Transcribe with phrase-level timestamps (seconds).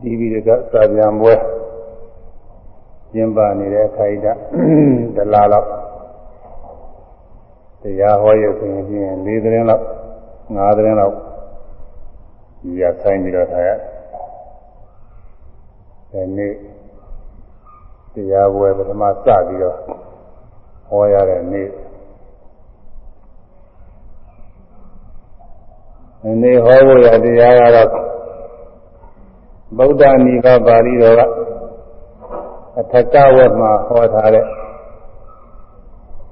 [0.00, 1.34] ဒီဗီဒကစာပြန်ပွဲ
[3.12, 4.38] ကျင်းပနေတဲ့အခိုက်အတန့်
[5.16, 5.68] ဒလားလောက်
[7.82, 9.84] တရားဟောရဆိုရင်ပြင်၄သတင်းလောက်
[10.56, 11.14] ၅သတင်းလောက်
[12.60, 13.78] ဒီရဆိုင်ပြီးတော့ထားရတယ်
[16.10, 16.52] ဒီနေ့
[18.14, 19.12] တရားပွဲပထမစ
[19.46, 19.76] ပြီးတော့
[20.88, 21.68] ဟောရတဲ့နေ့
[26.22, 28.09] ဒီနေ့ဟောဖို့ရတရားကတော့
[29.78, 31.20] ဗုဒ္ဓနိဗ္ဗာန်ပါဠိတော်က
[32.80, 34.46] အထက်ကဝတ်မှာဟောထားတဲ့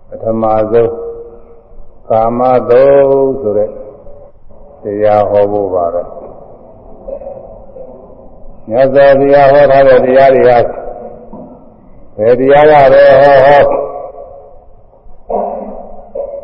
[0.09, 0.93] ပထမဆုံး
[2.11, 2.85] ကာမသု
[3.41, 3.71] ဆိုတဲ့
[4.83, 6.03] တရားဟောဖို့ပါပဲ
[8.69, 10.51] မြတ်စွာဘုရားဟောထားတဲ့တရားတွေက
[12.17, 13.63] ဘယ်တရားရလဲဟောဟော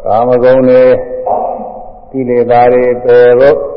[0.05, 0.83] ကာမဂုဏ်တွေ
[2.11, 3.74] ကိလေသာတွေပယ်ဖို့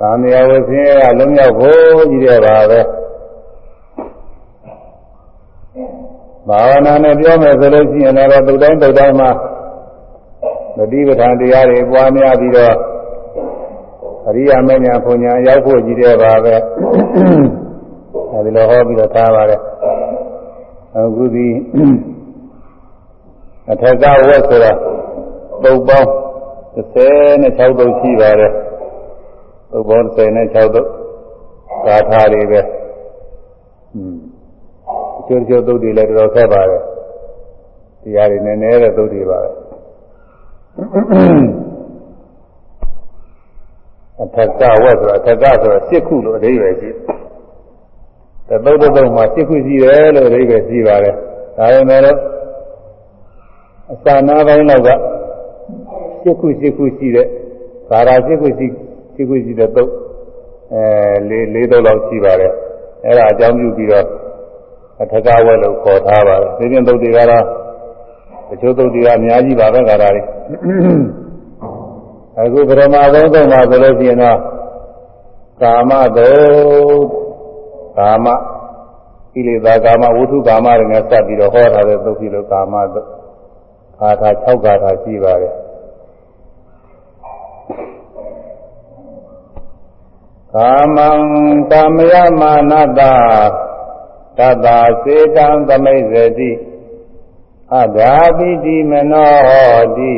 [0.00, 2.80] သာမယဝဆင်းရဲကလုံးရောက်ဖို့ကြီးတဲ့ပါပဲ
[6.48, 9.30] ဘာဝနာနဲ့ပြောမယ်ဆိုလို့ရှိရင်လည်းသုတ်တိုင်းသုတ်တိုင်းမှာ
[10.76, 12.74] မတိပဋ္ဌာန်တရားတွေပွားများပြီးတော့
[14.28, 16.54] အရိယာမဉ္ဇဉ်ဘုံညာရောက်ဖို့ကြီးတဲ့ပါပဲ
[18.32, 19.60] အဲဒီလိုဟောပြီးတော့ထားပါတယ်
[20.96, 21.48] အခုဒီ
[23.70, 24.72] အထက်ကဝက်ဆိုတာ
[25.62, 26.08] ပုပ်ပေါင်း
[26.94, 28.52] 36ပုပ်ရှိပါတယ်
[29.70, 30.88] ပုပ်ပေါင်း36ပုပ်
[31.86, 32.60] သာထာတွေပဲ
[33.94, 34.16] อืม
[35.26, 36.82] ချိုးချိုးသုတ်တွေလည်းတော်တော်ခက်ပါတယ်
[38.02, 39.50] တရားတွေနည်းနည်းတဲ့သုတ်တွေပါပဲ
[44.22, 46.90] အထက်ကဝက်ဆိုတာအထက်ကဆိုတာစစ်ခုလို့အဓိပ္ပာယ်ရှိ
[48.48, 51.14] တယ်သုတ်တုတ်မှာစစ်ခုရှိတယ်လို့အဓိပ္ပာယ်ရှိပါတယ်
[51.56, 52.18] ဒါပေမဲ့လို့
[53.92, 54.88] အစာနာပိုင်းလောက်က
[56.22, 57.26] စစ်ခုစစ်ခုရှိတဲ့
[57.90, 58.66] သာရာစစ်ခုရှိ
[59.16, 59.90] စစ်ခုရှိတဲ့သုတ်
[60.74, 62.52] အဲလေးလေးသုတ်လောက်ရှိပါတယ်
[63.04, 64.06] အဲဒါအကြောင်းပြုပြီးတော့
[65.02, 67.44] အထကဝဲလို့ခေါ်ထားပါတယ်ဒီပြင်သုတ်တွေကတော့
[68.48, 70.22] တချို့သုတ်တွေကအများကြီးပါပဲခါတာတွေ
[72.38, 74.38] အခုပရမသုံးသုံးပါဆိုလို့ရှိရင်တော့
[75.62, 77.04] ကာမသုတ်
[77.98, 78.26] ကာမ
[79.32, 83.06] ကိလေသာကာမဝိထုကာမတွေနဲ့စပ်ပြီးတော့ဟောထားတဲ့သုတ်ပြီလို့ကာမသုတ်
[83.98, 85.54] ခါထာ6ခါထာရှိပါတယ်
[90.56, 91.08] ကာမံ
[91.70, 93.14] ကာမယမာနတာ
[94.38, 96.52] သတ္တာစေတံသမိဇတိ
[97.74, 100.14] အဒာပိတိမနောဟောတိ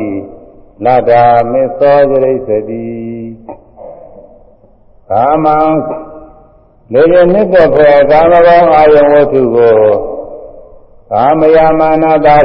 [0.85, 2.89] လတ္တာမစ္စောကြရိစတိ
[5.09, 5.57] ကာမံ
[6.93, 9.79] လေရနှစ်သက်ဖွယ်ကာမဘောင်းအာယဝတ္ထုကို
[11.11, 12.37] ကာမယမာနတာ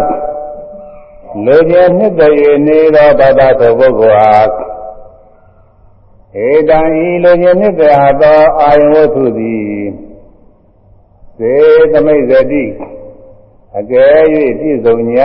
[1.47, 2.35] လေရနှစ်သက်၍
[2.67, 4.64] နေသောတတ္တသောပုဂ္ဂိုလ်အား
[6.43, 9.85] ဧတံဤလေရနှစ်သက်သောအာယဝတ္ထုသည်
[11.37, 11.55] စေ
[11.93, 12.65] သမိတ်ဇတိ
[13.79, 14.21] အကယ်၍
[14.59, 15.21] ပြည့်စုံ냐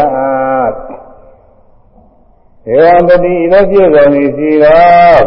[2.65, 4.05] ဒေဝပတိဤသို့ပြည့်စုံ၏
[4.37, 5.17] ရှိသော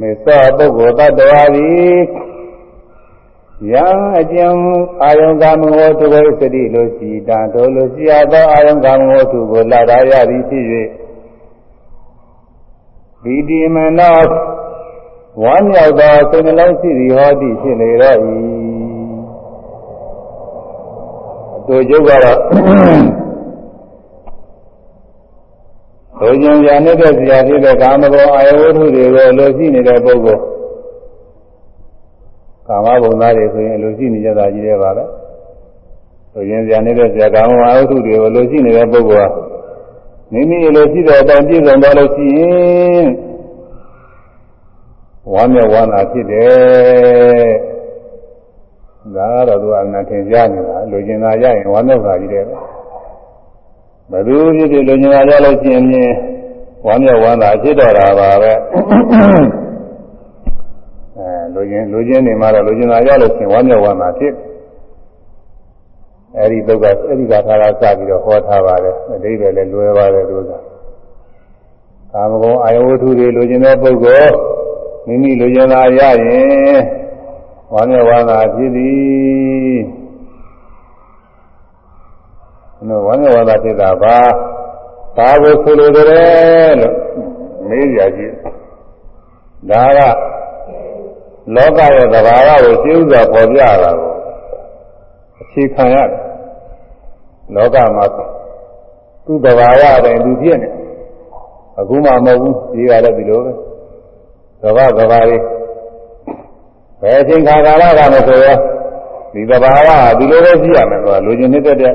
[0.00, 1.98] မေသောပုဂ္ဂိုလ်တ attva သည်
[3.72, 3.86] ယံ
[4.18, 4.54] အကျဉ်
[5.02, 10.64] အာယုံကာမဝတ္ထုဝိသတိလိုရှိတာထိုလိုရှိရသောအာယုံကာမဝတ္ထုကိုလာရရသည်ဖြစ်၍
[13.24, 14.18] ဗီတိမနော
[15.42, 18.16] ဝမ်းမြောက်သောစိတ်နှလုံးရှိသည်ဟောသည်ဖြစ်လေတော့၏
[21.66, 22.38] တို့ကျုပ်ကတော့
[26.20, 30.42] ဘုရင်ညာနေတဲ့ဆရာဖြစ်တဲ့ကာမဂုဏ်အာယဝတ္ထုတွေကိုလိုရှိနေတဲ့ပုဂ္ဂိုလ်
[32.68, 35.04] ကာမဘုံသားတွေဆိုရင်လိုရှိနေကြတာကြီးတယ်ပါပဲ
[36.32, 39.57] ဘုရင်ညာနေတဲ့ဆရာကာမအာယဝတ္ထုတွေကိုလိုရှိနေတဲ့ပုဂ္ဂိုလ်ဟာ
[40.32, 43.06] မိမိလိုရှိတဲ့အတိုင်းပြည့်စုံသွားလို့ရှိရင်
[45.32, 47.48] ဝမ်းမြောက်ဝမ်းသာဖြစ်တယ်
[49.16, 52.44] ဒါကတော့သူကအနာထင်ရှားနေတာလူကျင်သာရရင်ဝမ်းမြောက်တာကြီးတယ်
[54.10, 55.84] ဘယ်သူဖြစ်ဖြစ်လူကျင်သာရလို့ရှိရင်
[56.86, 58.52] ဝမ်းမြောက်ဝမ်းသာဖြစ်တော့တာပါပဲ
[61.16, 64.32] အဲလူကျင်လူကျင်နေမှာတော့လူကျင်သာရလို့ရှိရင်ဝမ်းမြောက်ဝမ်းသာဖြစ်
[66.40, 70.50] အဲဒီဒုက္ခအဲဒီကထာကစပြီးတော့ဟောထားပါတယ်အတိပ္ပယ်လည်းလွယ်ပါတယ်သူက
[72.12, 74.34] ကာမဂုဏ်အာယဝတ္ထုတွေလူကျင်တဲ့ပုဂ္ဂိုလ်
[75.06, 76.78] မိမိလူကျင်သာရရင်
[77.72, 79.78] ဝါမျက်ဝါသာဖြစ်သည်
[82.88, 84.18] နော်ဝါမျက်ဝါသာဖြစ်တာပါ
[85.16, 86.94] ဘာကိုဆိုလိုတယ်လို့
[87.68, 88.34] မေးကြကြည့်
[89.70, 90.00] ဒါက
[91.54, 93.96] လောကရဲ့သဘာဝကိုသိဥစွာပေါ်ပြတာကို
[95.40, 96.27] အခြေခံရတယ်
[97.54, 98.04] လောကမှာ
[99.26, 100.68] သူ့သဘာဝအတိုင်းသူဖြစ်နေ
[101.78, 103.52] အခုမှမဟုတ်ဘူးဒီကလည်းဒီလိုပဲ
[104.62, 105.42] သဘာဝသဘာဝလေး
[107.00, 108.56] ဘယ်အချိန်ခါကာလကမဆိုရော
[109.32, 111.94] ဒီသဘာဝဒီလိုပဲရှိရမယ်ကွာလူချင်းနှစ်သက်တဲ့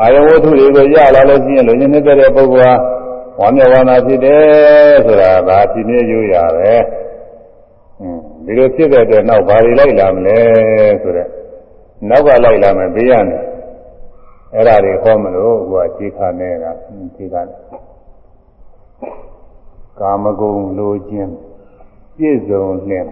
[0.00, 2.74] အာယဝတ္ထုတွေကိုရလာလို့ရှိရင်လူချင်းနှစ်သက်တဲ့ပုဂ္ဂိုလ်ဟာ
[3.40, 6.72] ဝမ်းမြောက်ဝမ်းသာဖြစ်တယ်ဆိုတာဒါပြင်းပြရိုးရပဲ
[8.00, 10.38] อืมဒီလိုဖြစ်တဲ့အတွက်နောက်ဘာတွေလိုက်လာမလဲ
[11.02, 11.28] ဆိုတော့
[12.08, 13.36] နောက်ကလိုက်လာမယ်ဘေးရနေ
[14.54, 16.70] အဲ့ဒါတွေဟောမလို့ဟိုကခြေခါနေတာ
[17.16, 17.42] ခြေခါ
[20.00, 21.32] ကာမဂုဏ်လိုခြင်း
[22.16, 23.10] ပြည့်စုံလင်း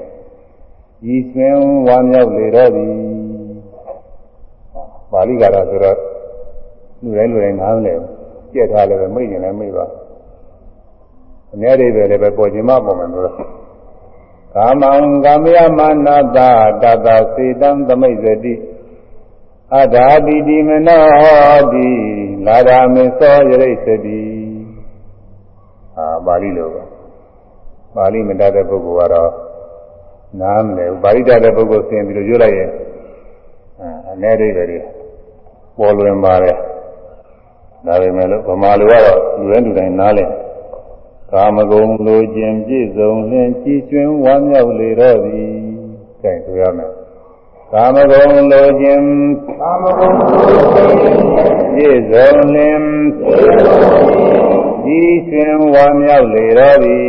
[1.14, 2.92] ဤဆွင်ဝါမြောက်လေတော့သည်
[5.12, 5.98] ပါဠိကတော့ဆိုတော့
[7.02, 7.94] လူတိုင်းလူတိုင်းနားမလဲ
[8.52, 9.86] ကြက်ထားလည်းပဲမိတ်ရင်လည်းမိတ်ပါ
[11.52, 13.34] အများတွေပဲလည်းပဲပေါ်ခြင်းမပေါ်မယ်လို့
[14.54, 14.92] ကာမံ
[15.24, 16.50] ကာမယမနာတာ
[16.82, 18.54] တတစေတံသမိတ်စတိ
[19.76, 21.88] အဒါတိတိမနောတိ
[22.46, 24.22] လာရာမေသောယရိစတိ
[25.96, 26.84] အာပါဠိလိုပါ
[27.94, 29.32] ပါဠိမတတ်တဲ့ပုဂ္ဂိုလ်ကတော့
[30.40, 32.70] နားမလဲဘူးပါဠိတတ်တဲ့ပုဂ္ဂိုလ်ဆင်ပြီးတော့ရွတ်လိုက်ရင်
[33.80, 34.64] အဲအနေတွေပဲ
[35.78, 36.56] ပေါ်လွင်ပါတယ်
[37.86, 40.24] ဒါပေမဲ့လို့ဗမာလူကတော့လူတိုင်းလူတိုင်းနားလဲ
[41.32, 45.50] ကာမဂုဏ်လိုခြင်းပြည့်စုံလင်းကြည်ကျွင်းဝမ်းမြောက်လေတော့သည်
[46.22, 46.97] ကြိုင်ဆိုရမယ်
[47.72, 49.06] ကာမဂုဏ်လိုခြင်း
[49.60, 51.20] ကာမဂုဏ်လိုခြင်း
[51.74, 52.86] ပြည့်စုံလင်း
[54.84, 57.08] ကြည်ကျွင်းဝမ်းမြောက်လေတော့သည်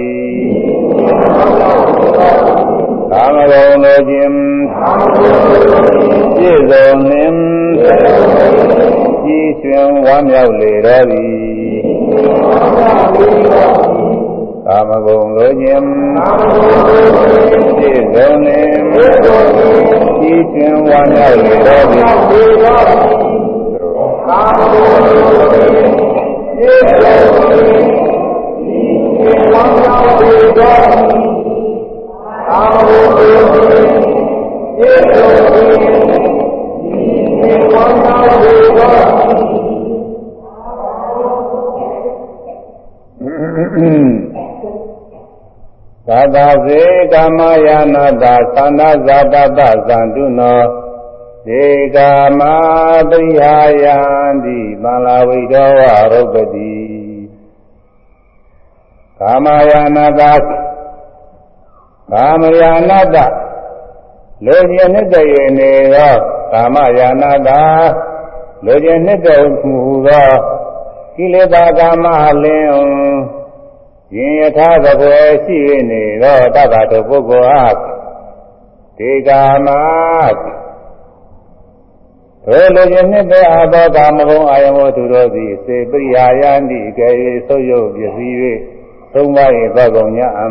[3.12, 4.36] ကာမဂုဏ်လိုခြင်း
[6.36, 7.34] ပြည့်စုံလင်
[9.24, 11.30] ကြီးရွှင်ဝမ်းမြောက်လေတော်သည်
[14.72, 21.86] ကာမဂုဏ်လိုခြင်းပြည့်စုံလင်ကြီးရွှင်ဝမ်းမြောက်လေတော်
[22.30, 22.76] သည်ကာ
[24.58, 25.22] မဂုဏ်လို
[25.52, 27.88] ခြင်းပြည့်စုံလင်ကြီး
[29.18, 31.30] ရွှင်ဝမ်းမြောက်လေတော်သည်
[32.48, 39.30] သာဝတိယေတုပိဒီဝန္တာဝေသော
[46.36, 46.82] သာသာစေ
[47.14, 50.62] ကာမယာနာတာသန္တာဇာတတသံတုနော
[51.48, 51.66] ဒေ
[51.96, 52.42] ကာမ
[53.10, 53.98] ပရိဟာယံ
[54.44, 55.82] တိမန္လာဝိတောဝ
[56.12, 56.78] ရုပ္ပတိ
[59.20, 60.34] ကာမယာနာတာ
[62.12, 63.18] ကာမယာနာတ
[64.46, 66.16] လူကျင်နှစ်တည်းရနေသော
[66.52, 67.62] ကာမယာနာတာ
[68.66, 70.32] လူကျင်နှစ်တည်းမူသော
[71.16, 72.06] ကိလေသာကာမ
[72.44, 73.39] လင်း
[74.16, 75.58] ရင်ယထာသဘွယ်ရှိ
[75.90, 77.76] နေသောတတ္တတို့ပုဂ္ဂိုလ်အား
[78.98, 79.68] ဒီကာမ
[82.46, 87.10] သောလူကျင်နှစ်တည်းအသောကာမဂုဏ်အာယဝတ္ထုတို့သည်စေပရိယာယန္တိကေ
[87.48, 88.36] သုယုတ်ပစ္စည်း၍
[89.14, 90.48] သုံးပါး၏သောကုန်ညာအံ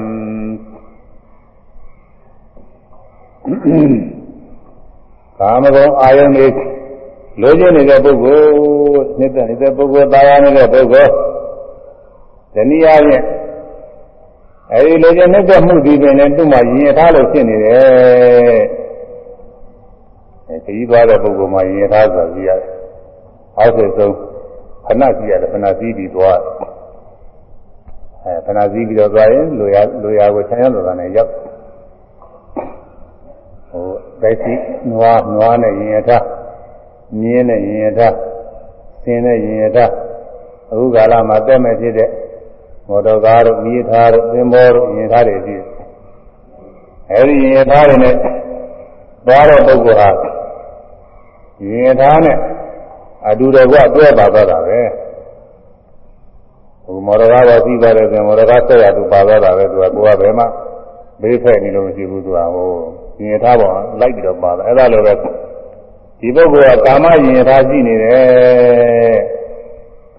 [5.38, 6.46] ကာမဂုဏ်အာယုန်တွေ
[7.40, 11.12] လိုချင်နေတဲ့ပုဂ္ဂိုလ်နှစ်သက်နေတဲ့ပုဂ္ဂိုလ်တာယာနေတဲ့ပုဂ္ဂိုလ်
[12.54, 13.24] ဇနီးအားဖြင့်
[14.72, 18.62] အဲဒီလိုချင်နေတဲ့မှုဒီပင်နဲ့သူ့မှာရင်ရထားလို့ဖြစ်နေတယ်
[20.48, 22.70] အဲဒီသွားတဲ့ပုဂ္ဂိုလ်မှာရင်ရထားဆိုကြည့်ရတယ်
[23.58, 24.14] အောက်ဆုံးဆုံး
[24.86, 26.38] ခဏကြည့်ရတယ်ခဏစည်းပြီးသွား
[28.24, 31.30] အဲခဏစည်းပြီးတော့သွားရင်လိုရလိုရကိုဆံရလိုတာနဲ့ရောက်
[33.70, 33.84] ဟို
[34.20, 34.54] ပဲစီ
[34.90, 36.24] နွားနွားနဲ့ရင်ရထား
[37.20, 38.14] မြင်းနဲ့ရင်ရထား
[39.02, 39.90] ဆင်းနဲ့ရင်ရထား
[40.70, 42.10] အခုကာလမှာတက်မဲ့ဖြစ်တဲ့
[42.88, 45.64] မော်တော်ကားတို့မိသားတို့သင်္ဘောတို့ရင်ထားတွေရှိတယ်
[47.12, 48.14] အဲဒီရင်ထားတွေနဲ့
[49.26, 50.10] သွားတဲ့ပုဂ္ဂိုလ်ဟာ
[51.68, 52.36] ရင်ထားနဲ့
[53.28, 54.80] အတူတကွအတွဲပါတော့တာပဲ
[56.84, 60.44] ဟိုမော်တော်ကားတော့ပြီးပါတယ်ဆိုမော်တော်ကားဆက်ရသူပါတော့တာပဲသူကကိုယ်ကဘယ်မှ
[61.20, 62.68] မေးဖက်နေလို့မရှိဘူးသူကဟို
[63.20, 65.12] ရင်ထားပါလိုက်ပြီးတော့ပါတယ်အဲ့ဒါလိုပဲ
[66.20, 69.37] ဒီပုဂ္ဂိုလ်ကကာမရင်ထားရှိနေတယ်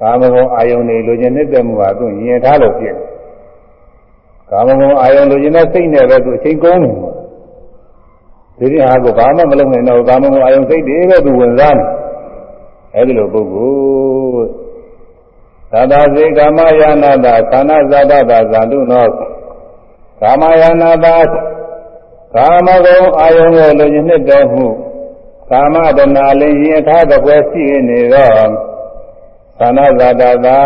[0.01, 3.08] ကာမဂုဏ်အာယုန်တွေလိုချင်နေတဲ့မှုဟာသူရင်ထားလို့ဖြစ်တယ်
[4.50, 6.94] ကာမဂုဏ်အာယုန်လိုချင်တဲ့စိတ်နဲ့ပဲသူအချိန်ကုန်တယ်
[8.60, 11.88] ဒီဒီဟာကိုဘာမှမလုပ်နိုင်တော့ကာမဂုဏ်အာယုန်စိတ်တွေပဲသူဝင်စားတယ်
[12.96, 13.74] အဲ့ဒီလိုပုဂ္ဂို
[14.36, 14.50] လ်
[15.72, 19.08] သာသာစေကာမယာနာတာခန္ဓာဇာတတာဇန္တုနော
[20.22, 21.18] ကာမယာနာတာ
[22.36, 24.68] ကာမဂုဏ်အာယုံကိုလူချင်းနှစ်တော်မှု
[25.50, 28.34] ကာမတဏလင်းရင်ထားတဲ့ပွဲရှိနေတော့
[29.60, 30.60] သနာဇာတသာ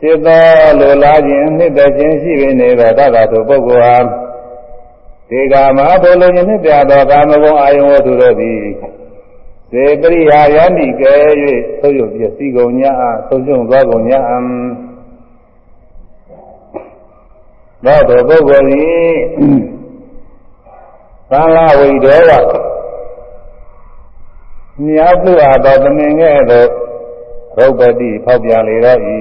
[0.00, 0.46] စိသော
[0.78, 3.96] လူလာခြင်းနှစ်သက်ခြင်းရှိနေတော့တတ်တော်ပုဂ္ဂိုလ်ဟာ
[5.28, 8.62] ဒီကာမဘုလူချင်းနှစ်ပြသောကာမဂုဏ်အာယုံဝတ္ထုတို့သည်
[9.70, 11.14] စေပရိယာယန္တိကဲ၍
[11.80, 14.38] သုယုပစ္စည်းကုန်ညာအားသုံးကျုံသွားကုန်ညာအံ
[17.84, 19.12] သောတော်ပုဂ္ဂိုလ်သည်
[21.30, 22.30] သံဃာဝိဒေဝ
[24.84, 26.70] မြတ်သူအားသောသမင်ငယ်သို့
[27.58, 29.16] ရုပ်ပတိဖောက်ပြန်လေတော့ဤ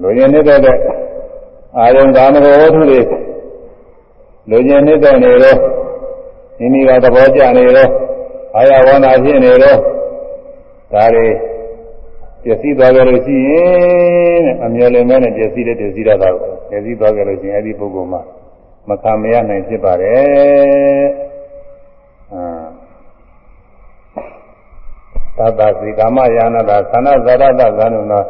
[0.00, 0.58] လူရင်းနေတဲ့
[1.76, 3.00] အာယုံကာမဂုဏ်ဝတ္ထုတွေ
[4.50, 5.58] လူကျင်နေတဲ့နေတော့
[6.58, 7.90] မိမိကသဘောကျနေတော့
[8.56, 9.78] အာရဝန္တာဖြစ်နေတော့
[10.92, 11.26] ဒါတွေ
[12.42, 18.22] ပျက်စီးသွားကြလို့ရှိရင်အမြဲလင်မဲ့နဲ့ပျက်စီးတဲ့ပျက်စီးရတာကိုပျက်စီးသွားကြလို့ရှိရင်အဲ့ဒီပုဂ္ဂိုလ်မှာ
[18.88, 20.85] မခံမရနိုင်ဖြစ်ပါတယ်
[25.36, 28.24] သတ္တဇေကာမယာနတာသန္နဇရတသံနုနော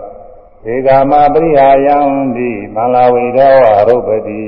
[0.64, 1.96] ဇေကာမပရိဟာယံ
[2.36, 4.42] တိမန္လာဝိဒေဝရုပ္ပတိ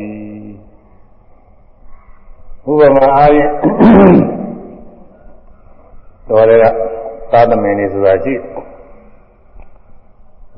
[2.70, 3.52] ဥပမာအားဖြင့်
[6.28, 6.64] တော်ရက
[7.32, 8.40] သာသမင်နေဆိုတာကြည့်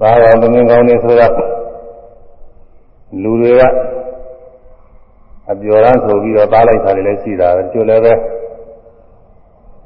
[0.01, 1.27] ဘာရောသမင်ကောင်းနေဆိုတာ
[3.23, 3.63] လူတွေက
[5.51, 8.13] အပြော်ရမ်းဆိုပြီးတော့သားလိုက်တာတွေလည်းရှိတာပဲကျွလည်းပဲ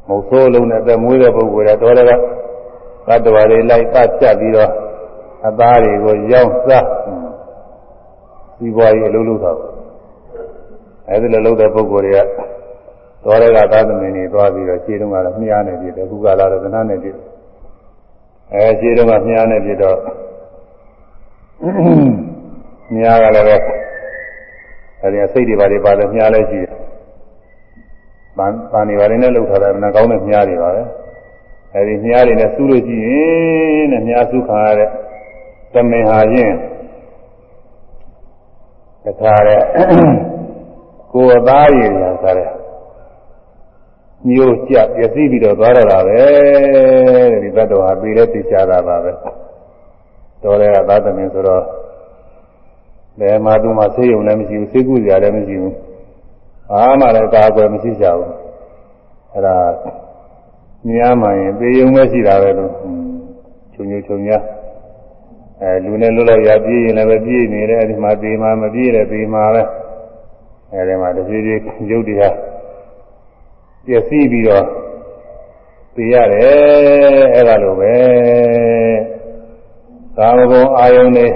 [0.08, 2.12] မဟုတ်ဆိုးလုံးနဲ့သက်မွေးတဲ့ပုဂ္ဂိုလ်တွေတော်ရ
[3.08, 4.70] ကသတ္တဝါတွေလိုက်ပတ်ဖြတ်ပြီးတော့
[5.46, 6.86] အသားတွေကိုရောင်းစား
[8.58, 9.52] စီးပွားရေးအလုပ်လုပ်တာ
[11.08, 12.18] အဲဒီလိုလုပ်တဲ့ပုဂ္ဂိုလ်တွေက
[13.24, 17.10] တော်ရကသာသမင်တွေသွားပြီးတော့ခြေတုံးကတော့မြားနေပြီတယ်ခုကလာတော့ကနားနေပြီ
[18.54, 19.98] အဲခြေတုံးကမြားနေပြီတော့
[22.94, 23.56] မြားကလည်းပဲ
[25.02, 26.72] အဲဒီစိတ်တွေပါတွေပါတယ်မြားလည်းရှိတယ်
[28.36, 30.82] ပန်းပန်းနေပါလေနဲ့လှုပ်ထားတယ်မကောင်းတဲ့မြားတွေပါပဲ
[31.74, 34.90] အဲဒီမြားတွေနဲ့စူးလို့ရှိရင်တဲ့မြားစူးခါရတဲ့
[35.72, 36.56] သမင်ဟာချင်း
[39.04, 39.60] တခါတဲ့
[41.12, 42.50] ကိုယ်သားရည်ညာစားတဲ့
[44.28, 46.18] မျိုးကြပျက်စီးပြီးတော့သွားတော့တာပဲ
[47.32, 49.10] တဲ့ဒီသတ္တဝါပြီးလဲသိချတာပါပဲ
[50.42, 51.62] တော်တယ်ကသာသမင်ဆိုတော့
[53.20, 55.74] ဘယ်မှာသူမှဆေးရုံလည်းမရှိဘူးဆေးကုစရာလည်းမရှိဘူး
[56.72, 58.30] အားမှလည်းကာကွယ်မရှိကြဘူး
[59.32, 59.56] အဲ့ဒါ
[60.88, 62.72] မြားမှရင်သေုံပဲရှိတာပဲလို့
[63.72, 64.38] ချုံချုံချုံညာ
[65.60, 69.62] အဲလူနဲ့လွတ်လောက်ရပြေးရင်လည်းပဲပြေးနေတယ်အဲ့ဒီမှာသေမှာမပြေးတယ်သေမှာပဲ
[70.72, 72.34] အဲဒီမှာတဖြည်းဖြည်းရုပ်တရား
[73.86, 74.64] ပျက်စီးပြီးတော့
[75.94, 77.94] သိရတယ်အဲ့ဒါလိုပဲ
[80.16, 81.26] ကာမဂုဏ်အာယုန်တွေ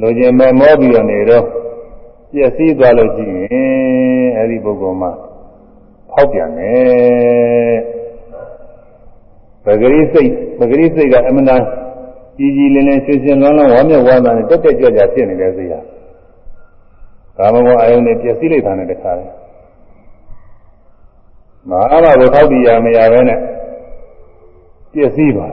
[0.00, 1.44] လူကျင်မဲ့မောပြီးတော့နေတော့
[2.32, 4.09] ပျက်စီးသွားလို့ရှိရင်
[4.40, 5.10] အဲ့ဒီပုဂ္ဂိုလ်မှာ
[6.10, 7.78] ဖောက်ပြန်တယ်
[9.64, 11.62] ပဂရိစိတ်ပဂရိစိတ်ကအမှန်တန်
[12.36, 15.80] ကြီးကြီးလင်းလင်းရှင်းရှင်းလွန်းလွန်းဝမ်းမြောက်ဝမ်းသာနဲ့တက်တက်ကြွကြွဖြစ်နေတဲ့စိတ်ဟာ
[17.36, 19.30] ကာမဂုဏ်အာယုန်တွေပျက်စီးလိုက်တာနဲ့တခါတယ်
[21.68, 23.38] မဟာမဘုထောက်တရားမရဘဲနဲ့
[24.92, 25.46] ပျက်စီးပါ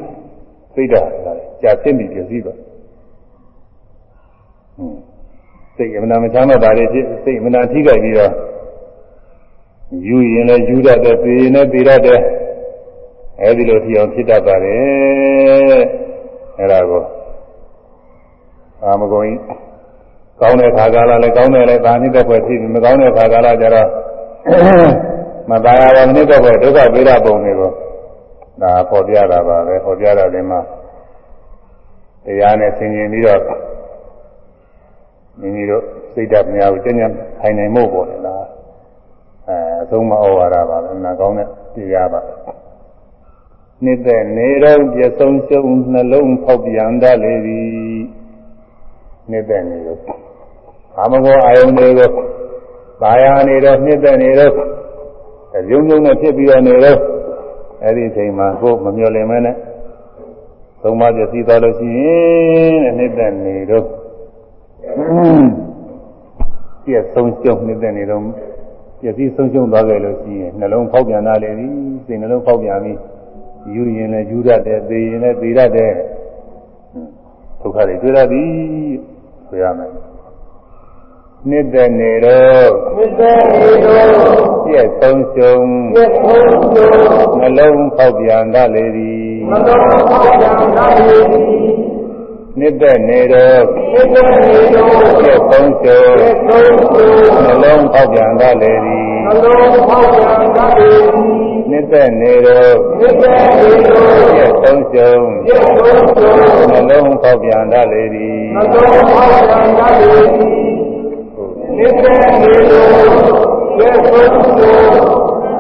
[0.74, 5.00] စိတ်ဓာတ်ကလည်းကြာသိပြီးပျက်စီးပါဟွန်း
[5.76, 8.32] စိတ်အမှန်မချမ်းသာတာတွေဖြစ်စိတ်အမှန်ထိခိုက်ပြီးတော့
[10.08, 12.20] ယူရင်လည်းယူတတ်တယ်ပေရင်လည်းပေတတ်တယ်
[13.42, 15.82] အဲဒီလိုထီအောင်ဖြစ်တတ်ပါတယ်
[16.60, 17.04] အဲဒါကို
[18.84, 19.40] အာမဂုံကြီး
[20.40, 23.90] ကောင်းတဲ့ခါကာလလည်းကောင်းတယ်လည်းဒါနည်းတဲ့ဘက်ဖြစ်ပြီးမကောင်းတဲ့ခါကာလကျတော့
[25.50, 27.72] မတရားပါမနစ်တဲ့ဘက်ဒုက္ခပေးတာပုံတွေကို
[28.62, 30.60] ဒါပေါ်ပြတာပါပဲပေါ်ပြတာဒီမှာ
[32.26, 33.42] တရားနဲ့ဆင်ခြင်ပြီးတော့
[35.40, 38.57] မိမိတို့စိတ်ဓာတ်များကိုကျဉ်းကျဉ်းထိုင်နိုင်မှုပေါ်တယ်လား
[39.50, 42.22] အဲအဆုံးမဩဝါဒပါပဲနာကောင်းတဲ့တရားပါ
[43.84, 48.02] နှစ်သက်နေတော့ပြဆုံးရှုံးနှလုံးဖောက်ပြန်တတ်လေသည်
[49.30, 50.00] နှစ်သက်နေတော့
[50.98, 52.10] အာမဂောအာယုန်တွေကို
[53.02, 54.54] ပါရနေတော့နှစ်သက်နေတော့
[55.72, 57.00] ရုံရုံနဲ့ဖြစ်ပြီးတော့နေတော့
[57.84, 59.56] အဲ့ဒီအချိန်မှာကိုယ်မမျောလင်မဲနဲ့
[60.82, 63.86] သုံးပါးပြည့်စည်သွားလို့ရှိရင်တဲ့နှစ်သက်နေတော့
[66.84, 68.22] ပြည့်ဆုံးရှုံးနှစ်သက်နေတော့
[69.00, 71.68] ပြည့်စည်ဆုံးရှုံးသွားကြလို့ရှိရင်နှလုံးဖောက်ပြန်လာလေပြီ
[72.06, 72.98] စိတ်နှလုံးဖောက်ပြန်ပြီး
[73.74, 75.94] ယူရင်လည်းယူရတယ်သေရင်လည်းသေရတယ်
[77.62, 78.52] ဒုက္ခတွေတွေ့ရသည်
[79.48, 79.92] ဆိုရမယ်
[81.50, 84.12] နှစ်သက်နေတော့နှစ်သက်နေတော့
[84.66, 91.57] ပြည့်ဆုံးရှုံးပြည့်ဆုံးရှုံးနှလုံးဖောက်ပြန်တတ်လေသည်နှလုံးဖောက်ပြန်တတ်လေသည်
[92.60, 93.62] နှစ်သက်နေတော့
[93.94, 94.88] နှစ်သက်နေတော့
[95.20, 101.28] ပြည့်ဆုံးရှုံးပြည့်ဆုံးရှုံးနှလုံးဖောက်ပြန်တတ်လေသည်နှလုံးဖောက်ပြန်တတ်လေသည်
[101.70, 110.68] နှစ်သက်နေတော့နှစ်သက်နေတော့ပြည့်ဆုံးရှုံးပြည့်ဆုံးရှုံးနှလုံးဖောက်ပြန်တတ်လေသည်နှလုံးဖောက်ပြန်တတ်လေသည်
[111.78, 112.04] နိစ္စ
[112.42, 112.90] နေလို့
[113.78, 114.90] ကျေဆုံးလို့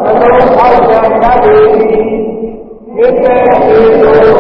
[0.05, 1.67] အလုံးအောက်ကြရသည်
[2.95, 4.33] နိစ္စနေလို့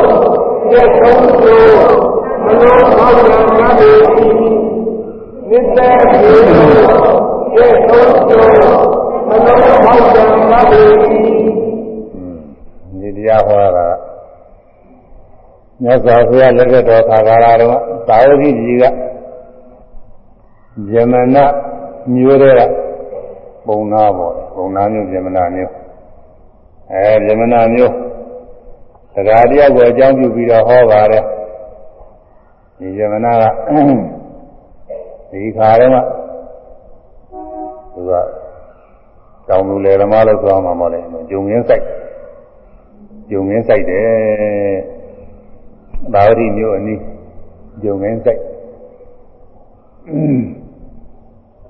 [0.69, 2.16] ကျေဆုံးလို့အလုံးအောက်
[2.49, 2.65] ကြ
[3.59, 3.97] ရသည်
[5.49, 6.33] စ်တဲ့ရေ
[7.55, 8.47] ရဲ့သုံးကျိုး
[9.27, 10.83] မလုံးဟောက်တယ်ငါတွေ
[12.99, 13.87] ဒီတရားဟောတာ
[15.83, 17.75] မြတ်စွာဘုရားလက်ထက်တော်ခါကာလတုန်းက
[18.07, 18.83] သာဝတိကြီးက
[20.93, 21.37] ယမန
[22.13, 22.69] မျိုးတဲ့
[23.67, 25.73] ပုံနာပေါ့ပုံနာမျိုးယမနမျိုး
[26.91, 27.93] အဲယမနမျိုး
[29.13, 31.23] တရားတရားကိုအကြောင်းပြုပြီးတော့ဟောပါတယ်
[32.79, 33.43] ဒီယမနက
[35.31, 35.97] ဒီခါတုန်းက
[37.93, 38.11] သူက
[39.47, 41.83] တောင်လူလေဓမ္မလို့ဆိုအောင်မှာပေါ့လေဂျုံရင်းဆိုင်
[43.29, 44.07] ဂျုံရင်းဆိုင်တယ်
[46.13, 47.03] သာဝတိမျိုးအနည်း
[47.83, 48.41] ဂျုံရင်းဆိုင်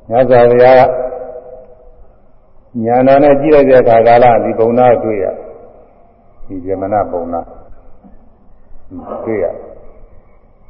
[0.10, 0.82] ညဇာဗျာက
[2.84, 5.26] ညာနာနဲ့ကြည့်လိုက်တဲ့အခါကာလဒီပုံနာတွေ့ရ
[6.48, 7.42] ဒီဇမနာပုံနာ
[9.26, 9.46] တွေ့ရ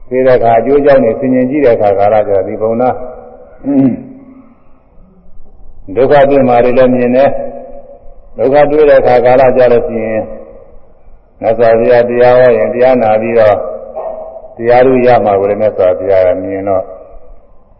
[0.10, 2.90] တွေ့တဲ့အခါအကျိုးကြောင့်နေဆင်ញင်ကြည့်တဲ့အခါကာလကျဒီပုံနာ
[5.96, 7.30] ဒုက္ခတွေ့မှာတွေလည်းမြင်တယ်
[8.38, 10.24] ဒုက္ခတွေ့တဲ့အခါကာလကြလို့ရှိရင်
[11.40, 13.56] မြတ်စွာဘုရားတရားဟောရင်တရားနာပြီးတော့
[14.58, 16.84] တရားလူရမှာကိုလည်းမြတ်စွာဘုရားကမြင်တော့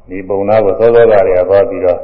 [0.10, 2.00] ဒီပုံနာကိုသောသောကတွေကသွားပြီးတော့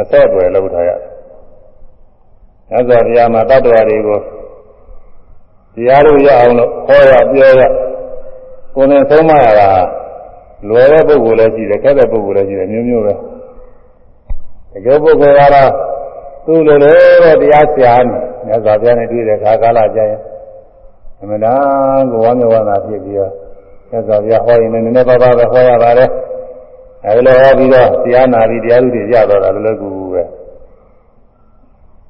[0.00, 1.10] အဆက်အသွယ်လုပ်ထားရတယ်။
[2.70, 4.18] မြတ်စွာဘုရားမှာတတ္တဝါတွေကို
[5.74, 7.62] တရားလူရအောင်လို့ဟောရပြောရ
[8.74, 9.70] ကိုယ်နဲ့သုံးမရတာ
[10.68, 13.14] လွယ်တဲ့ပုဂ္ဂိုလ်လည်းရှိတယ်ခက်တဲ့ပုဂ္ဂိုလ်လည်းရှိတယ်မျိုးမျိုးပဲ။
[14.72, 15.70] တကယ်ပုဂ္ဂိုလ်ကတော့
[16.44, 20.20] သူ့လိုလိုတော့တရားဆရာနဲ့မြတ်စွာဘုရားနဲ့တွေ့တဲ့ခါကာလကြရင်
[21.20, 23.32] အမှန်တန်ကိုဝမ်းမြောက်ဝမ်းသာဖြစ်ပြီးတော့
[23.90, 26.08] မြတ်စွာဘုရားဟောရင်လည်းနည်းနည်းပါးပါးပဲဟောရပါတယ်။
[27.06, 30.22] အဲဒီလိုဟောပြီးတော့တရားနာပြီးတရားဥတွေရတော့တာလည်းလည်းကူကူပဲ။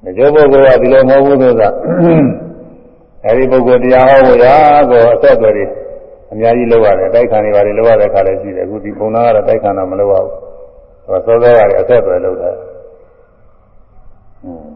[0.02, 1.68] ဒီပုဂ္ဂိုလ်ကဒီလိုမဟုတ်ဘူးဆိုတာ
[3.26, 4.54] အဲဒီပုဂ္ဂိုလ်တရားဟောဖို့ရာ
[4.90, 5.66] ကိုအဆက်အသွယ်တွေ
[6.32, 10.32] အများကြီးလုပ်ရတယ်တိုက်ခံနေပါလေလုပ်ရတဲ့ခါလည်းရှိတယ်အခုဒီပုံနာကတော့တိုက်ခံတာမလုပ်ရဘူး။
[11.06, 12.56] ဟောစောစောကလည်းအဆက်အသွယ်လုပ်တယ်။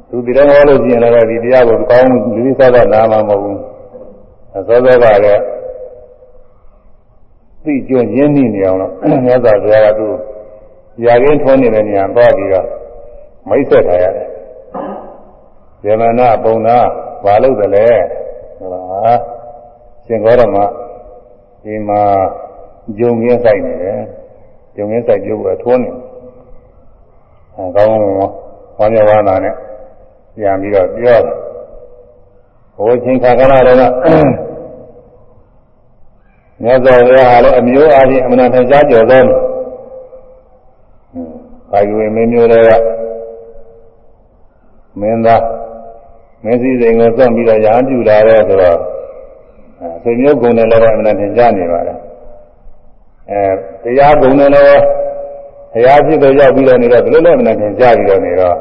[0.09, 3.57] သူဒီတော့ဟောလို့ရှိရင်လည်းဒီတရားကိုကောင်းလူကြီးစားတော့နားမှာမဟုတ်ဘူး။
[4.53, 5.40] စောစောကလည်း
[7.64, 8.92] သိကျွရင်းနှီးနေအောင်လို့
[9.25, 10.07] မြတ်စွာဘုရားကသူ
[11.05, 12.66] ရာရင်းထွန်းနေတဲ့နေရာသွားပြီးတော့
[13.49, 14.29] မိတ်ဆက်ထားရတယ်။
[15.83, 16.77] ဇေမနာပုံနာ
[17.25, 17.87] ဘာလို့တယ်လဲ
[18.59, 19.19] ဟုတ်လား
[20.07, 20.57] ရှင်ဂေါရမ
[21.66, 22.02] ဒီမှာ
[22.98, 24.00] ဂျုံရင်းဆိုင်နေတယ်
[24.76, 25.90] ဂျုံရင်းဆိုင်ပြုတ်ကထွန်းနေ
[27.55, 28.33] အဲကောင်းကောင်း
[28.79, 29.55] ဝမ်းမြောက်ဝမ်းသာနဲ့
[30.37, 31.35] ပြန်ပြီးတော့ပြောတယ်
[32.76, 33.79] ဟိုချင်းခါကလာတော့
[36.62, 39.24] မြတ်စွာဘုရားလည်းအမျိုးအားဖြင့်အမှန်တန်ကြားကြော်သော
[41.72, 42.70] ကာယဝေမင်းမျိုးတွေက
[45.00, 45.42] မင်းသား
[46.44, 48.79] မင်းစည်းစိမ်ကိုသွန့်ပြီးတော့ရာပြုလာတဲ့ဆိုတော့
[50.03, 51.99] ဆွေမျိုးကုံနဲ့လည်းအမှန်တန်ကြားနေပါတယ်
[53.31, 53.41] အဲ
[53.83, 54.67] တရားကုံနဲ့လည်း
[55.73, 58.57] ဘုရားဖြစ်တဲ့ရောက်ပြီးတော့နေတော့ဘယ်လိုလဲအမှန်တန်ကြားပြီးတော့နေတော့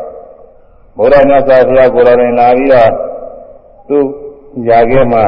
[0.97, 2.89] ဘုရားမြတ်စွာဘုရားကိုယ်တော်တိုင်လာပြီးတော့
[3.87, 3.97] သူ
[4.67, 5.23] ຢာခဲမှာ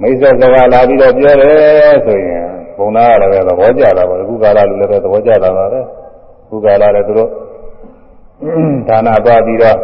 [0.00, 2.44] မိစ္ဆာစကားလာပြီးတော့ပြောတယ်ဆိုရင်
[2.78, 5.80] ဘုံသားကလည်းသဘောကျတာပေါ့အခုကာလလူလည်းပဲသဘောကျတာပါပဲ
[6.44, 7.30] အခုကာလလည်းသူတို့
[8.88, 9.76] ဒါနသွားပြီးတော့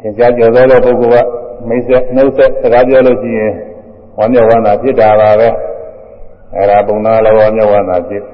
[0.00, 3.52] သင်ကြားကြော်သောတဲ့ပုဂ္ဂိုလ်က မိစ္ဆာနှုတ်ဆက်စကားပြောလို့ရှိရင်
[4.18, 5.48] ဝမ်းမြောက်ဝမ်းသာဖြစ်တာပါပဲ
[6.56, 8.24] အဲဒါဘုံသားလည်းဝမ်းမြောက်ဝမ်းသာဖြစ်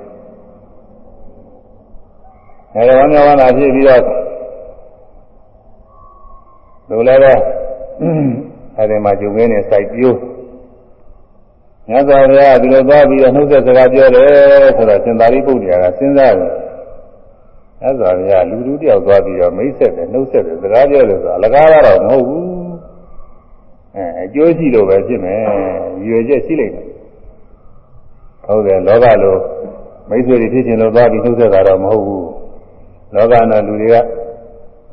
[2.76, 4.02] အဲဒါဝမ်းမြောက်ဝမ်းသာဖြစ်ပြီးတော့
[6.88, 7.32] လူလည်းပဲ
[8.76, 10.18] အဲဒီမှာဂျုံငင်းနဲ့စိုက်ပြိုး
[11.88, 14.28] မြတ်စွာဘုရားဒီလိုသွားပြီးတော့နှုတ်ဆက်စကားပြောတယ်
[14.76, 16.50] ဆိုတော့စင်သာရိပုတ္တရာကစဉ်းစားတယ်
[17.80, 22.57] မြတ်စွာဘုရားလူလူတယောက်သွားပြီးတော့မိတ်ဆက်တယ်နှုတ်ဆက်တယ်စကားပြောတယ်ဆိုအလကားတော့မဟုတ်ဘူး
[23.98, 25.40] အဲအကျိုးရှိလို့ပဲဖြစ်မယ်
[26.06, 26.86] ရွယ်ချက်ရှိလိမ့်မယ်
[28.44, 29.36] ဟုတ်တယ်လောကလို
[30.08, 32.28] မိတ်ဆွေတွေဖြစ်ခြင်းလို့သွားပြီးနှုတ်ဆက်တာတော့မဟုတ်ဘူး
[33.14, 33.96] လောကနာလူတွေက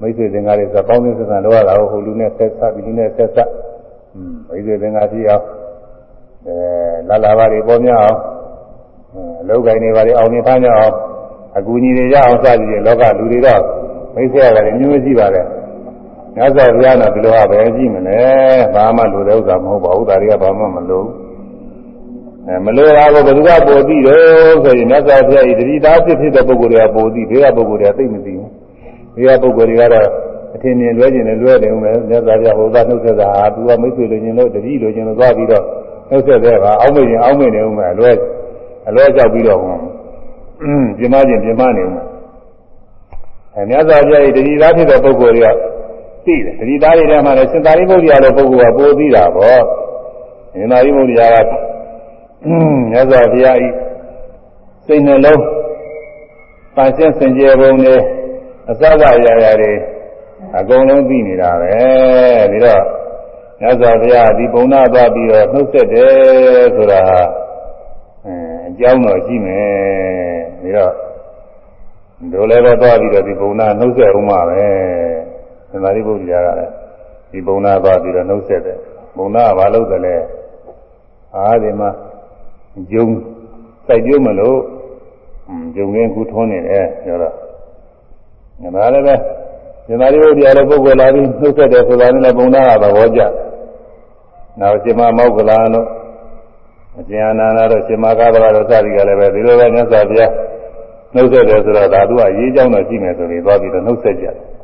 [0.02, 3.50] မိတ်ဆွေသင်္ကားတွေဆိုပေါင်းသင်းဆက်ဆံလုပ်ရတာဟိုလူနဲ့ဆက်ဆက်ဒီလူနဲ့ဆက်ဆက်
[4.50, 5.44] မိတ်ဆွေသင်္ကားကြည့်အောင်
[6.48, 6.58] အဲ
[7.10, 8.20] လာလာပါတွေပေါ်များအောင်
[9.42, 10.94] အလုပ်ကိုင်းတွေပါတွေအောင်နေဖမ်းကြအောင်
[11.58, 13.62] အကူညီတွေရအောင်စသည်ဖြင့်လောကလူတွေတော့
[14.16, 15.46] မိတ်ဆွေရတယ်မျိုးရှိပါတယ်
[16.36, 18.20] ညဇောဘုရားတော့ဒီလိုဟာပဲကြည့်မလဲ
[18.74, 21.04] ဘာမှလိုတဲ့ဥစ္စာမဟုတ်ပါဘူးဒါတွေကဘာမှမလို
[22.48, 28.50] အဲမလိုတာကိုဘယ်သူကပိုသိတော့ဆိုရင်မြတ်စွာဘုရားဤတတိသားဖြစ်ဖြစ်တဲ့ပုဂ္ဂိုလ်တွေကပိုသိဘေးကပုဂ္ဂိုလ်တွေကသိမသိဘူး
[29.16, 30.08] ဘေးကပုဂ္ဂိုလ်တွေကတော့
[30.56, 35.64] အထင်မြင်လွဲကျင်တယ်လွဲတယ်ဦးမယ်မြတ်စွာဘုရားဟိုသာနှုတ်ဆက်တာဟာသူကမိတ်ဆွေလိုချင်လို့တတိလိုချင်လို့သွားပြီးတော့
[36.10, 38.12] နှုတ်ဆက်တဲ့ကအောက်မေ့ရင်အောက်မေ့နေဦးမယ်အလွဲ
[38.90, 39.60] အလွဲကြောက်ပြီးတော့
[40.98, 42.06] ပြမခြင်းပြမနေဦးမယ်
[43.56, 45.56] အဲမြတ်စွာဘုရားဤတတိသားဖြစ်တဲ့ပုဂ္ဂိုလ်တွေက
[46.26, 49.62] သိတယ်တတိသားတွေထဲမှာလည်းစင်သာရိပုတ္တရာလိုပုဂ္ဂိုလ်ကပိုသိတာပေါ့
[50.54, 51.48] စင်သာရိပုတ္တရာက
[52.92, 53.70] မြတ်စွာဘုရားဤ
[54.86, 55.44] စိတ်နှလုံး
[56.76, 58.00] ပန်းရှင်းစင်ကြယ်ပုံနဲ့
[58.70, 59.74] အစအစအရာရာတွေ
[60.58, 61.74] အကုန်လုံးသိနေတာပဲ
[62.52, 62.84] ပြီးတော့
[63.60, 66.14] မြတ်စွာဘုရားဒီပုံနာသွားပြီးတော့နှုတ်ဆက်တယ်
[66.76, 67.02] ဆိုတာ
[68.26, 68.36] အဲ
[68.68, 69.68] အကြောင်းတော့ရှိမယ်
[70.62, 70.94] ပြီးတော့
[72.34, 74.66] တို့လည်းပဲသွားပြီးတော့ဒီပုံနာနှုတ်ဆက်ဦးမှာပဲ
[75.76, 76.72] သမာဓိပုဒ်ရာကလည်း
[77.32, 78.78] ဒီပုံနာသွားပြီးတော့နှုတ်ဆက်တယ်
[79.18, 80.16] ပုံနာကဘာလုပ်တယ်လဲ
[81.36, 81.90] အားဒီမှာ
[82.92, 83.08] ဂျုံ
[83.88, 84.58] စိုက်ပြုံးမလို့
[85.76, 87.34] ဂျုံရင်းကူထွန်းနေတယ်ပြောတော့
[88.62, 89.16] ညီမလည်းပဲ
[89.88, 93.22] ဇမာတိဘုရားလည်းပုဂ္ဂိုလ်လာပြီးနှုတ်ဆက်တယ်ဆိုတာနဲ့လည်းဘုံသားကသဘောကျ။
[94.60, 95.88] နောက်ရှင်မမောက္ကလာတို့
[97.00, 100.32] အကျဉ်းအနန္ဒတို့ရှင်မကာဗလာတို့စသည်ကလည်းပဲဒီလိုပဲမြတ်စွာဘုရား
[101.16, 104.36] နှုတ်ဆက်တယ်ဆိုတော့ဒါသူကရေးကြောင်းတော့ရှိမယ်ဆိုရင်သွားပြီးတော့နှုတ်ဆက်ကြတယ်။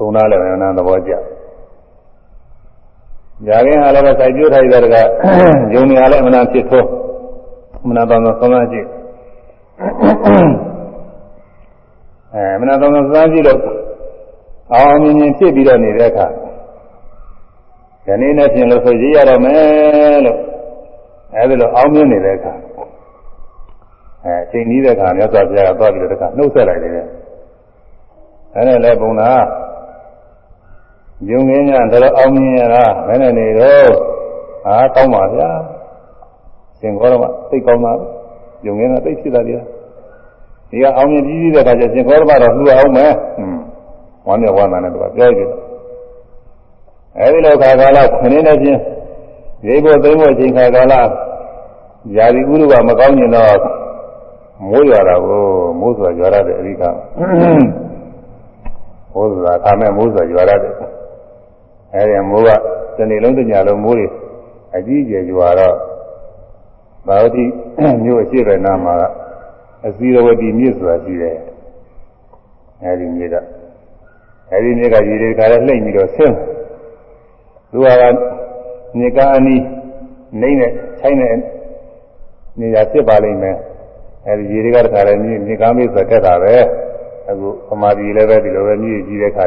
[0.00, 1.12] ဘုံသားလည်းအနန္တသဘောကျ။
[3.46, 4.96] ညာရင်းဟာလည်းပဲစိုက်ပြိုးထိုက်တဲ့က
[5.74, 6.84] ယုံနေရလည်းအမှန်ဖြစ်သော
[7.82, 8.86] အမှန်တော်သောသုံးသပ်ကြည့်
[12.34, 13.60] အဲမနာတော်သောသုံးသပ်ကြည့်လို့
[14.74, 16.26] အောင်မြင်မြင်ဖြစ်ပြီးတော့နေတဲ့အခါ
[18.06, 20.38] ဒီနေ့နဲ့ပြင်လို့ဆိုရေးရတော့မယ်လို့
[21.34, 22.52] အဲဒီလိုအောင်မြင်နေတဲ့အခါ
[24.24, 26.92] အဲအချိန်ကြီးတဲ့အခါမြတ်စွာဘုရားကသွားပြီးတော့တခါနှုတ်ဆက်လိုက်တယ်
[28.54, 29.30] အဲနဲ့လည်းဘုံနာ
[31.28, 33.90] ယုံငင်းညာတော့အောင်မြင်ရတာဘယ်နဲ့နေတော့
[34.64, 35.50] ဟာကောင်းပါဗျာ
[36.80, 37.92] သင်္ကောရမသိကောင်းတာ
[38.66, 39.60] ယုံငင်းကသိဖြစ်တာဗျာ
[40.70, 43.60] ဒီကအောင်မြင်ပြီးပြီးတဲ့အခါကျသင်္ကောရမတော့လှူအောင်မယ်ဟွန်း
[44.26, 45.50] ဝမ်းမြောက်ဝမ်းသာနဲ့သူကပြောကြည့်
[47.18, 48.80] အဲဒီလိုခါကာလခဏနဲ့ချင်း
[49.66, 50.94] ရိပ်ဖို့သိမ့်ဖို့ချိန်ခါကာလ
[52.16, 53.58] ယာဒီဥရုကမကောင်းကျင်တော့
[54.68, 55.42] မိုးရွာတာကို
[55.80, 56.82] မိုးစွာရွာရတဲ့အရိက
[59.14, 60.72] မိုးစွာခါမဲ့မိုးစွာရွာရတဲ့
[61.94, 62.48] အဲဒီမိုးက
[62.96, 64.06] တနေ့လုံးတညလုံးမိုးတွေ
[64.76, 65.76] အကြီးကျယ်ရွာတော့
[67.06, 67.44] ဘာဝတိ
[68.04, 68.94] မြို့အရှိတဲ့နာမှာ
[69.86, 71.36] အစည်းရဝတိမြစ်ဆိုတာရှိတယ်
[72.82, 73.36] အဲဒီမြစ်က
[74.52, 76.36] အဲဒီမြစ်ကရေတွေခါလဲလှိမ့်ပြီးတော့ဆင်း
[77.70, 77.86] သူက
[78.98, 79.62] မြစ်ကအနီး
[80.40, 81.34] နှိမ့်နဲ့ချိုင်းနဲ့
[82.60, 83.56] နေရာဖြစ်ပါလိမ့်မယ်
[84.26, 86.54] အဲဒီရေတွေကတခါလဲမြစ်မြစ်ကမ်းမေးဆိုတက်တာပဲ
[87.28, 89.44] အခုပမာဒီလည်းပဲဒီလိုပဲမြစ်ကြီးတဲ့ခါ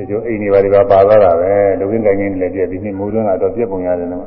[0.00, 4.24] တွေဒီကျိုးအိမ်တွေပါတွေပါပါသွားတာပဲလူကင်းကိုင်းကြီးလည်းပြည့်ဒီနေ့မိုးတွင်းကတော့ပြည့်ပုံရတယ်နော်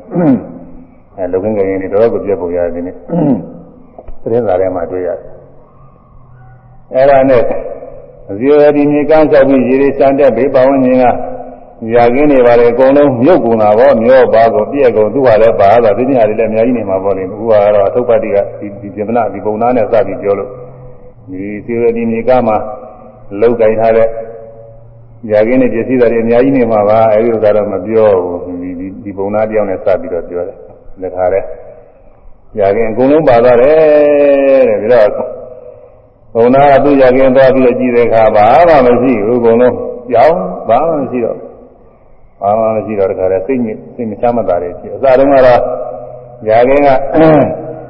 [1.18, 2.96] အဲလူကင်းကိုင်းကြီးတွေတော့ကိုပြည့်ပုံရတယ်ဒီနေ့
[4.22, 5.20] သတင်းစာထဲမှာတွေ့ရတယ်
[6.94, 7.42] အဲဒါနဲ့
[8.40, 11.06] ဇီဝတိမြေကမ်းလျှောက်ပြီးရေတွေစံတဲ့ဘေးပဝန်းကျင်က
[11.92, 20.50] ညာကင်းတွေပါလေအကုန်လုံးမြုပ်ကုန်တာပေါ့မျောပါကုန်ပြည့်ကုန်သူ့ဟာလည်းပါတာဒီနေ့ဟာတွေလည်းအများကြီးနေမှာပေါ့လေအခုကတော့အထုပ်ပတ်တိကဒီဒီပြမနာဒီပုံနာနဲ့စပြီးပြောလို့
[21.30, 22.58] ဒီဇီဝတိမြေကမ်းမှာ
[23.42, 24.08] လောက်ကင်ထားတဲ့
[25.30, 28.10] ညာကင်းတွေပစ္စည်းတွေအများကြီးနေမှာပါအဲဒီဥစ္စာတော့မပြော
[28.46, 30.58] ဘူးဒီဒီဒီပုံနာတယောက်နဲ့စပြီးတော့ပြောတယ်
[31.02, 31.44] လက်ခါတဲ့
[32.58, 35.10] ညာကင်းအကုန်လုံးပါသွားတယ်တဲ့ပြီးတော့
[36.36, 39.76] ဘုံနာသူရခင်သွားပြီးကြည့်တဲ့အခါဘာမှမရှိဘူးဘုံလုံး
[40.12, 40.38] ကြောင်း
[40.70, 41.38] ဘာမှမရှိတော့
[42.42, 45.62] ဘာမှမရှိတော့တခါတည်းစိတ်ညစ်စိတ်မချမ်းမသာတွေဖြစ်အစတုန်းကတော့
[46.50, 46.90] ရခင်က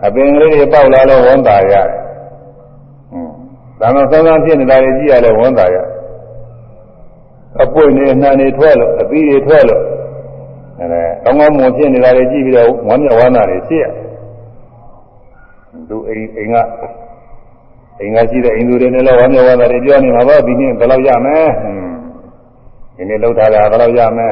[0.05, 1.99] အပင်ကလေးတွေပေါက်လာလို့ဝန်တာရတယ်။
[3.79, 5.77] ဒါမှဆောင်းဆောင်းဖြစ်နေတာတွေကြည့်ရလဲဝန်တာရ။
[7.61, 9.81] အပွင့်နေနှံနေထွက်လို့အပီးတွေထွက်လို့
[10.79, 10.85] အဲ
[11.23, 13.85] ကောင်းကောင်းမွန်ဖြစ်နေတာတွေကြည့်ပြီးတော့ဝမ်းမြောက်ဝမ်းသာတွေဖြစ်ရ။
[15.89, 16.55] သူအိမ်အိမ်က
[17.99, 21.45] အိမ်ကရှိတဲ့အိမ်သူတွေနဲ့လည်းဝမ်းမြောက်ဝမ်းသာတွေပြောနေမှာပေါ့ဒီနေ့ဘယ်လောက်ရမလဲ
[22.97, 24.27] ဒီနေ့လောက်ထားတာဘယ်လောက်ရမလဲ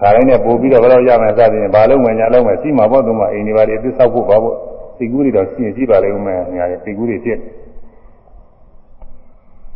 [0.00, 4.56] ခါတိုင်းနဲ့ပို့ပြီးတော့ဘယ်လောက်ရမလဲစသဖြင့်ဘာလုံးဝင်ညာလုံးမယ်စီမှာပေါ့သူမအိမ်တွေပါတွေအသစ်ဆောက်ဖို့ပါပေါ့
[4.96, 7.38] စိတ်ကူးတွေတော့ရှိရင်ရှိပါလိမ့်မယ်ညာတွေစိတ်ကူးတွေဖြစ်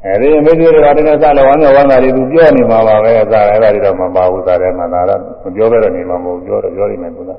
[0.07, 7.31] အဲဒီမိတ်ဆွေတွေကတည်းကစလဲဝမ်းမြောက်ဝမ်းသာတွေသူပြောနေမှာပါပဲအစားအဲ့ဒါတွေတော့မပါဘူးစားတယ်မှလာတော့မပြောပဲတော့နေမှာမဟုတ်ပြောတော့ပြောနေမယ်သူက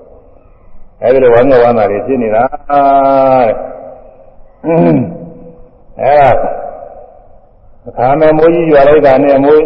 [1.01, 3.53] အဲဒီလိုဝမ်းမြောက်ဝမ်းသာတွေဖြစ်နေတာတဲ့
[6.01, 6.31] အဲဒါ
[7.87, 9.63] အခါမဲ့မိုးကြီးရွာလိုက်တာနဲ့မိုး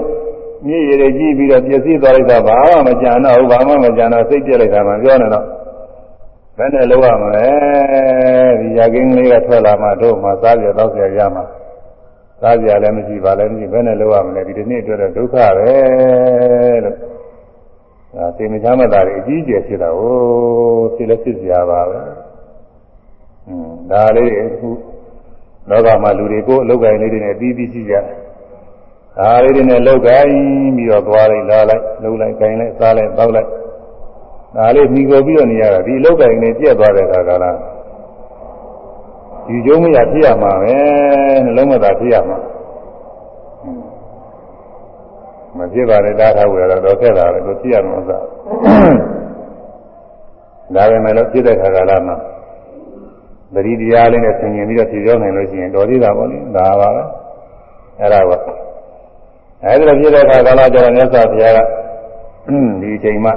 [0.67, 5.45] မြည်ရည်ကြီးပြီးတော့ပြည့်စည်သွားလိုက်တာဘာမှမကြံတော့ဘူးဘာမှမကြံတော့စိတ်ပြက်လိုက်တာမှပြောနေတော့
[6.57, 7.47] ဘယ်နဲ့လောက်ရမလဲ
[8.59, 11.43] ဒီရကင်းလေးကထွက်လာမှတို့မှစားကြတော့ဆရာရမှာ
[12.41, 15.71] စားကြလည်းမရှိပါလည်းမရှိဘယ်နဲ့လောက်ရမလဲဒီဒီနေ့အတွက်တော့ဒုက္ခပဲ
[16.83, 16.95] လို့
[18.15, 20.17] ဒါသိမချမ်းမသာတွေအကြီးကျယ်ဖြစ်တာဟို
[20.95, 21.99] ဖြစ်လည်းဖြစ်ကြပါပဲ
[23.47, 24.69] อืมဒါလေးအခု
[25.69, 28.03] လောကမှာလူတွေကိုအလုပ်ကိုင်းလေးတွေနဲ့ပြီးပြီးရှိကြတယ်။
[29.17, 30.33] ဒါလေးတွေနဲ့လုပ်ကိုင်း
[30.75, 33.49] ပြီးတော့သွားလိုက်လာလိုက်လုပ်လိုက်ကိုင်းလိုက်စားလိုက်တောက်လိုက်
[34.55, 37.57] ဒါလေးမိကိုပြီးတော့နေရတာဒီအလုပ်ကိုင်းလေးပြက်သွားတဲ့အခါကလား
[39.49, 40.75] ဒီကျုံးမရဖြစ်ရမှာပဲ
[41.45, 42.37] နှလုံးမသာဖြစ်ရမှာ
[45.57, 48.17] မဖြစ်ပါနဲ့တားထားဝယ်တော့တော့ခဲ့တာလေကိုဖြစ်ရမှာသာ
[50.75, 52.15] ဒါပဲမဲ့လို့ဖြစ်တဲ့ခါကလာမှာ
[53.53, 57.03] ပရိတရားလေးနဲ့ဆင်ញင်ပြီးတော့ဖြေပြောနိုင်လို့ရှိရင်တော်သေးတာပေါ့လေဒါပါပဲ
[57.99, 58.31] အဲ့ဒါက
[59.63, 61.59] အဲဒီလိုဖြစ်တဲ့အခါကာလကျတော့မြတ်စွာဘုရားက
[62.81, 63.31] ဒီအချိန်မှ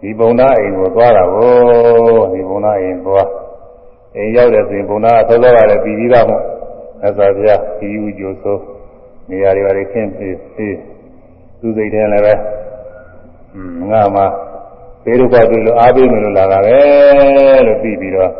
[0.00, 1.52] ဒီဘုံသားအိမ်ကိုသွားတာကို
[2.32, 3.28] ဒီဘုံသားအိမ်သွား
[4.18, 6.42] အိမ်ရောက်တဲ့ဆိုရင်ဘုံသားကသောသောရတယ်ပြည်ပြီးသားမို့
[7.00, 8.58] မြတ်စွာဘုရားဒီဥကျိုးဆို
[9.30, 10.76] နေရာတွေပါခင်းပြီးပြီး
[11.60, 12.34] သူစိတ်ထဲလည်းပဲ
[13.90, 14.22] ငါမှ
[15.04, 16.76] ဘေးဒုက္ခတွေလို့အားပေးမယ်လို့လာတာပဲ
[17.66, 18.32] လို့ပြီးပြီးတော့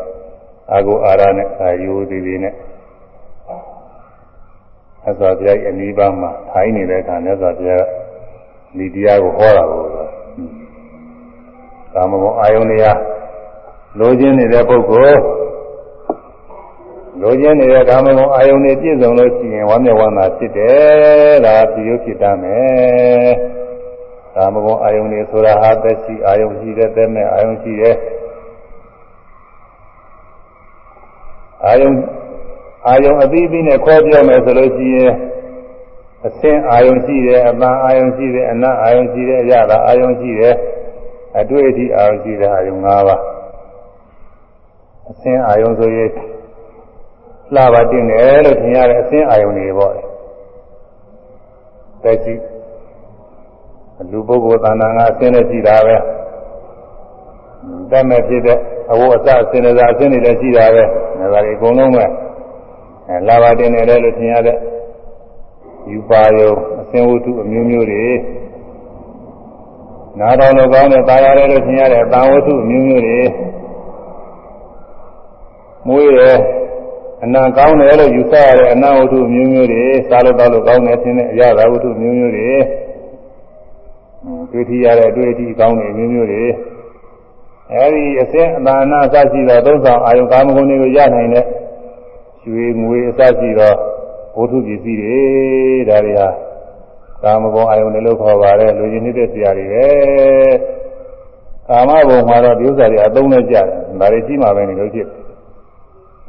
[0.71, 2.53] အာကိုအာရနဲ့အာယိုသေးသေးနဲ့
[5.09, 7.85] အစွာဘုရားအနိဗ္ဗာန်မှာထိုင်နေတဲ့အခါမြတ်စွာဘုရား
[8.77, 9.83] ဒီတရားကိုဟောတာကို
[11.93, 12.97] ကာမဂုဏ်အာယုန်တရား
[13.99, 15.19] လိုချင်နေတဲ့ပုဂ္ဂိုလ်
[17.21, 23.29] လိုချင်နေတဲ့ကာမဂုဏ်အာယုန်တွေပြည့်စုံလို့ရှိရင်ဝမ်းမြောက်ဝမ်းသာဖြစ်တယ်ဒါပြည့်ရုပ်ဖြစ်တတ်မယ်
[24.35, 27.95] ကာမဂုဏ်အာယုန်တွေဆိုတာဟာသက်ရှိအာယုန်ရှိတဲ့သက်မဲ့အာယုန်ရှိတဲ့
[31.65, 31.91] အာယုံ
[32.87, 35.13] အာယုံအသီးသီးနဲ့ခွဲပြောမယ်ဆိုလို့ရှိရင်
[36.27, 40.55] အစင်းအာယုံရှိတယ်အပန်းအာယုံရှိတယ်အနတ်အာယုံရှိတယ်အရသာအာယုံရှိတယ်
[41.39, 43.21] အတွေ့အထိအာယုံရှိတဲ့အာယုံ၅ပါး
[45.11, 46.09] အစင်းအာယုံဆိုရင်
[47.55, 49.93] လှပါတင်တယ်လို့ထင်ရတဲ့အစင်းအာယုံတွေပေါ့
[52.03, 52.33] တက်ရှိ
[54.11, 55.95] လူပုဂ္ဂိုလ်သဏ္ဍာန်ကအစင်းနဲ့ရှိတာပဲ
[57.91, 58.59] တတ်မဲ့ဖြစ်တဲ့
[58.91, 60.83] အဝတ်အစအစင်းတွေအစင်းတွေလည်းရှိတာပဲ
[61.19, 62.05] ဒါပါလေအကုန်လုံးပဲ
[63.07, 64.57] အဲလာပါတင်တယ်လို့ထင်ရတဲ့
[65.91, 68.05] ယူပါယုံအစင်းဝတ္ထုအမျိုးမျိုးတွေ
[70.19, 73.19] နားတော်လိုကောင်းတဲ့ပါရတယ်လို့ထင်ရတဲ့တန်ဝတ္ထုအမျိုးမျိုးတွေ
[75.87, 76.19] မွေးရ
[77.23, 82.49] အနာကောင်းတယ်လို့ယူဆရတဲ့အနာဝတ္ထုအမျိုးမျိုးတွေစားလို့တော့လို့ကောင်းတယ်ထင်တဲ့အရာဝတ္ထုအမျိုးမျိုးတွေ
[84.51, 86.43] တွေ့ထရတဲ့အတွေ့အထိကောင်းတဲ့အမျိုးမျိုးတွေ
[87.73, 91.45] အဲဒီအစင်းအသာနာအစရှိသောသုံးဆောင်အာယုကာမဂုဏ်တွေကိုရနိုင်တဲ့
[92.43, 93.73] ရွှေငွေအစရှိသော
[94.35, 95.19] ဘုထုပစ္စည်းတွေ
[95.89, 96.29] ဒါတွေဟာ
[97.23, 99.87] ကာမဂုဏ်အာယုန်တွေလို့ခေါ်ပါတယ်လူကြီးနေတဲ့ဆရာတွေပဲ
[101.69, 103.65] ကာမဘုံမှာတော့ဒီဥစ္စာတွေအသုံးနဲ့ကြတယ်
[103.99, 105.07] ဒါတွေရှိမှပဲနေလို့ဖြစ်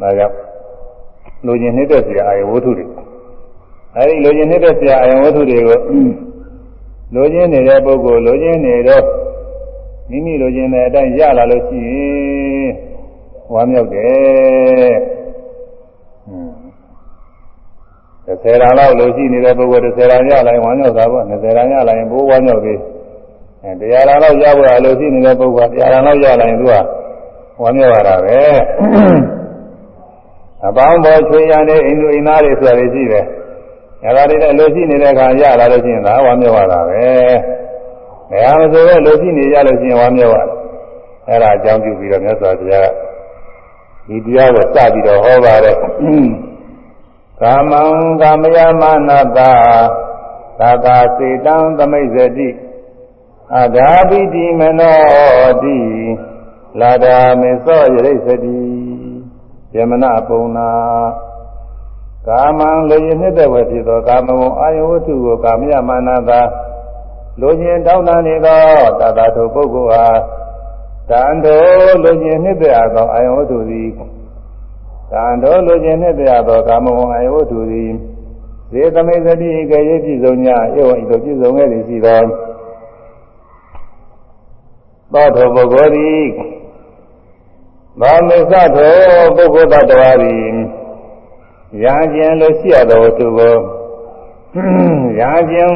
[0.01, 0.50] ဒါကြောင့်
[1.47, 2.85] လူကြီးနေတဲ့ဆရာအာယုဝတ္ထုတွေ
[3.97, 5.79] အဲဒီလူကြီးနေတဲ့ဆရာအာယုဝတ္ထုတွေကို
[7.15, 9.05] လူကြီးနေတဲ့ပုဂ္ဂိုလ်လူကြီးနေတော့
[10.11, 12.71] မိမိလိုချင်တဲ့အတိုင်းရလာလို့ရှိရင်
[13.53, 14.93] ဝမ်းမြောက်တယ်။
[18.27, 22.79] 30ရာလောက်လို့ရှိနေတဲ့ပုဂ္ဂိုလ်30ရာရလာရင်ဝမ်းမြောက်တာပေါ့20ရာရလာရင်ဘိုးဝမ်းမြောက်သေး။
[23.65, 26.75] အဲ100ရာလောက်ရဖို့လို့ရှိနေတဲ့ပုဂ္ဂိုလ်100ရာလောက်ရလာရင်သူက
[27.63, 28.39] ဝမ်းမြောက်ရတာပဲ။
[30.67, 33.25] အပေါင်းပေါ်ချွေရတဲ့အိမ်သူအိမ်သားတွေဆိုတာရှိတယ်။
[34.05, 37.05] အဲဒါတွေလည်းလို့ရှိနေတဲ့အခါရလာလို့ရှိရင်ဒါဝမ်းမြောက်ရတာပဲ။
[38.31, 40.43] ဘယ်ဟာမဆိုပဲလူကြည့်နေကြလို့ရှိရင်ဝါမျက်ဝါ
[41.29, 42.89] အဲ့ဒါအကြောင်းပြုပြီးတော့မြတ်စွာဘုရား
[44.09, 45.77] ဒီတရားကိုစပြီးတော့ဟောပါတယ်
[47.41, 47.83] ကာမံ
[48.21, 49.53] ကာမယမနာတာ
[50.59, 52.49] သာသာစေတံသမိတ်ဇတိ
[53.59, 55.79] အဂါပိတိမနောတိ
[56.81, 59.10] လာဒာမေသောယရိစတိ
[59.77, 60.69] ယမနာပုံနာ
[62.27, 66.41] ကာမံလေရနှစ်တဲ့ဝဖြစ်သောကာမဂုဏ်အာယဝတ္ထုကိုကာမယမနာတာ
[67.41, 68.61] လူချင်းတောင်းတနေသော
[69.01, 70.05] တတထုပုဂ္ဂိုလ်ဟာ
[71.11, 73.89] တန်တော်လူချင်းနှစ်သက်သောအာယဝတ္ထုသည်
[75.13, 77.91] တန်တော်လူချင်းနှစ်သက်သောကာမဂုဏ်အာယဝတ္ထုသည်
[78.73, 82.21] ဇေသမိသတိကရေပြည့်စုံ냐ဧဝံဤသို့ပြည့်စုံခဲ့သည်ရှိသော
[85.13, 86.23] သောထုပုဂ္ဂိုလ်သည်
[88.01, 88.95] ဘာမေသသော
[89.37, 90.57] ပုဂ္ဂိုလ်တ attva သည်
[91.85, 93.57] ရာကျင်လို့ရှိရသောသူကို
[95.21, 95.73] ရာကျင်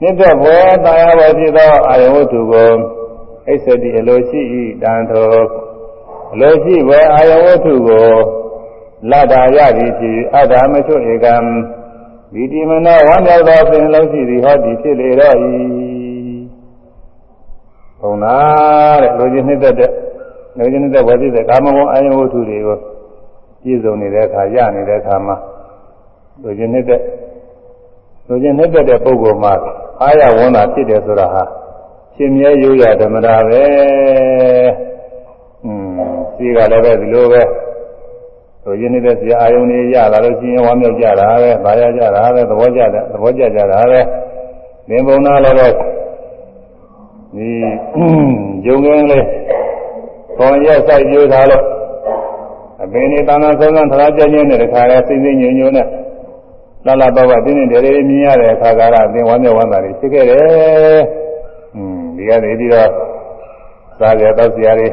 [0.00, 2.72] မြင့်တဲ့ဘောတာယာဘောဖြစ်သောအာယဝတ္ထုကို
[3.48, 4.40] အိသတိအလိုရှိ၏
[4.82, 5.32] တန်သော
[6.32, 8.08] အလိုရှိဘယ်အာယဝတ္ထုကို
[9.10, 11.36] လတ္တာရသည်ဖြစ်အတ္တမချွဧကံ
[12.32, 15.36] ဒီတိမနောဝမ်းမြောက်သောပင်လုံးရှိသည်ဟောသည်ဖြစ်လေတော့၏
[18.00, 18.36] ဘုံနာ
[19.02, 19.90] တဲ့လူချင်းနှစ်သက်တဲ့
[20.56, 22.78] လူချင်းနှစ်သက်ဝယ်ဖြစ်တဲ့ကာမဂုဏ်အာယဝတ္ထုတွေကို
[23.62, 25.36] ပြည့်စုံနေတဲ့အခါရနေတဲ့အခါမှာ
[26.42, 27.02] လူချင်းနှစ်သက်
[28.28, 29.52] လူချင်းနှစ်သက်တဲ့ပုဂ္ဂိုလ်မှာ
[30.02, 31.42] အာရဝန္တာဖြစ်တယ်ဆိုတာဟာ
[32.14, 33.62] ရှင်မြဲရိုးရဓမ္မတာပဲ
[35.64, 35.98] อืม
[36.34, 37.42] စီကလည်းပဲဒီလိုပဲ
[38.62, 44.00] ဆိုရင်းနေတဲ့ဆရာအာယုန်တွေရလာလို့ရှိရင်ဝမ်းမြောက်ကြတာပဲဗာရကြတာပဲသဘောကျတယ်သဘောကျကြတာပဲ
[44.88, 45.68] သင်္ဘုံနာလည်းပဲ
[47.34, 47.48] ဒီ
[48.64, 49.24] ဂျုံငင်းလေး
[50.40, 51.64] ခေါင်းရက်ဆိုင်ပြိုးထားလို့
[52.82, 55.86] အပင်နေတန်းတန်းဆုံးဆုံးထလားကြင်းနေတဲ့ခါလဲစိမ့်စိမ့်ညွညွနဲ့
[56.86, 61.00] လာလာတော့တင်းတင်းတယ်လေးမြင်ရတဲ့အခါကာလအသင်ဝမ်းမြောက်ဝမ်းသာတွေဖြစ်ခဲ့တယ်။
[61.74, 62.88] อืมဒီကနေပြီးတော့
[63.98, 64.88] စားကြတော့ဆရာတွေ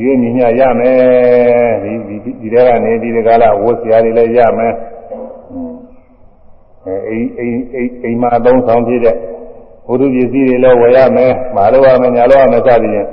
[0.00, 0.98] ရွေးမြညာရမယ်
[1.82, 4.72] ဒီဒီဒီတဲကနေဒီတကားလာဝတ်စရာတွေလည်းရမယ်
[6.86, 9.16] အဲအိမ်အိမ်အိမ်မှာအသုံးဆောင်ဖြစ်တဲ့
[9.86, 13.08] ဘုဒ္ဓပစ္စည်းတွေလည်းဝယ်ရမယ်မာလို့ရမယ်ညာလို့ရမယ်စသည်ဖြင့်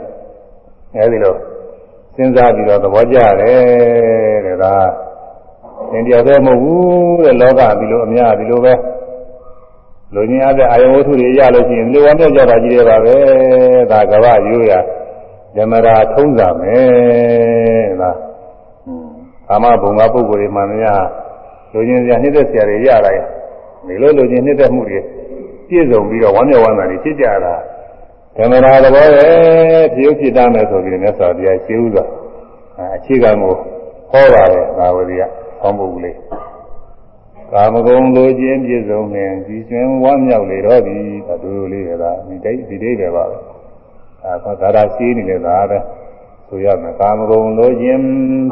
[0.95, 1.35] အဲဒီလို
[2.15, 4.75] စဉ်းစားပြီးတော့သဘောကျတယ်တဲ့ဒါ
[5.91, 8.73] သင်တရားသေးမဟုတ်ဘူးတဲ့လောကဒီလိုအများဒီလိုပဲ
[10.13, 13.15] လူချင်းအပ်တဲ့အာယဝတ္ထုတွေရလို့ရှိရင်ဒီလိုဝမ်းမြောက်ကြတာကြီးတယ်ပါပဲ
[13.91, 14.71] ဒါကဘာရိုးရ
[15.55, 18.17] ဓမ္မရာထုံးစာမယ်လား
[19.51, 21.03] အာမဘုံကပုဂ္ဂိုလ်တွေမှန်များ
[21.73, 23.19] လူချင်းစရာနှိမ့်သက်စရာတွေရတာရ
[23.87, 24.99] ဒီလိုလူချင်းနှိမ့်သက်မှုတွေ
[25.67, 27.53] ပြည့်စုံပြီးတော့ဝမ်းမြောက်ဝမ်းသာတွေဖြစ်ကြတာ
[28.37, 29.27] ဓမ္မရာသဘောပဲ
[29.95, 32.05] ပြုဖြစ်တတ်မယ်ဆိုပြီးမြတ်စွာဘုရားရှင်းဥစွာ
[32.95, 33.53] အခြေခံကို
[34.11, 35.23] ဟောပါတယ်သာဝတိက
[35.61, 36.17] ဟောမှုလေး
[37.51, 40.97] ကာမဂုဏ်လိုခြင်းပြည့်စုံနေဒီကျွင်းဝမ်းမြောက်လေတော့ဒီ
[41.29, 43.37] အတူတူလေးပဲဒါဒီတိတ်ဒီတိတ်ပဲပါပဲ
[44.23, 45.77] အဲဒါဒါရှိနေတယ်ဒါပဲ
[46.47, 48.03] ဆိုရမယ်ကာမဂုဏ်လိုခြင်း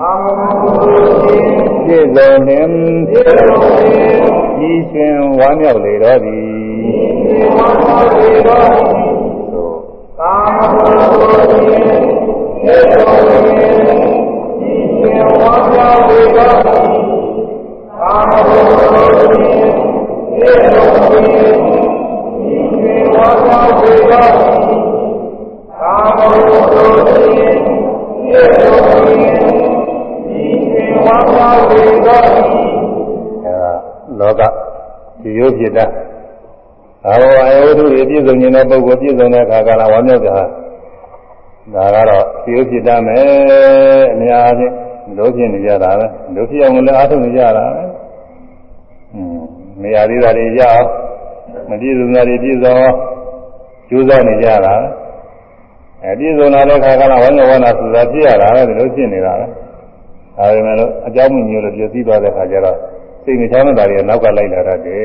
[0.01, 0.25] ကာမ
[0.61, 1.49] ဂုဏ်လိုခြင်း
[1.85, 2.59] ပြည့်စုံနေ
[3.09, 4.03] ပြည့်စုံနေ
[4.57, 9.00] ဒီကျွင်းဝမ်းမြောက်လေတော့ဒီဒီကျွင်းဝမ်းမြောက်လေတော့
[10.21, 21.47] ဒီကာမဂုဏ်လိုခြင်းပြည့်စုံနေဒီကျွင်းဝမ်းမြောက်လေတော့ကာမဂုဏ်တို့ဖြင့်ဧရုံဖြင့်ဤ
[22.51, 24.27] တွင်ဝါသာဝေသော
[25.79, 27.29] ကာမဂုဏ်တို့ဖြင့်
[28.29, 33.55] ဧရုံဖြင့်ဤတွင်ဝါသာဝေသောအဲ
[34.19, 34.41] လောက
[35.21, 35.85] ဒီရုပ်ဖြစ်တာ
[37.07, 40.37] အာဝအယုဒုပြည့်စုံနေတဲ့ပုဂ္ဂိုလ်ပြည့်စုံတဲ့အခါကလာဝမ်းမြောက်တာ
[41.73, 44.71] ဒါကတော့ဒီရုပ်ဖြစ်တတ်မယ်အများကြီး
[45.17, 47.83] လို့ဖြစ်နေကြတာပဲလို့ဖြစ်အောင်လည်းအားထုတ်နေကြတာပဲ
[49.81, 50.87] မရသေးတာတွေရအောင်
[51.69, 52.95] မပြည့်စုံတာတွေပြည့်စုံအောင်
[53.89, 54.73] ကြိုးစားနေကြတာ
[56.03, 62.77] အဲပြည့်စုံလာတဲ့ခါကလည်းဝမ်းဝမ်းသာဆိုတာပြည့်ရတာပဲဒီလိုဖြစ်နေတာပဲဒါပေမဲ့လို့အကြောင်းမျိုးလို့ပြည့်စည်သွားတဲ့ခါကျတော့
[63.23, 65.03] စိတ်နှချမ်းသာတွေနောက်ကလိုက်လာတတ်တယ်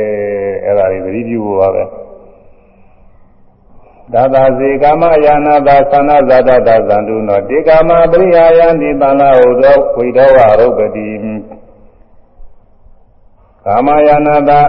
[0.65, 1.85] အဲဒါတွေသတိပြုဖို့ပါပဲ
[4.13, 11.09] သာသာစေကာမယာနာသာသနာဇာတသာဇန္တုနောတေကာမပရိယာယံဒီတန္လာဟုသောဝိတော်ဝရုပ္ပတိ
[13.65, 14.61] ကာမယာနာတာ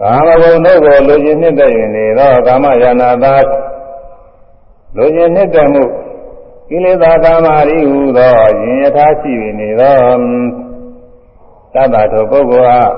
[0.00, 3.34] ကာမဂုဏ်တို့ကိုလူချင်းနှစ်သက်ရင်နေတော့ကာမယာနာတာ
[4.96, 5.84] လူချင်းနှစ်သက်မှု
[6.68, 9.96] ကိလေသာကာမရိဟုသောယင်ယထာရှိနေသော
[11.74, 12.88] သတ္တထိုပုဂ္ဂိုလ်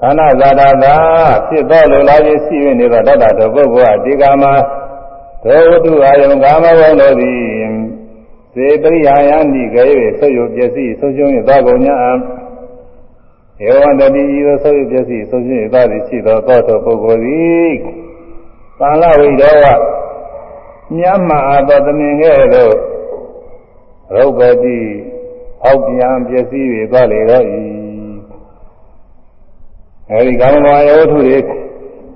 [0.00, 0.96] ဟာသာနာဇာတာသာ
[1.48, 4.44] ဖြစ်သောလူလာခြင်းရှိနေသောတတ္တထိုပုဂ္ဂိုလ်ဟာဒီကာမ
[5.42, 7.42] သောဝတ္ထုအာယံကာမဂုဏ်တို့သည်
[8.54, 9.86] စေပရိယာယံဒီကေ
[10.18, 11.98] ဆွယုပစ္စည်းဆုံးရှုံးရသောကုန်ညာ
[13.64, 17.72] ဧဝံတတိဤသောဆွယုပစ္စည်းဆုံးရှုံးရသောသည်ရှိသောသောသောပုဂ္ဂိုလ်သည်
[18.78, 19.64] သံလဝိဒောဝ
[20.96, 22.74] မြတ်မအားသောသမင်ကဲ့သို့
[24.14, 24.78] ရုပ်ပတိ
[25.68, 27.58] အောက်ပြန်ပစ္စည်းတွေသွားလေတော့ဤ
[30.10, 31.38] အဲဒီကာမဂုဏ်ယောထုတွေ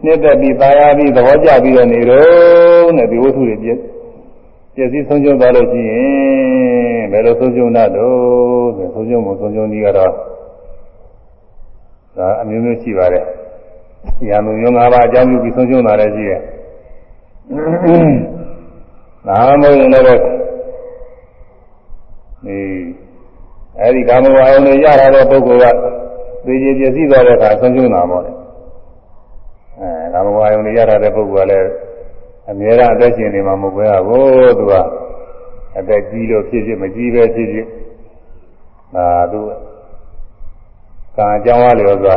[0.05, 3.79] နှစ်သက်ပြီးပါရပြီးသဘောကျပြီးတော့နေတော့နဲ့ဒီဝတ္ထုတွေပြည့်
[4.75, 10.13] ပျက်စီးဆုံးရှုံးသွားလို့ရှိရင်ဘယ်လိုဆုံးရှုံးတတ်တော့ဆိုဆုံးရှုံးမှုဆုံးရှုံးနည်းကတော့
[12.17, 13.25] ဒါအမျိုးမျိုးရှိပါတယ်။
[14.31, 16.41] ရာမှုမျိုး၅ပါးအကြောင်းပြုပြီးဆုံးရှုံးတာလည်းရှိတယ်။
[19.29, 20.05] ဒါမှမဟုတ်ရင်လည်း
[22.47, 22.59] ဒီ
[23.81, 25.77] အဲဒီကာမဝါယုန်တွေရတာတဲ့ပုဂ္ဂိုလ်က
[26.45, 28.33] သိကြပျက်စီးသွားတဲ့အခါဆုံးရှုံးတာပေါ့လေ။
[29.81, 31.69] အဲကာမဝါယုန်တွေရတာတဲ့ပုဂ္ဂိုလ်ကလည်း
[32.51, 34.25] အများအားအသက်ရှင်နေမှာမဟုတ်ပဲဟို
[34.59, 34.73] သူက
[35.79, 37.67] အသက်ကြီးလို့ဖြစ်ဖြစ်မကြီးပဲဖြစ်ဖြစ်
[38.95, 39.41] ဒါသူ
[41.17, 42.17] ကံအကြောင်းအားလျော်စွာ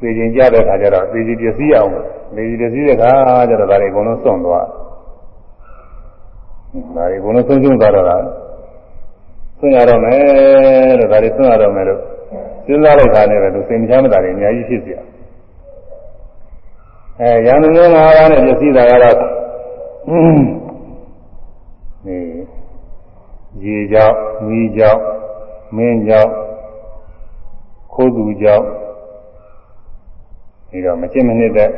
[0.00, 1.90] သိချင်းကြတဲ့ခါကျတော့သိချင်းပစ္စည်းအောင်
[2.36, 3.10] သိချင်းပစ္စည်းတဲ့ခါ
[3.48, 4.66] ကျတော့ဒါတွေအကုန်လုံးစွန့်သွား
[6.96, 8.16] ဒါတွေအကုန်လုံးဆုံးရှုံးသွားတော့တာ
[9.59, 12.01] ဆွံ့ရတော့မယ်လို့ဒါတွေဆွံ့ရတော့မယ်လို့
[12.65, 14.99] စဉ်းစားလိုက်တာနဲ့ပဲသူစိတ်မချမ်းသာတွေအများကြီးဖြစ်เสีย
[17.19, 19.17] အဲရန်သူမျိုးငါးပါးနဲ့ပြည့်စည်တာကတော့
[22.05, 22.17] နေ
[23.63, 24.15] ရေကြောင့်
[24.47, 25.01] မီးကြောင့်
[25.75, 26.31] မင်းကြောင့်
[27.93, 28.65] ခိုးသူကြောင့်
[30.69, 31.69] ဒီတော့မချစ်မနစ်တဲ့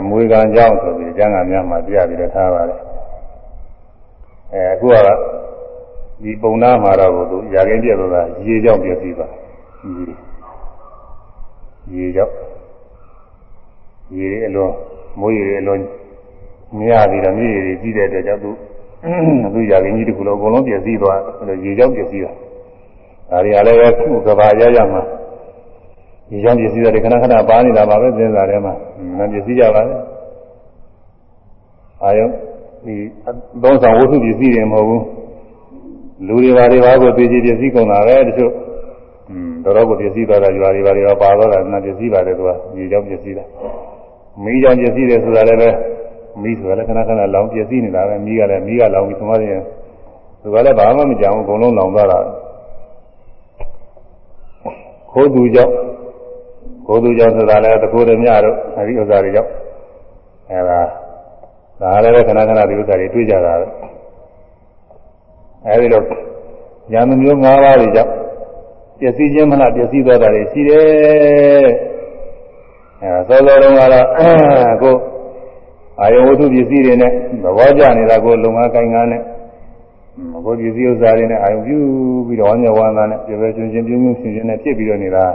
[0.00, 2.80] အမွေခံကြောင့်ဆိုပြီးကျမ်းဂန်များမှာပြပြီးတော့ထားပါတယ်
[4.52, 4.96] အဲအခုက
[6.23, 9.27] ဒီပုံနာမှာတော့သူရာခင်းပြည့်သွားတာရေကြောင့်ပြည့်စည်ပါ
[9.95, 10.05] ရေ
[11.95, 12.33] ရေကြောင့်
[14.17, 14.71] ရေအလွန်
[15.19, 15.79] မိုးရေအလွန်
[16.77, 18.51] မရသေးတော့မြေရေကြီးတဲ့အတွက်ကြောင့်သူ
[19.53, 22.31] သူရာခင်ကြီးတခုလုံးအကုန်လုံးပြည့်စည်သွားတယ်ရေကြောင့်ပြည့်စည်တာ
[23.29, 25.01] ဒါတွေကလည်းပဲခုကဘာရရမှာ
[26.31, 28.73] ရေကြောင့်ပြည့်စည်တဲ့ခဏခဏပါနေတာပါပဲသင်္သာထဲမှာ
[29.17, 30.01] မပြည့်စည်ကြပါနဲ့
[32.03, 32.27] အာယုံ
[32.85, 32.95] ဒီ
[33.63, 35.16] သုံးဆောင်ဝတ္ထုပစ္စည်းတွေမဟုတ်ဘူး
[36.25, 38.53] လူတွေဘာတွေဘာကိုသိချင်ပစ္စည်းကုန်တာပဲတချို့
[39.29, 43.49] อืมတော်တော်ကိုပစ္စည်းသွားတာရွာတွေဘာတွေပါသွားတာနာပစ္စည်းပါတယ်သူကဒီကြောင့်ပစ္စည်းလား
[44.43, 45.69] မီးကြောင့်ပစ္စည်းတယ်ဆိုတာလည်းပဲ
[46.41, 49.61] မီးဆိုတာလည်းခဏခဏလောင်ပစ္စည်းနေတာပဲမီးကလည်းမီးကလောင်ပြီးသွားတယ်
[50.41, 52.19] သူကလည်းဘာမှမကြောက်ဘူးအကုန်လုံးလောင်သွားတာ
[55.11, 55.73] ခိုးသူကြောင့်
[56.87, 59.51] ခိုးသူကြောင့်ဆိုတာလည်းတခိုးတည်းမြတို့အဲဒီဥစ္စာတွေကြောင့်
[60.51, 60.79] အဲဒါ
[61.81, 63.67] ဒါလည်းပဲခဏခဏဒီဥစ္စာတွေတွေ့ကြတာပဲ
[65.67, 66.03] အဲဒီတော့
[66.91, 68.11] ညာမမျိုး၅ပါးတွေကြောင့်
[68.99, 71.67] ပျက်စီးခြင်းမလားပျက်စီးသွားတာတွေရှိတယ်
[73.01, 74.05] အဲသောသောတုန်းကတော့
[74.81, 74.95] ကို
[76.01, 77.11] အာယဝတ္ထုပစ္စည်းတွေနဲ့
[77.43, 79.21] သဘောကျနေတာကိုလုံငါကိုင်ငါနဲ့
[80.45, 81.77] ကိုပစ္စည်းဥစ္စာတွေနဲ့အာယုပြု
[82.27, 85.25] ပြီးတော့ဝမ်းမြောက်ဝမ်းသာနဲ့ပြည့်ပြည့်ချင်းချင်းပြုံးပြုံးရှင်ရှင်နဲ့ဖြစ်ပြီးတော့နေတာ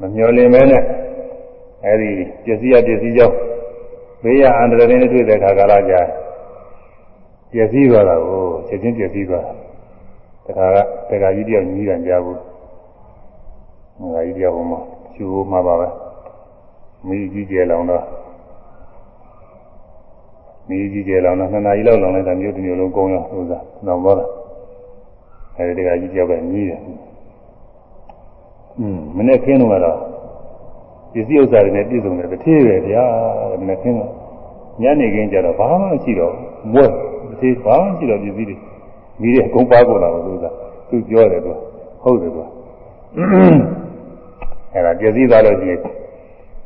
[0.00, 0.82] မမျော်လင့်မဲနဲ့
[1.84, 2.10] အဲဒီ
[2.44, 3.34] ပစ္စည်းရပစ္စည်းကြောင့်
[4.22, 6.00] ဘေးရအန္တရာယ်နဲ့တွေ့တဲ့အခါကာလကြာ
[7.52, 9.54] ပျက်စီးသွားတာကို ချက်ချင်းပျက်စီးသွားတာ
[10.46, 10.76] တခါက
[11.10, 12.40] တခါကြီးတယောက်ညီးတယ်ကြားဘူး
[14.12, 14.80] ငါကြီးတယောက်ဟိုမှာ
[15.14, 15.88] ချူမှာပါပဲ
[17.06, 18.04] မိကြီးကျယ်လောင်တော့
[20.68, 24.30] မိကြီးကျယ်လောင်တော့နှစ်နာရီလောက်လောင်လိုက်တာမျိုးတစ်မျိုးလုံးကုန်းရောဥစားနောက်တော့
[25.56, 26.80] အဲဒီတခါကြီးတယောက်ကညီးတယ်
[28.78, 29.98] อืมမနေ့ခင်းတော့ကတော့
[31.12, 33.04] ပစ္စည်းဥစ္စာတွေနဲ့ပြည့်စုံတယ်တစ်ထည့်ပဲဗျာ
[33.60, 34.10] မနေ့ခင်းတော့
[34.82, 36.32] ညနေခင်းကျတော့ဘာမှမရှိတော့
[36.72, 36.86] မွဲ
[37.40, 38.56] တစ်ထည့်ဘာမှမရှိတော့ပစ္စည်းတွေ
[39.20, 40.46] မိတဲ့အကုန်ပါကုန်တာကိုသူက
[40.88, 41.52] သူပြောတယ်သူ
[42.02, 42.42] ဟုတ်တယ်သူ
[44.72, 45.80] အဲ့ဒါပစ္စည်းသွားလို့ရှိရင်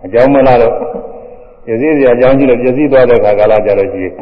[0.04, 0.74] အကြောင်းမလားတော့
[1.66, 4.14] ပစ္စည်းစရာအကြောင်းကြီးလို့ပစ္စည်းသွားတဲ့ခါကာလကြလို့ရှိရင်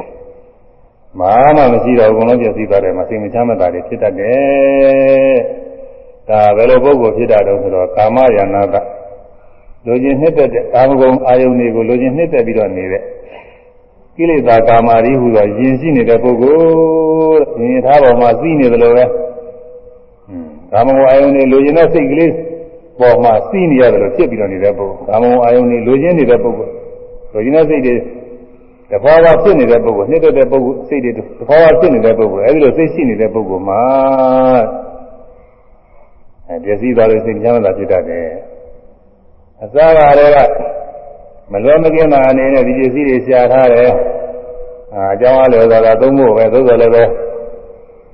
[1.21, 5.39] မာမှမရှိတော့အကုန်လုံးပစ္စည်းသွားတယ်မစိတ်မချမ်းမသာတွေဖြစ်တတ်တယ်
[6.29, 8.75] ဒါဘယ်လိုပုဂ္ဂိုလ်ဖြစ်တာတော့ဆိုတော့ကာမယာနာက
[9.87, 13.03] လိုချင်နှစ်သက်တဲ့ကာမဂုဏ်အာယုန်တွေကိုလိုချင်နှစ်သက်ပြီးတော့နေတဲ့
[14.19, 16.57] ကိလေသာကာမာရီဟူသောယဉ်ရှိနေတဲ့ပုဂ္ဂို
[17.39, 19.05] လ်ယဉ်ထားပေါ်မှာသိနေသလိုပဲ
[20.73, 22.33] ကာမဂုဏ်အာယုန်တွေလိုချင်တဲ့စိတ်ကလေး
[23.01, 26.73] ပေါ်မှာသိနေရတယ်လို့ဖြစ်ပြီးတော့နေတဲ့ပုဂ္ဂိုလ်ကာမဂုဏ်အာယုန်တွေလိုချင်နေတဲ့ပုဂ္ဂိုလ်
[27.33, 27.95] လိုချင်တဲ့စိတ်တွေ
[28.91, 33.83] တဘာဝဖြစ်နေတဲ့ပုဂ္ဂိုလ်နှစ်သက်တဲ့ပုဂ္ဂိုလ်စိတ်တွေတဘာဝဖြစ်နေတဲ့ပုဂ္ဂိုလ်အဲဒီလိုစိတ်ရှိနေတဲ့ပုဂ္ဂိုလ်မှာ
[36.49, 38.29] အဲပျက်စီးသွားလို့စိတ်ချမ်းသာဖြစ်တတ်တယ်
[39.63, 40.33] အစားကလည်း
[41.53, 43.91] မလွယ်မကင်းတာအနေနဲ့ဒီပစ္စည်းတွေရှာထားတယ်
[44.95, 47.05] အာအကြောင်းအားလျော်စွာသာသုံးဖို့ပဲသို့တော်လည်းပဲ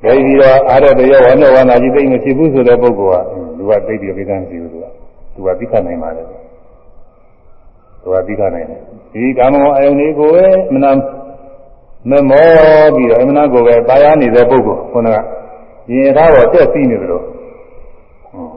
[0.03, 3.27] ဒိဋ္ဌိတော့အားရတဲ့ရောဝဏ္ဏဝန္တာကြီးသိမ့်မဖြစ်ဘူးဆိုတဲ့ပုဂ္ဂိုလ်က
[3.57, 4.87] သူကသိပြီးကိစ္စမရှိဘူးသူက
[5.35, 6.23] သူကသိခနိုင်ပါလေ
[8.03, 8.81] သူကသိခနိုင်တယ်
[9.13, 10.91] ဒီကာမဂုဏ်အယုန်လေးကိုပဲမနာ
[12.11, 15.17] မမောပြီးတော့အမနာကိုပဲပါရနေတဲ့ပုဂ္ဂိုလ်ခုနက
[15.93, 17.25] ရင်ထားတော့တက်စီးနေတယ်လို့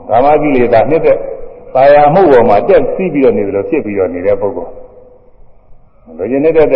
[0.08, 1.18] ကာမကိလေသာနှစ်သက်
[1.74, 4.72] ပါရမှုပေါ်မှာတက်စီးပြီးတော့နေတယ်လို့ဖြစ်ပြီးတော့နေတဲ့ပုဂ္ဂိုလ်
[6.16, 6.66] လူကျင်နေတဲ့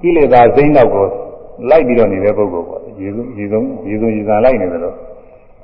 [0.00, 1.06] ကိလေသာစိမ့်နောက်ကို
[1.70, 4.96] လိုက်ပြီးတော့နေတဲ့ပုဂ္ဂိုလ်ပေါ့ရေစုရေစုံရေစုံရေစံလိုက်နေတယ်လို့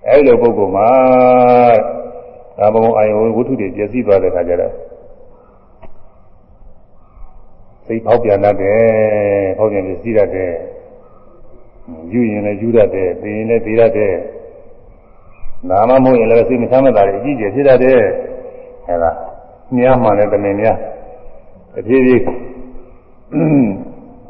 [0.09, 0.89] အဲဒီလိုပုဂ္ဂိုလ်မှာ
[2.59, 4.73] ဒါဘုံအာယဝဝတ္ထုတွေပြည့်စည်သွားတဲ့ခါကျတော့
[7.87, 8.81] စိတ်ပေါက်ပြန်တတ်တယ်
[9.59, 10.53] ပေါက်ပြန်ပြည့်စည်တတ်တယ်
[12.13, 14.15] ယူရင်လည်းယူတတ်တယ်သိရင်လည်းသိတတ်တယ်
[15.69, 18.01] နာမမဟုတ်ရင်လည်းစိတ်မချမ်းသာတယ်အကြည့်ကျဖြစ်တတ်တယ်
[18.87, 19.11] အဲဒါ
[19.77, 20.77] မြားမှလည်းတမင်များ
[21.75, 22.23] တဖြည်းဖြည်း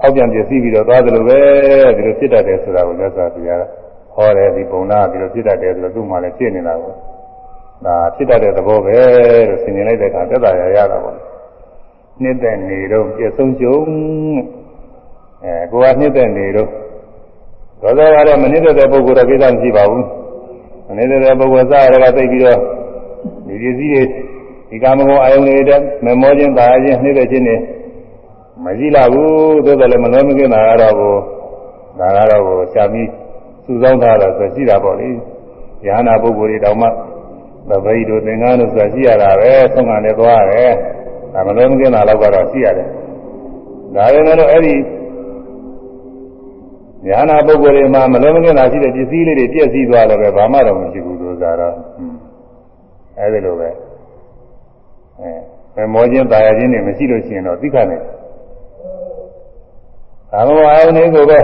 [0.01, 1.41] အောက်ပြန်ပြည့်စည်ပြီးတော့သွားသလိုပဲ
[1.97, 3.64] ဒီလိုဖြစ်တတ်တယ်ဆိုတာကိုမြတ်စွာဘုရား
[4.14, 6.93] ဟောတယ်ဒီပုံနာဒီလိုဖြစ်တတ်တယ်ဆိုတော့သူ့မှာလည်းဖြစ်နေတာကို
[7.85, 8.97] ဒါဖြစ်တတ်တဲ့သဘောပဲ
[9.49, 11.16] လို့ဆင်ញင်လိုက်တဲ့အခါသက်သာရရတာပေါ့
[12.22, 13.76] နှစ်သက်နေတော့ပြည့်စုံကြုံ
[15.45, 16.68] အဲကိုကနှစ်သက်နေတော့
[17.80, 20.05] သောသောကတော့မနှစ်သက်တဲ့ပုဂ္ဂိုလ်တော့ကိစ္စမရှိပါဘူး
[20.87, 22.61] မနှစ်သက်တဲ့ပုဂ္ဂိုလ်စားရတာသိပြီးတော့
[23.47, 24.03] ဒီပစ္စည်းတွေ
[24.70, 27.57] ဒီကာမဂုဏ်အာယုန်တွေတဲ့မမောခြင်းတာခြင်းနှိမ့်တဲ့ခြင်းတွေ
[28.64, 31.14] မရှိလာဘူးသို့တော်လည်းမလွယ်မကင်းတာကတော့ကို
[31.99, 33.09] ဒါကတော့ကိုရှားပြီး
[33.64, 35.09] စုဆောင်းထားတာဆိုရှိတာပေါ့လေ
[35.87, 36.89] ယ ahanan ပုဂ္ဂိုလ်တွေတောင်မှ
[37.68, 40.72] သဗ္ဗိတို့သင်္ကန်းတို့ဆိုရှိရတာပဲဆုံးခံလည်းသွားရတယ်
[41.32, 42.89] ဒါမလွယ်မကင်းတာတော့ကတော့ရှိရတယ်
[43.95, 44.74] ဒါပေမဲ့လို့အဲ့ဒီ
[47.07, 51.75] ယ ahanan ပုဂ္ဂိုလ်တွေမှာမလွယ်မကင်းတာရှိတဲ့ပစ္စည်းလေးတွေပြည့်စည်သွားတော့ပဲဘာမှတော့မရှိဘူးလို့ဆိုတော့
[53.19, 53.69] အဲ့ဒီလိုပဲ
[55.75, 58.01] အဲမောခြင်းတာယာခြင်းတွေမရှိလို့ရှိရင်တော့သိခနဲ့
[60.33, 61.39] ကာမဂုဏ်အာယုန်တွေကိုပဲ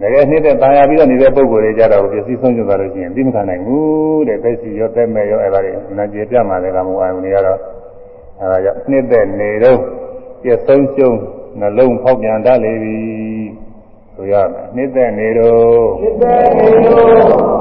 [0.00, 7.58] တကယ်နှိမ့်တဲ့တာယာပြီးတော့နေတဲ့ပုံကိုယ်တွေကြတော့ပြည့်စည်ဆုံးကျသွားလို့ရှိရင်သိမခံနိုင်ဘူးတဲ့သက်စီရောသက်မဲ့ရောအဲ့ဒါတွေနာကျေပြမှာလေကာမဂုဏ်အာယုန်တွေကတော့
[8.40, 9.78] အဲ့ဒါကြောင့်နှိမ့်တဲ့နေတော့
[10.42, 11.18] ပြည့်ဆုံးရှုံး
[11.60, 12.96] နှလုံးဖောက်ပြန်တတ်လေပြီ
[14.16, 17.06] ဆိုရမယ်နှိမ့်တဲ့နေတော့နှိမ့်တဲ့နေတော့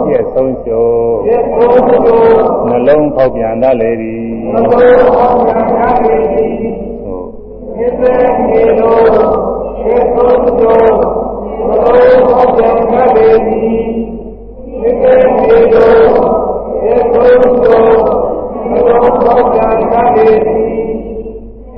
[0.05, 2.33] ပြည့်ဆုံးရှုံးပြည့်ဆုံးရှုံး
[2.69, 4.15] နှလုံးဖောက်ပြန်တတ်လေပြီ
[4.53, 6.47] နှလုံးဖောက်ပြန်တတ်လေပြီ
[7.03, 7.27] ဟုတ်
[7.77, 10.81] နှိမ့်တဲ့နေတော့ေသုံးသော
[11.67, 13.83] ဘုရားဟောကြားကြပေသည်
[14.81, 17.83] နိဗ္ဗာန်ေသောေသုံးသော
[18.69, 20.83] ဘုရားဟောကြားကြပေသည်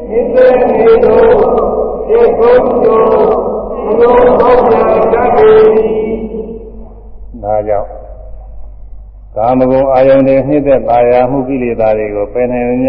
[0.10, 3.55] နိဗ္ဗာန်ေသောေသုံးသောဘုရား
[3.86, 5.96] ဟောကြားကြပေသည်
[7.44, 7.90] ဒါကြောင့်
[9.36, 12.88] ကာမဂုဏ်အာယုန်တွေနှိမ့်သက်ပါရမှုကိလေသာတွေကိုပယ်နိုင်ည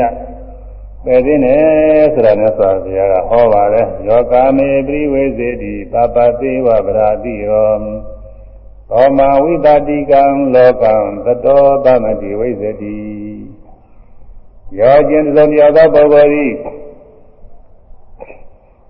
[1.05, 1.57] ပယ်သိနေ
[2.15, 7.71] ဆိုတာနဲ့ဆိုဘုရားကဟောပါတယ်ယောကာမေပရိဝေစေတိပပသေဝဗရာတိယော
[8.91, 10.23] သောမဝိတတိကံ
[10.55, 10.95] လောကံ
[11.25, 12.99] သတောသမတိဝိဇတိ
[14.79, 16.47] ယောကျင်သုံးပြသောပုဂ္ဂိုလ်ဤ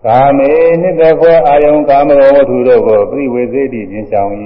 [0.07, 0.51] ကာမေ
[0.83, 4.31] နှိမ့်သက်ဖွယ်အာယုန်ကာမဂုဏ်ဝတ္ထုတို့ကိုပရိဝေစေတိပြင်ဆောင်၏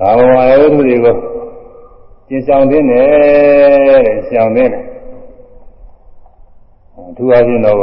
[0.00, 1.16] ကာမဝါယဝတ္ထုတွေကို
[2.28, 3.06] ကျင်ဆောင်ခြင်းနဲ့
[4.06, 4.84] တဲ့ရှောင်ခြင်းနဲ့
[7.08, 7.78] အထူးအားဖြင့်တော့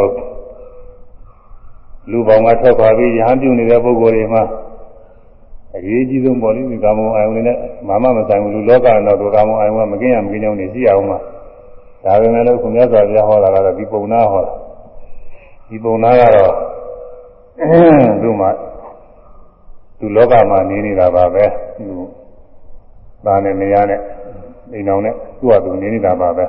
[2.11, 4.43] လူပေါင်းကထွက်ခွာပြီးရဟန်းပြုနေတဲ့ပုဂ္ဂိုလ်တွေမှာ
[5.75, 7.57] အရေးကြီးဆုံးပေါ်လိဒီကာမဝါယဝနဲ့
[7.87, 11.17] မမမဆိုင်ဘူးလူလောကတော့ဒီကာမဝါယဝမကင်းရမကင်းကြောင်းနေရှိအောင်မှာ
[12.03, 14.53] ဒါပေမဲ့လို့ခုမြတ်စွာဘုရားဟောတာကတော့ဒီပုံနာဟောတာ
[15.67, 16.53] ဒီပုံနာကတော့
[18.21, 18.49] သူ့မှာ
[19.99, 21.45] သူလောကမှာနေနေတာပါပဲ
[21.77, 21.85] သူ
[23.25, 23.99] သားနဲ့မယားနဲ့
[24.73, 26.45] အိမ်တော်နဲ့သူ့ဟာသူနေနေတာပါပဲ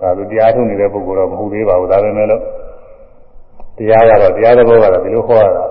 [0.00, 2.42] ဒါသူတရားထုတ်နေတဲ့ပုဂ္ဂိုလ်တော့မဟုတ်သေးပါဘူးဒါပေမဲ့လို့
[3.78, 5.64] တရားကတော့တရားသဘောကတော့ဒီလိုဟောရတာ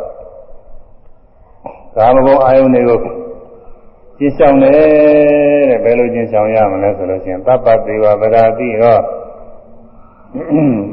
[1.95, 2.99] ကာမဂုဏ်အာယုန်တွေကို
[4.17, 4.73] ကျင့်ဆောင်တယ်
[5.69, 8.97] တဲ့ဘယ်လိုကျင့်ဆောင်ရမလဲဆိုလို့ရှိရင်သဗ္ဗတေဝဗရာတိရော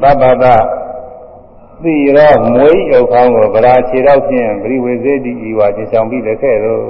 [0.01, 0.45] သဗ္ဗတ
[1.83, 6.83] သိရောမွေးဥခေါင်းကိုဗရာခြေတော့ဖြင့်ပရိဝေစေတိဤဝါကျင့်ဆောင်ပြီးတဲ့ခဲ့တော့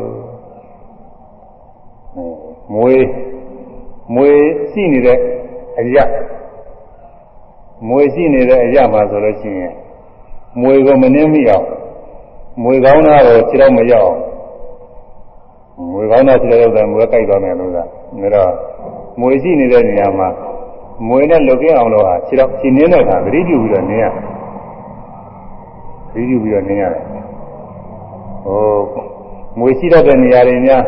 [2.73, 3.05] မွေး
[4.15, 4.39] မွေး
[4.71, 5.19] ရှိနေတဲ့
[5.79, 6.05] အရာ
[7.87, 9.73] မွေရှိနေတဲ့အရာမှာဆိုလို့ရှိရင်
[10.61, 11.65] မွေကိုမနှင်းမိအောင်
[12.63, 14.19] မွေကောင်းတာကိုခြေတော့မရောက်အောင်
[15.91, 17.83] မွေကောင်းတာခြေတော့ရောက်တယ်မွေကြိုက်သွားမယ်လို့ကဒါ
[18.35, 18.51] တော့
[19.19, 20.27] မွေရှိနေတဲ့နေရာမှာ
[21.07, 24.40] မွေနဲ့လုတ်ကင်းအောင်လို့ဟာခြေတော့ခြေနှင်းတဲ့အခါသတိပြုပြီးတော့နင်းရသတိ
[26.13, 27.03] ပြုပြီးတော့နင်းရတယ်
[28.45, 28.79] ဟို
[29.59, 30.83] မွေရှိတော့တဲ့နေရာတွေများ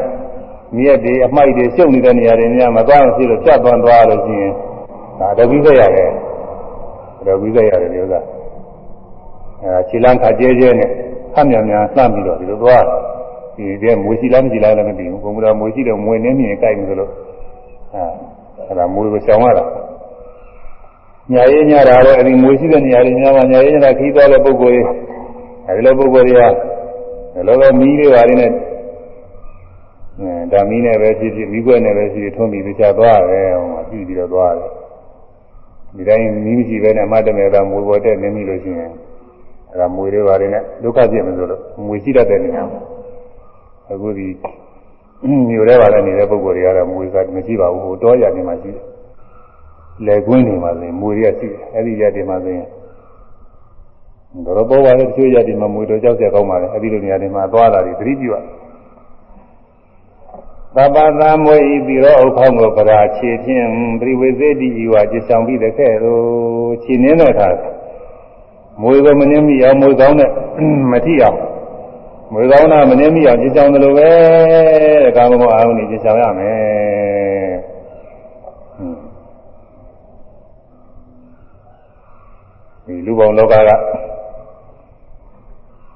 [0.78, 4.54] မြက်တွေအမိုက်တွေရှုပ်နေတဲ့နေရာတွေများမသွားအောင်ဖြစ်လို့ပြတ်သွားသွားလို့ရှိရင်
[5.20, 6.12] ဒါတပိသက်ရတယ်
[7.28, 8.20] တော့ပြီးသက်ရတယ်ဒီဥစ္စာ
[9.64, 10.90] အဲခြေလမ်းခါကျဲကျဲနဲ့
[11.34, 12.84] ဖတ်မြန်မြန်လှမ်းပြီးတော့ဒီလိုသွား
[13.56, 17.10] ဒီတည်းမွေးရှိလားမရှိလားလည်းမသိဘူးဘုံမတော်မွေးရှိတယ်မွေးနေမြင်ကြိုက်နေသလို
[17.94, 18.04] အဲ
[18.68, 19.66] အဲ့ဒါမွေးကိုရှောင်ရတာ
[21.32, 24.82] ညာရေးညာတာတော့အဲဒီမွေးရှိတဲ့နေရာတွေများမှာညာရေးညာခီးသွားတဲ့ပုံကိုယ်တွေ
[25.68, 26.41] အဲဒီလိုပုံကိုယ်တွေက
[27.34, 28.51] ဒီလိုပဲမီးတွေပါနေနဲ့
[30.20, 34.70] အဲဒါမီးနဲ့ပဲဖြစ်ဖြစ်မိခွက်နဲ့ပဲဖြစ်ဖြစ်ထုံးပြီးပြချသွားတယ်ဟိုမှာကြည့်ပြီးတော့သွားတယ်
[35.95, 38.91] ဒီတိုင်းမီးမရှိပဲနဲ့အမတ်တမဲသာမွေပေါ်တက်နေပြီလို့ရှိရင်
[39.72, 42.82] အဲဒါမွေတွေပါတယ်နဲ့ဒုက္ခပြည့်မလို့လို့မွေရှိတတ်တဲ့နေရာမှာ
[43.91, 44.28] အခုဒီ
[45.49, 48.86] မြို့ထဲပါလည်းနေတဲ့ပုံကိုယ်တွေကတော့မွေစားမရှိပါဘူးဟိုတောရနေမှာရှိတယ်
[50.05, 52.68] လက်ကွင်းနေမှာဆိုရင်မွေတွေကရှိတယ်အဲ့ဒီရတဲ့မှာဆိုရင်
[54.45, 58.37] တော့ပေါ်ပါလေတချို့ရတဲ့မှာမွေတော်ကြောက်ကြကောင်းပါလေအဲ့ဒီလိုနေရာတွေမှာသွားတာတွေသတိပြုရ
[60.77, 63.66] သဗ္ဗသမွေဤပြီးတော့ဥခေါင်းကိုပရာခြေဖြင့်
[64.01, 67.49] ပရိဝေစေတိဤဝါจิตဆောင်ပြီးတဲ့ခဲ့တော့ခြေနင်းတဲ့အခါ
[68.83, 70.31] မွေကိုမနှင်းမိအောင်မွေကောင်းတဲ့
[70.93, 71.39] မထိအောင်
[72.33, 74.11] မွေကောင်းတာမနှင်းမိအောင်จิตဆောင်တယ်လို့ပဲ
[75.05, 77.57] တဲ့ကာမဂုဏ်အာရုံကြီးจิตဆောင်ရမယ်
[82.87, 83.71] ဒီလူပေါင်းလောကက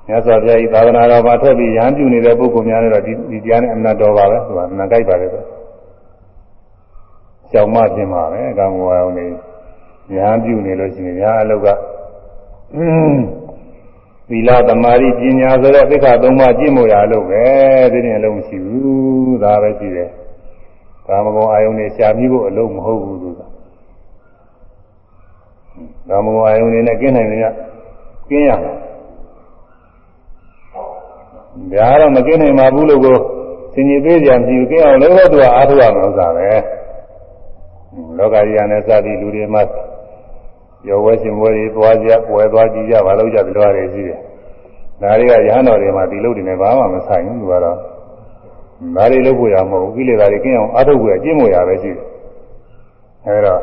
[0.07, 5.43] မြတ်စွာဘုရားဤသာသနာတော်မှာထွက်ပြီးရဟန်းပြုနေတဲ့ပုဂ္ဂိုလ်များလည်းတော့ဒီဒီတရားနဲ့အမှန်တော်ပါပဲသူကအမှန်ကြိုက်ပါတယ်ဆို
[7.51, 9.25] ကြောင်မပြင်ပါပဲအကောင်ဝါအောင်နေ
[10.15, 11.67] ရဟန်းပြုနေလို့ရှိရင်ညာအလုတ်က
[14.29, 17.43] သီလသမာဓိပညာဆိုတဲ့သိက္ခာသုံးပါးကျင့်မို့ရလို့ပဲ
[17.91, 20.09] ဒီနေ့အလုံးမရှိဘူးဒါပဲရှိတယ်
[21.07, 23.41] ကာမဂုဏ်အာယုန်နဲ့ရှားပြီးဖို့အလုံးမဟုတ်ဘူးသူက
[26.09, 27.45] ကာမဂုဏ်အာယုန်နဲ့ကင်းနိုင်တယ်က
[28.29, 28.65] ကင်းရမ
[31.75, 33.17] ယ်ဒါတော့မကင်းနိုင်ပါဘူးလို့ကို
[33.73, 36.49] သင်ကြီးသေးကြံပြီးကင်းအောင်လည်းသူကအားထုတ်ရမှာဥစ္စာပဲ
[38.17, 39.61] လောကကြီးရနဲ့စသည်လူတွေမှာ
[40.87, 44.19] ရောဝဲရှင်ဘွယ်တွေသွားကြပွဲသွားကြည့်ကြဘာလို့ကြဒီလိုရတယ်ရှိတယ်
[45.01, 47.77] ဒါတွေကရဟန်းတော်တွေမှာဒီလိုတွေနဲ့ဘာမှမဆိုင်ဘူးသူကတော့
[48.95, 52.05] ဒါတွေလုပ်ဖို့ရမဟုတ်ဘူးကိလေသာတွေကင်းအောင်အားထုတ်ဖို့အကျင့်ဖို့ရပဲရှိတယ်
[53.25, 53.55] အဲဒါ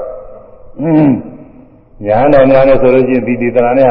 [2.07, 3.89] ရဟန်းတော်များနဲ့ဆိုလို့ရှိရင်ဒီဒီသနာနဲ့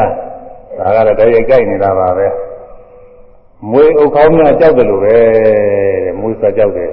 [0.78, 2.28] ဟာဒါကတော့တည်းရိုက်ကြိုက်နေတာပါပဲ
[3.72, 5.16] မွေဥခေါင်းများကြောက်တယ်လို့ပဲ
[6.04, 6.92] တဲ့မွေစားကြောက်တယ်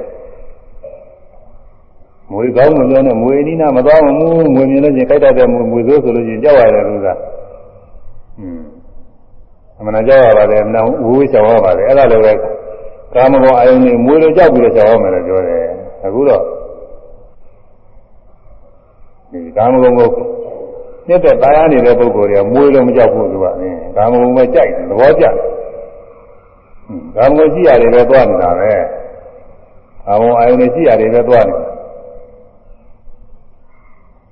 [2.32, 7.08] မွေကောင်းမပြောနဲ့မွေအနီးနာမသွားမမှုမွေမြင်လို့ချင်းကြိုက်တတ်တဲ့မွေမွေဆိုးဆိုလို့ချင်းကြောက်ရတယ်လို့က
[8.40, 8.62] อืม
[9.78, 12.32] အမှန်ကြောက်ရပါတယ်နောင်ဝိဝိရှောင်ရပါတယ်အဲ့ဒါလည်းပဲ
[13.14, 15.64] ကာမဂုဏ်အယုန်တွေမွေးလို့ကြောက်ပြီးတော့ရှောင်ရမယ်လို့ပြောတယ်
[16.04, 16.42] အခုတော့
[19.30, 20.08] ဒီကာမဂုဏ်ကို
[21.08, 23.46] မြစ်တဲ့တရားနေတဲ့ပုဂ္ဂိုလ်တွေကမွေးလို့မကြောက်ဘူးသူက
[23.96, 25.34] ကာမဂုဏ်ပဲကြိုက်တယ်သဘောကျတယ်
[27.16, 28.72] ကာမဂုဏ်ရှိရတယ်ပဲသွားနေတာပဲ
[30.06, 31.70] ကာမဂုဏ်အယုန်တွေရှိရတယ်ပဲသွားနေတာ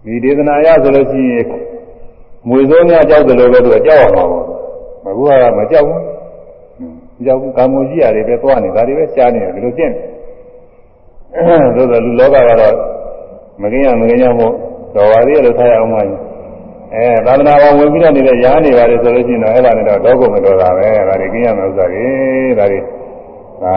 [0.05, 1.47] ဒီဒေသနာရဆိုလို့ရှိရင်
[2.49, 4.43] မွေစိုးများကြောက်တယ်လို့ပဲသူကကြောက်ရမှာပေါ့
[5.07, 6.03] အခုကမကြောက်ဘူး
[7.17, 12.75] မကြောက်ဘူးကာမဂုဏ်ရှိရတယ်ပဲသွားနေတာဒါတွေပဲရှားနေတယ်ဒီလိုကျင့်တယ်သို့သောလူလောကကတော့
[13.63, 14.53] မကင်းရမကင်းရမို့
[14.95, 16.01] တော်ပါသေးရလို့ထားရအောင်ပါ
[16.95, 22.07] အဲသာသနာ့ဘောင်ဝင်ပြီးတော့နေတဲ့ရားနေပါလေဆိုလို့ရှိရင်တော့အဲ့ဒါနဲ့တော့တော့ကုန်မတော်တာပဲဒါတွေကင်းရမယ့်ဥစ္စာတွေ
[22.59, 22.81] ဒါတွေ
[23.63, 23.75] ဒါ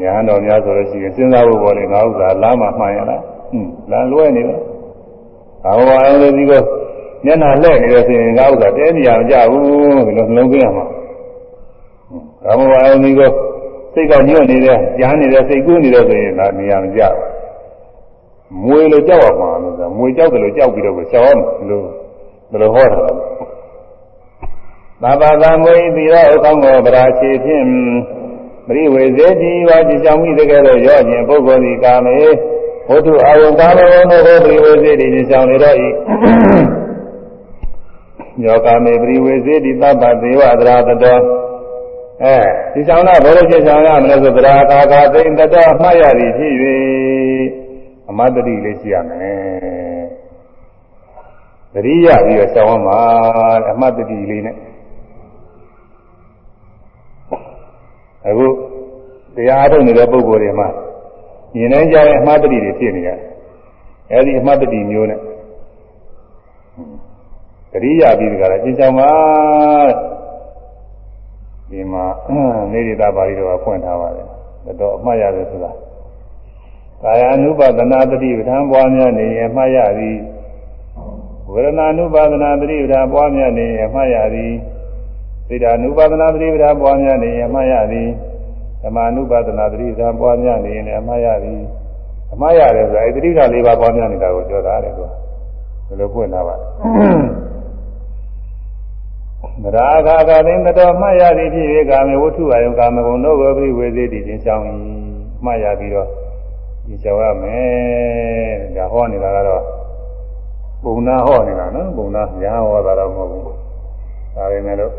[0.00, 4.58] ညာတော်များဆိုလို့ရှိရင်စဉ်းစားဖို့ပေါ်လေငါဥစ္စာလားမှမှန်ရလားဟွန်းလမ်းလွဲနေတယ်
[5.64, 6.62] ဘာဝအောင်လို့ဒီကော
[7.24, 10.86] မျက်နှာလှည့်နေတယ်ဆိုရင်ငါဥစ္စာတဲနေရမကြဘူးဒီလိုနှလုံးသွင်းရမှာ
[12.44, 13.30] ဘာဝအောင်ဒီကော
[13.94, 17.31] စိတ်ကညွတ်နေတယ်ကြားနေတယ်စိတ်ကူးနေတယ်ဆိုရင်ဒါနေရမကြဘူး
[18.60, 21.40] မွေလို့ကြောက်ရမှာလို့ဆိုမွေကြောက်တယ်လို့ကြောက်ပြီးတော့ကိုရှောင်းအောင်
[21.70, 21.86] လို့
[22.50, 23.12] ဘယ်လိုဟောတာလဲ
[25.02, 27.66] သာဘာသာမွေပြီးတော့အကောင်းကိုဗราချေဖြင့်
[28.66, 32.18] ပရိဝေဇေတိဝါကြည်ကြောင်မိတကယ်လို့ရော့ခြင်းပုဂ္ဂိုလ်ဒီကာမေ
[32.88, 35.88] ဘုထုအာယုကာမေဝနောပရိဝေဇေတိကြည်ကြောင်နေတော့ဤ
[38.44, 41.22] ယောကာမေပရိဝေဇေတိသဗ္ဗဒေဝသရာတတော်
[42.24, 42.36] အဲ
[42.72, 46.52] ဒီဆောင်တာဘောလို့ကြည်ကြောင်ရမလဲဆိုသရာကာကာသိမ့်တတော်အမှားရသည်ဖြစ်၍
[48.12, 50.06] အမတ္တိလေးရှိရမယ်
[51.74, 53.00] သတိရပြီးတော့ဆောင်းအောင်ပါ
[53.70, 54.56] အမတ္တိလေးနဲ့
[58.28, 58.46] အခု
[59.36, 60.68] တရားထုတ်နေတဲ့ပုဂ္ဂိုလ်တွေမှာ
[61.54, 63.18] မြင်နိုင်ကြတဲ့အမှားတတိတွေဖြစ်နေရတယ်
[64.12, 65.20] အဲဒီအမှားတတိမျိုးနဲ့
[67.72, 69.10] သတိရပြီးဒီကရကျင့်ကြောင်းပါ
[71.70, 72.04] ဒီမှာ
[72.72, 74.26] နေရတာပါဠိတော်ကဖွင့်ထားပါတယ်
[74.80, 75.70] တော့အမှားရတယ်ဆိုတာ
[77.03, 80.17] ကာယ ानु ပါဒနာတတိပဋ္ဌာန်ပွားများနေရင်မှတ်ရသည်
[81.51, 84.53] ဝေဒနာ ानु ပါဒနာတတိပဋ္ဌာန်ပွားများနေရင်မှတ်ရသည်
[85.47, 88.09] စိတ်ဓာ ानु ပါဒနာတတိပဋ္ဌာန်ပွားများနေရင်မှတ်ရသည်
[88.83, 91.61] ဓမ္မ ानु ပါဒနာတတိပဋ္ဌာန်ပွားများနေရင်လည်းမှတ်ရသည်
[92.33, 95.09] အမှားရတယ်ဆိုတာအဲဒီတတိက၄ပါးပွားများနေတာကိုပြောတာတဲ့ကွာ
[95.87, 96.55] ဒီလိုပွင့်လာပါ
[99.61, 104.63] မရာဂာကသိင်တော်မှတ်ရသည်ဖြစ်၍ကာမေဝတ္ထုအယုကာမဂုဏ်တို့ကိုပြိဝေစေတည်ခြင်းဆောင်
[105.45, 106.07] မှတ်ရပြီးတော့
[106.92, 109.62] ဒီကြောက်ရမယ်ဒါဟောနေတာကတော့
[110.84, 113.44] ပုံနာဟောနေတာနော်ပုံနာညာဟောတာတော့မဟုတ်ဘူး
[114.36, 114.92] ဒါပေမဲ့လို့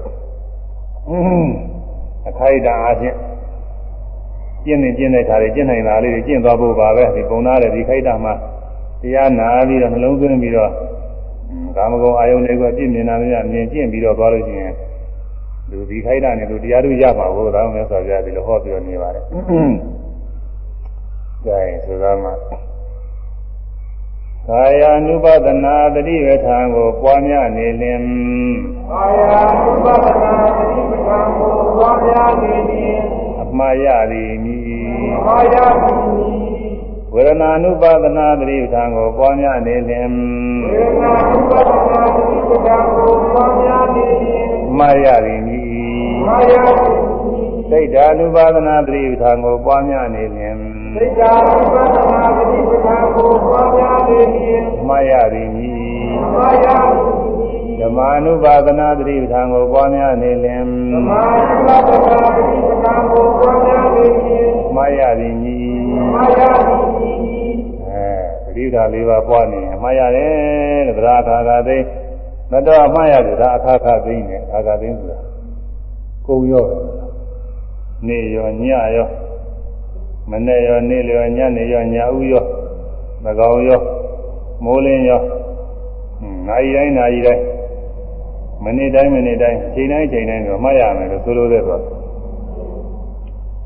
[2.28, 3.16] အခိုက်အတန့်အားဖြင့်
[4.66, 8.34] ကျင့်နေကျင့်တဲ့ခါတွေကျင့်နိုင်တာလေးတွေကျင့်သွားဖို့ပါပဲဒီပုံနာတဲ့ဒီခိုက်တာမှာ
[9.02, 10.72] တရားနာပြီးတော့နှလုံးသွင်းပြီးတော့
[11.76, 14.74] ကာမဂုဏ်အာယုန်တွေကပြည့်မြင်တာများမြင်ကျင့်ပြီးတော့သွားလို့ရှိရင်
[15.70, 19.24] လူဒီခိုက်တာနဲ့လူတရားတို့ရမှာကိုဒါမှမဟုတ်ဆိုကြတယ်လို့ဟောပြောနေပါတယ်
[21.45, 22.35] ကြိုင်ဆိုတာမှာ
[24.49, 28.03] ကာယ ानु ပဒနာတတိဝထံကိုပွားများနေလင်
[28.91, 32.99] ကာယ ानु ပဒနာတတိဝထံကိုပွားများနေလင်
[33.41, 34.61] အမှားရသည်မည်
[35.17, 36.03] အမှားရသည်
[37.13, 40.09] ဝေဒနာ ानु ပဒနာတတိဝထံကိုပွားများနေလင်
[40.71, 45.65] ဝေဒနာ ानु ပဒနာတတိဝထံကိုပွားများနေလင်အမှားရသည်မည်
[46.23, 46.99] အမှားရသည်
[47.71, 55.78] စိတ်ဓာ ानु ပဒနာတတိဝထံကိုပွားများနေလင် စိတ်ဓာတ်ဝိပဿနာပฏิပဒါကိုပွားများနေခြင်းမှားရသည်မည်
[56.34, 56.68] မှားရ
[57.80, 60.64] ဓမ္မာနုပါဒနာတတိပဌာန်ကိုပွားများနေလင်
[60.94, 65.64] ဓမ္မာနုပါဒနာတတိပဌာန်ကိုပွားများနေခြင်းမှားရသည်မည်
[66.14, 66.88] မှားရသည်
[67.88, 68.06] အဲ
[68.46, 71.78] တတိပဌာလေးပါးပွားနေရင်မှားရတယ်တဲ့ဗရာခါခါသိ
[72.52, 75.20] မတော်အမှားရတယ်ဒါအခါခါသိနေအခါခါသိဆိုတာ
[76.28, 76.66] ကုံရော
[78.08, 78.64] နေရောည
[78.98, 79.08] ရော
[80.32, 82.46] မနေ့ရောနေ့လျောညနေရောညဦးရော
[83.24, 83.82] မကောင်ရော
[84.64, 85.22] မိုးလင်းရော
[86.48, 87.44] နိုင်တိုင်းနိုင်တိုင်း
[88.64, 91.80] မနေ့တိုင်းမနေ့တိုင်းချိန်တိုင်းချိန်တိုင်းတော့မှတ်ရမယ်လို့ဆိုလိုတဲ့ဆို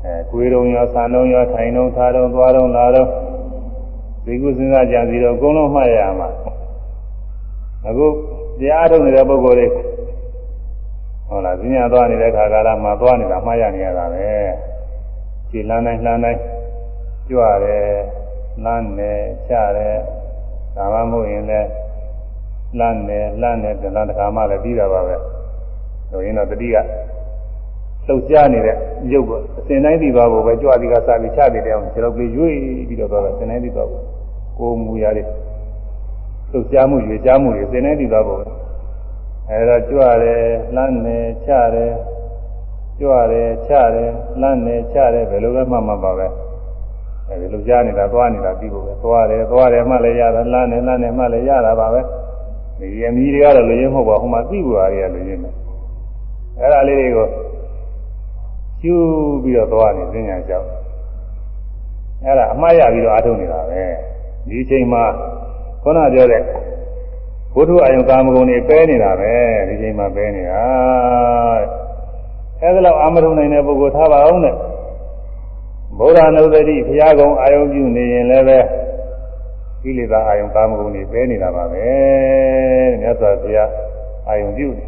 [0.04, 3.04] အဲကိုယ်တုံရောဆန်တုံရောထိုင်တုံထားတုံသွားတုံလာတုံ
[4.24, 6.28] ဒီကုစဉ်းစားကြံစီတော့အကုန်လုံးမှတ်ရမှာ
[7.86, 8.06] အခု
[8.58, 9.66] တရားထုတ်နေတဲ့ပုဂ္ဂိုလ်တွေ
[11.28, 14.28] ဟုတ်လားဈဉ္ညာသွားနေတဲ့ခါကာလမှာသွားနေတာမှတ်ရနေရတာပဲ
[15.50, 16.40] ခြေလမ်းတိုင်းလမ်းတိုင်း
[17.28, 17.88] ကြွတယ်
[18.64, 19.96] လမ်းတယ်ချတယ်
[20.76, 21.68] ဒါမှမဟုတ်ရင်လည်း
[22.78, 25.16] လမ်းတယ်လမ်းတယ်တဏှာတခါမှလည်းပြီးတာပါပဲ
[26.10, 26.76] ဆိုရင်တော့တတိက
[28.06, 28.76] လှုပ်ရှားနေတဲ့
[29.12, 32.54] ရုပ်ကအစဉ်တိုင်းပြီးသွားဖို့ပဲကြွသည်ကစပြီးချသည်တဲ့အောင်ခြေတော့လေးရွေ့
[32.88, 34.04] ပြီးတော့သွားတာအစဉ်တိုင်းပြီးသွားဖို့
[34.58, 35.26] ကိုယ်မူရတဲ့
[36.50, 38.46] လှုပ်ရှားမှုရွေ့ရှားမှုတွေအစဉ်တိုင်းပြီးသွားဖို့ပဲ
[39.50, 40.44] အဲဒါကြွတယ်
[40.76, 41.92] လမ်းနေချတယ်
[43.00, 46.26] ကြွတယ်ချတယ်လမ်းနေချတယ်ဘယ်လိုပဲမှမှပါပဲ
[47.28, 52.00] အဲဒီလိုကြားနေတာသွားနေတာပြီးဖို့ပဲသွားတယ်သွားတယ်မှလည်းရတာလမ်းနေလမ်းနေမှလည်းရတာပါပဲ
[52.78, 55.50] ဒီအမီတွေကတော့လူရင်းမဟုတ်ပါဘူးဟိုမှာသိဖို့အားတွေကလူရင်းပဲ
[56.58, 57.26] အဲ့ဒါလေးတွေကို
[58.82, 60.66] ကျူးပြီးတော့သွားနေပညာကြောက်
[62.24, 63.82] အဲ့ဒါအမှားရပြီးတော့အားထုတ်နေတာပဲ
[64.48, 65.04] ဒီချိန်မှာ
[65.82, 66.42] ခုနပြောတဲ့
[67.54, 69.32] ဘုထုအယုံကာမဂုဏ်တွေပဲနေတာပဲ
[69.68, 71.87] ဒီချိန်မှာပဲနေတာ
[72.62, 74.54] အဲ့ဒါလောက်အာမထုံနိုင်တဲ့ပုဂ္ဂိုလ်ထားပါအောင်တဲ့
[75.98, 78.58] ဘုရားနုဒတိဘုရားကုံအာယုံပြုနေရင်လည်းပဲ
[79.82, 81.86] ကိလေသာအာယုံကာမဂုဏ်တွေပဲနေတာပါပဲ
[83.00, 83.70] မြတ်စွာဘုရား
[84.28, 84.86] အာယုံပြုနေ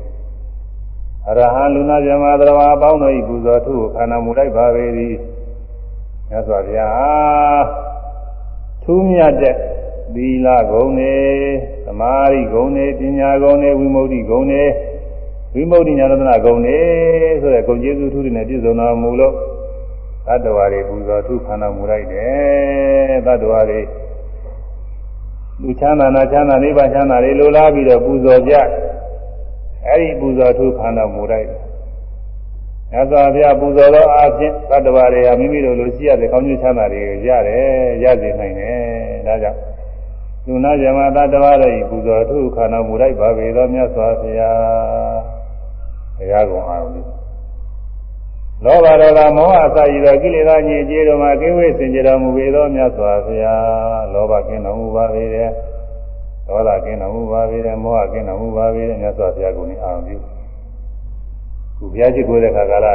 [1.28, 5.14] အရဟံလူနာဇမသရဝါအပေါင်းတို့ဤပူဇော်ထုခန္ဓာမူလိုက်ပါပေသည်
[6.30, 7.64] မြတ်စွာဘုရား
[8.82, 9.56] ထူးမြတ်တဲ့
[10.14, 11.14] သီလဂုဏ်တွေ
[11.86, 14.64] သမာဓိဂုဏ်တွေပညာဂုဏ်တွေဝိမု ക്തി ဂုဏ်တွေ
[15.54, 16.78] ဝိမု ക്തി ဉာဏသနာဂုဏ်တွေ
[17.40, 19.34] ဆိုတဲ့ဂုဏ်ကျေးဇူးထူးတွေနဲ့ပြည့်စုံတော်မူလို့
[20.26, 23.80] သတ္တဝါတွေပူဇော်ထုခန္ဓာမူလိုက်တယ်သတ္တဝါတွေ
[25.60, 28.54] လူချမ်းသာနာချမ်းသာနိဗ္ဗာန်ချမ်းသာတွေလိုလားပြီးတော့ပူဇော်ကြ
[29.86, 31.60] အဲ့ဒီပူဇော်ထုခန္ဓာမူလိုက်တယ်
[32.92, 37.64] မြတ်စွာဘုရားပူဇော်သောအားဖြင့်သတ္တဝါတွေဟာမိမိတို့လိုရှိရတဲ့ကောင်းကျိုးချမ်းသာတွေရတယ်
[38.02, 39.58] ရစေနိုင်တယ်ဒါကြောင့်
[40.46, 45.39] လူနာဇမသတ္တဝါတွေပူဇော်ထုခန္ဓာမူလိုက်ပါပေသောမြတ်စွာဘုရား
[46.20, 46.94] ဘုရားကုံအားလုံး
[48.64, 55.50] လောဘဒေါသမောဟအစရည်သောကိလေသာညစ်ကြေးတို့မှာကိဝေစင်ကြတော်မူပေသောမြတ်စွာဘုရားလောဘကင်းတော်မူပါပေတယ်
[56.46, 60.16] ဒေါသကင်းတော်မူပါပေတယ်မောဟကင်းတော်မူပါပေတယ်မြတ်စွာဘုရားကိုအာရုံပြု
[61.76, 62.94] ခုဘုရားရှိခိုးတဲ့ခါကလာ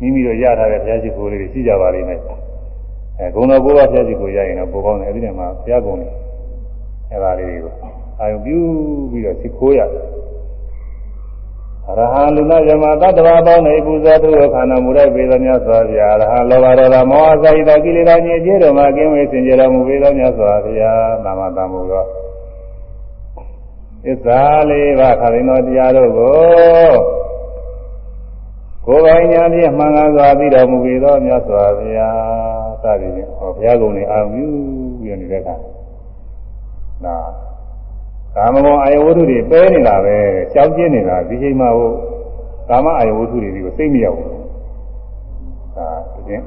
[0.00, 2.20] မိမိတို့ရထားတဲ့ဘုရားရှိခိုးလေးတွေရှိကြပါလိမ့်မယ်
[3.18, 6.08] အဲဂုဏတော်ဘုရားဘုရားရှိခိုးရရင်တော့ပိုကောင်းတယ်အဲဒီထဲမှာဘုရားကုံတွေ
[7.10, 7.72] အဲဒါလေးတွေကို
[8.20, 8.58] အာရုံပြု
[9.10, 10.02] ပြီးတော့ရှိခိုးရတယ်
[11.96, 22.04] ရဟန်းလူနာဇမသတ္တဝါပေါင်းနေပူဇော်သူခန္ဓာမူတဲ့ပေသောမြတ်စွာဘုရားရဟန်းလောဘဒေါသမောဟစိတ်သောကိလေသာညစ်ကြေးတို့မှာကင်းဝေးစင်ကြယ်တော်မူပေသောမြတ်စွာဘုရားနာမတမှုသော
[24.04, 26.38] သစ္စာလေးပါးခရင်တော်တရားတို့ကို
[28.86, 35.56] ကိုယ်ပိုင်ညာဖြင့်မှန်ကန်စွာသိတော်မူပေသောမြတ်စွာဘုရားစသည်ဖြင့်ဟောဘုရားကုံနေအာရုံပြုနေတဲ့အခါ
[37.04, 37.16] နာ
[38.38, 40.16] ကာမဂုဏ်အာယဝတ္ထုတွေပဲနေတာပဲ
[40.52, 41.90] ကြောက်ကျင်းနေတာဒီချိန်မှာဟို
[42.68, 44.30] ကာမအာယဝတ္ထုတွေကိုစိတ်မရောက်ဘူး
[45.76, 46.40] ဒါတကယ်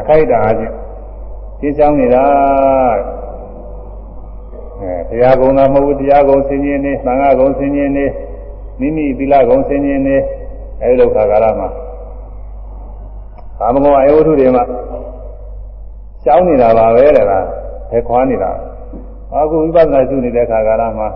[0.00, 0.74] အခိုက်တာအချင်း
[1.60, 2.24] ရှင်းချောင်းနေတာ
[4.80, 8.06] အဲတရားကုံသာမဟုတ်ဘူးတရားကုံဆင်းရဲနေသံဃာကုံဆင်းရဲနေ
[8.80, 10.16] မိမိသီလကုံဆင်းရဲနေ
[10.82, 11.68] အဲဒီလောက်ခါကာလမှာ
[13.58, 14.64] ကာမဂုဏ်အာယဝတ္ထုတွေမှာ
[16.24, 17.46] ကြောင်းနေတာပါပဲတဲ့လား
[17.90, 18.50] ဖယ်ခွာနေတာ
[19.34, 21.08] အခုဝိပဿနာရှုနေတဲ့ခါကာလမှာ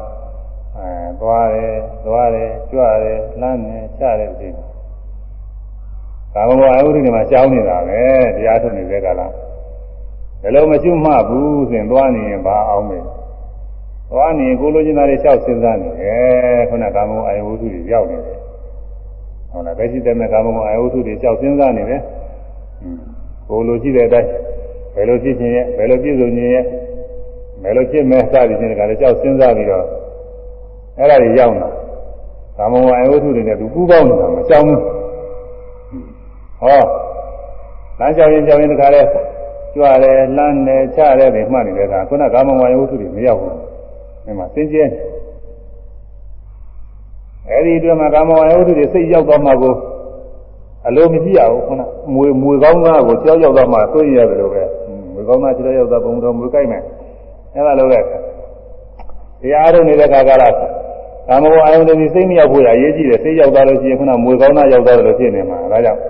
[0.77, 0.91] အဲ
[1.21, 4.49] သွားတယ်သွားတယ်ကြွတယ်လမ်းတယ်ချတယ်ဒီ
[6.35, 8.01] ကာမဂုဏ်အယုဒ္ဓတွေမှာကြောင်းနေတာပဲ
[8.37, 9.21] တရားထုတ်နေတဲ့ကာလ
[10.43, 13.05] ဘယ်လိုမရှုမှဘူးဆိုရင်သွားနေရင်ဘာအောင်မယ်
[14.11, 18.39] သွားနေကိုလိုချင်တာတွေလျှောက်စဉ်းစားနေတယ်ခုနကာမဂုဏ်အယုဒ္ဓတွေရောက်နေတယ်
[19.51, 22.01] ဟုတ်လားပဲရှိတဲ့မဲ့ကာမဂုဏ်အယုဒ္ဓတွေလျှောက်စဉ်းစားနေတယ်
[23.49, 24.31] ကိုလိုရှိတဲ့အတိုင်း
[24.95, 26.86] ဘယ်လိုဖြစ်ခြင်းရဲ့ဘယ်လိုပြည့်စုံခြင်းရဲ့ဘ
[27.69, 29.85] ယ်လိုဖြစ်မဲစသည်ချင်းတကလည်းကြောက်စဉ်းစားပြီးတော့
[30.99, 31.69] အဲ့ဒါတွေရောက်လာ
[32.57, 34.81] ကာမဝါယဝတ္ထုတွေနဲ့သူကူးပေါင်းနေတာမကြောက်ဘူး
[36.61, 36.83] ဟော
[37.99, 39.03] လမ်းကြောင်ရင်ကြောင်ရင်တခါလဲ
[39.75, 43.53] ကြွတယ်လမ်းတယ်ချတယ်တွေမှတ်နေတဲ့အခါခုနကာမဝါယဝတ္ထုတွေမရောက်ဘူး
[44.25, 44.85] ဒီမှာသင်ကျဲ
[47.49, 49.75] အဲ့ဒီအတွင်းမှာကာမဝါယဝတ္ထုတွေစိတ်ရောက်သွားမှကို
[50.87, 51.83] အလိုမရှိရဘူးခုန
[52.15, 54.63] မွေမွေကောင်းသားကိုကြောက်ရောက်သွားမှသိရတယ်လို့ပဲ
[55.13, 56.83] မွေကောင်းသားကြောက်ရောက်သွားပုံတော်မွေကြိုက်မယ်
[57.57, 58.05] အဲ့ဒါလို့လေတ
[59.53, 60.49] ရားထုတ်နေတဲ့ခါကလာ
[61.29, 66.01] ကာမဂုဏ်အာယုန်တွေစိတ်မရောက်ဖို့ရအရေးကြီးတယ်စိတ်ရောက်သွားလို့ရှိရင်ခုနမွေကောင်းသားရောက်သွားတယ်လို့ဖြစ်နေမှာဒါကြောင့်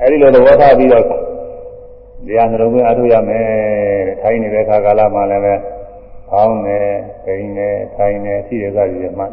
[0.00, 3.44] အဲ့ဒီလိုသဘောထားပြီးတော့တရားနှလုံးသွင်းအားထုတ်ရမယ်
[4.08, 5.54] တဲ့ထိုင်နေတဲ့ခါကာလမှာလည်းပဲ
[6.32, 6.78] အောင်းနေ
[7.24, 9.24] ပိန်နေထိုင်နေရှိရသရည်မှ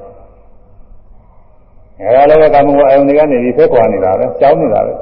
[2.02, 4.94] အဲ့ဒါလည်းကာမဂုဏ်အာယုန်တွေကနေပြီးဖက်ခွာနေတာပဲကြောင်းနေတာပဲ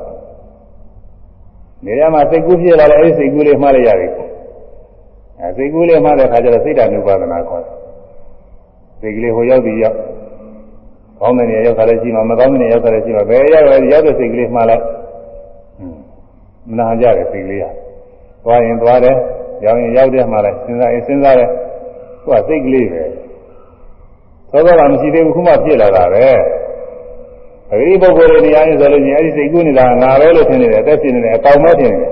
[1.86, 4.12] နေရာမှာစိတ်ကူးဖြစ်လာတယ်အဲ့ဒီစိတ်ကူးလေးမှားလိုက်ရတယ်
[5.42, 7.76] အဲစိတ်ကူးလေးမှတဲ့ခါကျတော့စိတ်ဓာတ်နုပါဒနာခေါ်တယ်
[9.02, 9.98] စိတ်ကလေးဟိုရောက်ပြီးရောက်
[11.20, 14.84] ကောင်းတဲ့နေရာရောက်တာလည်းရှိမှာမကောင်းတဲ့နေရာရောက်တာလည်းရှိမှာဘယ်ရောက်လဲရောက်တဲ့စိတ်ကလေးမှလိုက်
[16.70, 17.66] မနာကြတယ်စိတ်ကလေးက
[18.44, 19.16] သွားရင်သွားတယ်
[19.66, 21.50] ရောက်ရင်ရောက်တယ်မှလိုက်စဉ်းစားရင်စဉ်းစားတယ်
[22.24, 23.04] သူကစိတ်ကလေးပဲ
[24.52, 26.26] သောသောကမရှိသေးဘူးခုမှဖြစ်လာတာပဲ
[27.72, 32.12] အဲဒီပုဂ္ဂိုလ်တွေနေရာရင်ဆိုလို့ရှိရင်အဲဒီစိတ်ကူးနေတာငါပဲလို့ထင်နေတယ်အသက်ရှင်နေတယ်အကောင်မဲထင်နေတယ်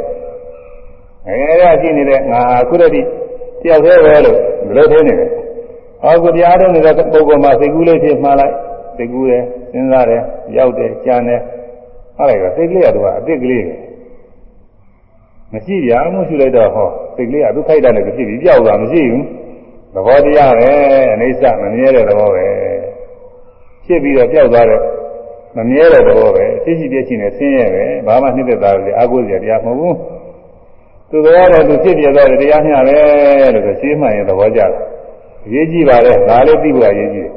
[1.28, 3.08] အဲဒါရှိနေတဲ့ငါခုတည်း
[3.62, 5.28] တယောက်သေးပဲလို့ဘယ်လိုထင်နေလဲ။
[6.04, 8.54] အော်ကိုတရားထုတ်နေတဲ့ပုဂ္ဂိုလ်မှာစိတ်ကူးလေးဖြစ်မှားလိုက်
[8.98, 10.22] စိတ်ကူးတယ်စဉ်းစားတယ်
[10.58, 11.40] ရောက်တယ်ကြံတယ်
[12.18, 13.66] ဟာလိုက်တော့စိတ်ကလေးကတော့အစ်စ်ကလေး
[15.54, 19.24] မရှိရမှုရှိလိုက်တော့ဟောစိတ်ကလေးကသူခိုက်တာလည်းဖြစ်ပြီးကြောက်တာမရှိဘူး
[19.94, 20.70] သဘောတရားပဲ
[21.22, 22.46] အိဋ္ဌမမြဲတဲ့သဘောပဲ
[23.86, 24.82] ဖြစ်ပြီးတော့ကြောက်သွားတဲ့
[25.58, 29.96] မမြဲတဲ့သဘောပဲဖြစ်ရှိပြည့်ရှိနေဆင်းရဲပဲဘာမှနှိမ့်သက်တာလေအာကိုစရာတရားမဟုတ်ဘူး
[31.14, 32.98] သူတော်တဲ့သူဖြစ်ပြသွားတဲ့တရားမျှပဲ
[33.54, 34.72] လို့ဆိုရှင်းမှန်ရင်သဘောကျတယ်
[35.54, 37.34] ရေးကြည့်ပါလေဒါလေးသိဖို့အရေးကြီးတယ်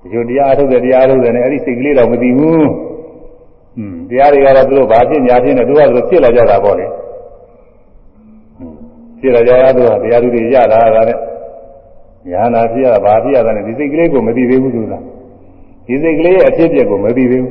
[0.00, 2.68] ဒီလိုတရားထုတ်တဲ့တရားထုတ်တဲ့နဲ့အဲ့ဒီစိတ်ကလေးတော့မသိဘူး
[3.78, 6.86] อืมတရားတွေကတော့သူတို့ဘာဖြစ်ညာဖြစ်နေသူကသူဖြစ်လာကြတာပေါ့လေ
[9.20, 11.20] ဖြစ်လာကြရသူကတရားသူတွေရတာကလည်း
[12.30, 14.94] ညာနာဖြစ်ရတာဘာဖြစ်ရတာလဲဒီစိတ်ကလေးကိုမသိသေးဘူးသူက
[15.86, 17.46] ဒီစိတ်ကလေးရဲ့အဖြစ်အပျက်ကိုမသိသေးဘူး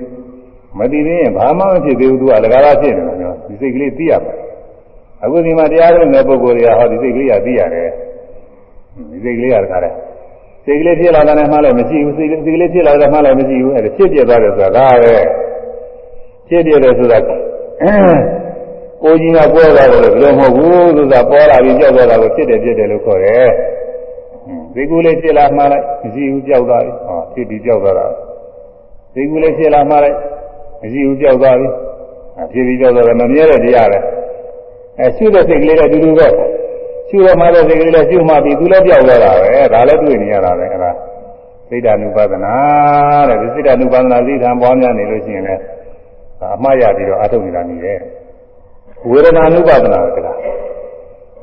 [0.79, 4.33] မသိသေးရင်ဘာမှမဖြစ်သေးဘူးသူကလကားလားဖြစ်နေတာနော် ဒီစိတ်ကလေးသိရပါ
[5.23, 7.89] အခုဒီမှာတရားထုတ်တဲ့ပုဂ္ဂိုလ်တွေကဟောဒီစိတ်ကလေးကသိရတယ်
[9.11, 9.95] ဒီစိတ်ကလေးကတခါတည်း
[10.65, 15.15] စိတ်ကလေးဖြစ်လာတာနဲ့မှလည်းမရှိဘူးစိတ်စိတ်ကလေးဖြစ်လာတာမှလည်းမရှိဘူးအဲ့ဒါဖြစ်ပြသွားတယ်ဆိုတာဒါပဲ
[16.47, 17.19] ဖြစ်ပြတယ်ဆိုတာ
[19.03, 23.49] ကိုကြီးကပေါ်သွားတယ်လို့ဘယ်လိုမဟုတ်ဘူးဆိုတာပေါ်လာပြီးကြောက်သွားတာကိုဖြစ်တယ်ဖြစ်တယ်လို့ခေါ်တယ်
[24.73, 28.07] စိတ်ကူးလေးဖြစ်လာမှလည်းမရှိဘူးကြောက်သွားပြီဟောဖြစ်ပြီးကြောက်သွားတာ
[29.13, 30.17] စိတ်ကူးလေးဖြစ်လာမှလည်း
[30.81, 31.67] မရှိဘူးကြောက်သွားပြီ
[32.51, 33.99] ဖြစ်ပြီးကြောက်သွားတယ်မမြဲတဲ့တရားပဲ
[34.99, 36.27] အဲရှုတဲ့စိတ်ကလေးနဲ့အတူတူပဲ
[37.09, 40.91] ရှုရမှတဲ့စိတ်ကလေးနဲ့ရှုမှပြီးသူလည်းပြောက်သွားတာပဲဒါလည်းတွေ့နေရတာပဲအဲဒါ
[41.69, 42.53] စိတ်ဓာနုပါဒနာ
[43.29, 45.61] တဲ့ဒီစိတ်ဓာနုပါဒနာသိထံပွားများနေလို့ရှိရင်လည်း
[46.55, 47.99] အမှားရပြီးတော့အထုတ်နေတာနေတယ်
[49.09, 50.37] ဝေဒနာနုပါဒနာကလား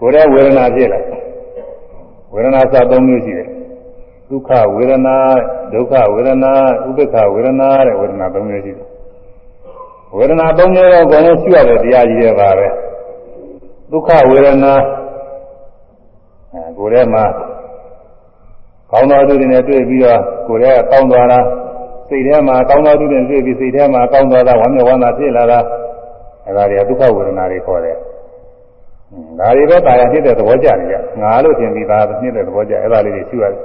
[0.01, 1.01] ကိုယ်ရဲ့ဝေဒနာဖြစ်လာ
[2.34, 3.49] ဝေဒနာစသုံးမျိုးရှိတယ်
[4.28, 5.16] ဒုက္ခဝေဒနာ
[5.72, 6.53] ဒုက္ခဝေဒနာ
[6.88, 8.88] ဥပ္ပခဝေဒနာတဲ့ဝေဒနာသုံးမျိုးရှိတယ်
[10.17, 12.67] ဝေဒနာသုံးမျိုးတော့ကိုယ်နဲ့ရှိရတဲ့တရားကြီးတွေပါပဲ
[13.91, 14.75] ဒုက္ခဝေဒနာ
[16.53, 17.25] အဲကိုယ်ထဲမှာ
[18.91, 21.41] ကောင်းသောသူတွေနဲ့တွေ့ပြီးတော့ကိုယ်ထဲကောင်းသွားတာ
[22.09, 25.61] စိတ်ထဲမှာကောင်းသောသူတွေနဲ့တွေ့ပြီးစိတ်ထဲမှာကောင်းသွားတာဝမ်းမြောက်ဝမ်းသာဖြစ်လာတာ
[26.47, 27.97] အဲဒါတွေကဒုက္ခဝေဒနာတွေခေါ်တယ်
[29.39, 33.61] ဒါတွေပဲတာယာဖြစ်တဲ့သဘောကြနေကြငါလို့ထင်ပြီးသားဖြစ်တဲ့သဘောကြအဲဒါလေးတွေရှိရတယ်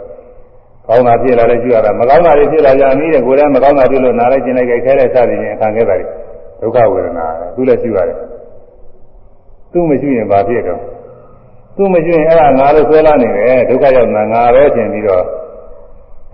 [0.88, 6.08] ကောင်းတာဖြစ်လာလဲရှိရတာမကောင်းတာတွေဖြစ်လာကြပြီးတဲ့ကိုယ်ထဲမကောင်းတာတွေ့လို့နားလိုက်ကျင်လိုက်ခဲတဲ့စသည်ဖြင့်ခံခဲ့တာတွေ
[6.62, 8.18] ဒုက္ခဝေဒနာသူလည်းရှိရတယ်
[9.72, 10.82] သူမရှိရင်ဘာဖြစ်တော့
[11.76, 15.24] သူမရှိရင်အဲ့ဒါငါလို့ဆွဲလာနေတယ်ဒုက္ခရောက်တာငါပဲထင်ပြီးတော့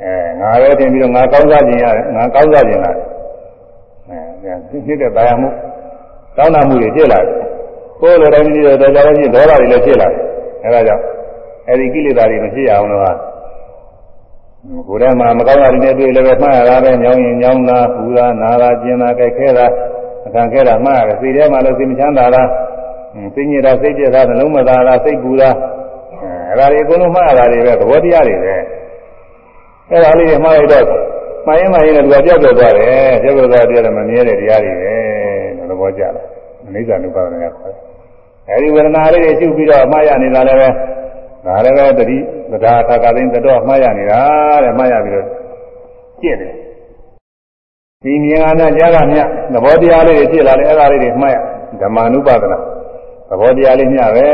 [0.01, 2.95] အဲငါပဲထင်ပြီးတော့ငါကောင်းစားခြင်းရတယ်ငါကောင်းစားခြင်းလား
[4.09, 4.53] အဲ
[4.85, 5.49] ဖြစ်တဲ့တရားမှု
[6.37, 7.35] ကောင်းတာမှုတွေဖြစ်လာတယ်
[8.01, 10.21] ကိုယ်လိုတိုင်းပြီးတော့တော်ကြတဲ့ဒေါသတွေလည်းဖြစ်လာတယ်
[10.63, 11.03] အဲဒါကြောင့်
[11.69, 13.11] အဲဒီကိလေသာတွေမဖြစ်ရအောင်လို့ဟာ
[14.87, 19.65] ကိုယ်ထဲမှာမကောင်းတာတွေနဲ့တွေ့လည်းပဲမှားရတာပဲညောင်းရင်ညောင်းတာပူတာနာတာကျင်တာကြိုက်ခဲတာ
[20.25, 22.43] အခံခဲတာမှားရတယ်စိတ်ထဲမှာလည်းစိတ်မချမ်းသာတာ
[23.35, 25.49] စိတ်ညစ်တာစိတ်ပြက်တာနှလုံးမသားတာစိတ်ပူတာ
[26.49, 28.55] အဲဒါတွေအကုန်လုံးမှားရတာတွေပဲသဘောတရားတွေပဲ
[29.89, 30.85] အဲဒါလေးတွေမှားလိုက်တော့
[31.45, 34.93] မှားရင်မှားရင်လည်းသူကပြောက်ပြောက်သွားတယ်ပြောက်ပြောက်သွားတယ်မမြဲတဲ့တရားတွေပဲ
[35.69, 36.25] သဘောကျလား
[36.67, 37.81] အနိစ္စနုပါဒနာခေါ်တယ်
[38.49, 40.69] အဲဒီဝေဒနာလေးတွေရှုပြီးတော့မှားရနေတာလည်းပဲ
[41.45, 42.17] ဒါလည်းပဲတတိ
[42.51, 44.19] သဒ္ဓါသာကသိန်းတော့မှားရနေတာ
[44.63, 45.27] တဲ့မှားရပြီးတော့
[46.21, 46.53] ကျင့်တယ်
[48.05, 49.19] ဒီမြင်အားနဲ့ကြားကမြ
[49.53, 51.37] သဘောတရားလေးတွေဖြစ်လာတယ်အဲ့ဒါလေးတွေမှားရ
[51.81, 52.57] ဓမ္မ ानु ပါဒနာ
[53.29, 54.27] သဘောတရားလေးမျှပဲ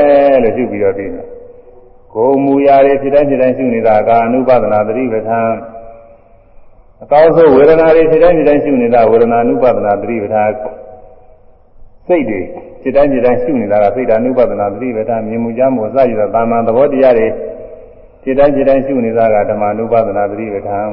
[0.44, 1.26] လို့ရှုပြီးတော့ပြီးတယ်
[2.14, 5.52] ကိုယ်မူရာတွေဖြစ်တိုင်းဖြစ်တိုင်းရှုနေတာကာအနုပါဒနာသတိပဋ္ဌာန်
[7.04, 10.50] အကောင်းဆုံးဝေဒနာတွေဖြစ်တိုင်းဖြစ်တိုင်းရှုနေတာဝေဒနာအနုပါဒနာသတိပဋ္ဌာန်
[12.08, 12.40] စိတ်တွေ
[12.82, 17.28] ဖြစ်တိုင်းဖြစ်တိုင်းရှုနေတာကစိတ်ဓာအနုပါဒနာသတိပဋ္ဌာန်မြင်မှုကြမှုစရည်သောတာမန်သဘောတရားတွေ
[18.24, 20.88] ဖြစ်တိုင်းဖြစ်တိုင်းရှုနေတာကဓမ္မ ानु ပါဒနာသတိပဋ္ဌာန်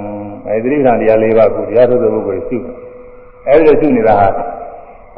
[0.48, 2.58] အဲဒီသတိပဋ္ဌာန်တရား၄ပါးကိုတရားထုတ်တဲ့ပုဂ္ဂိုလ်ရှု
[3.48, 4.28] အဲဒီလိုရှုနေတာဟာ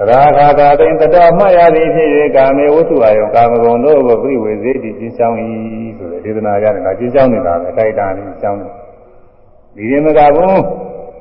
[0.09, 5.37] ရာဂာတာတိန်တတော်မှတ်ရသည်ဖြစ်၍ကာမေဝတ္ထုအာယုကာမဂုဏ်တို့ကိုပြိဝေစေတိကျင်းချောင်း၏
[5.99, 8.73] ဆိုတဲ့ဒေသနာရတယ်ဒါကျင်းချောင်းနေတာပဲအတိုက်တာနေကျင်းချောင်းတယ်
[9.77, 10.61] ဒီရင်မကဘူး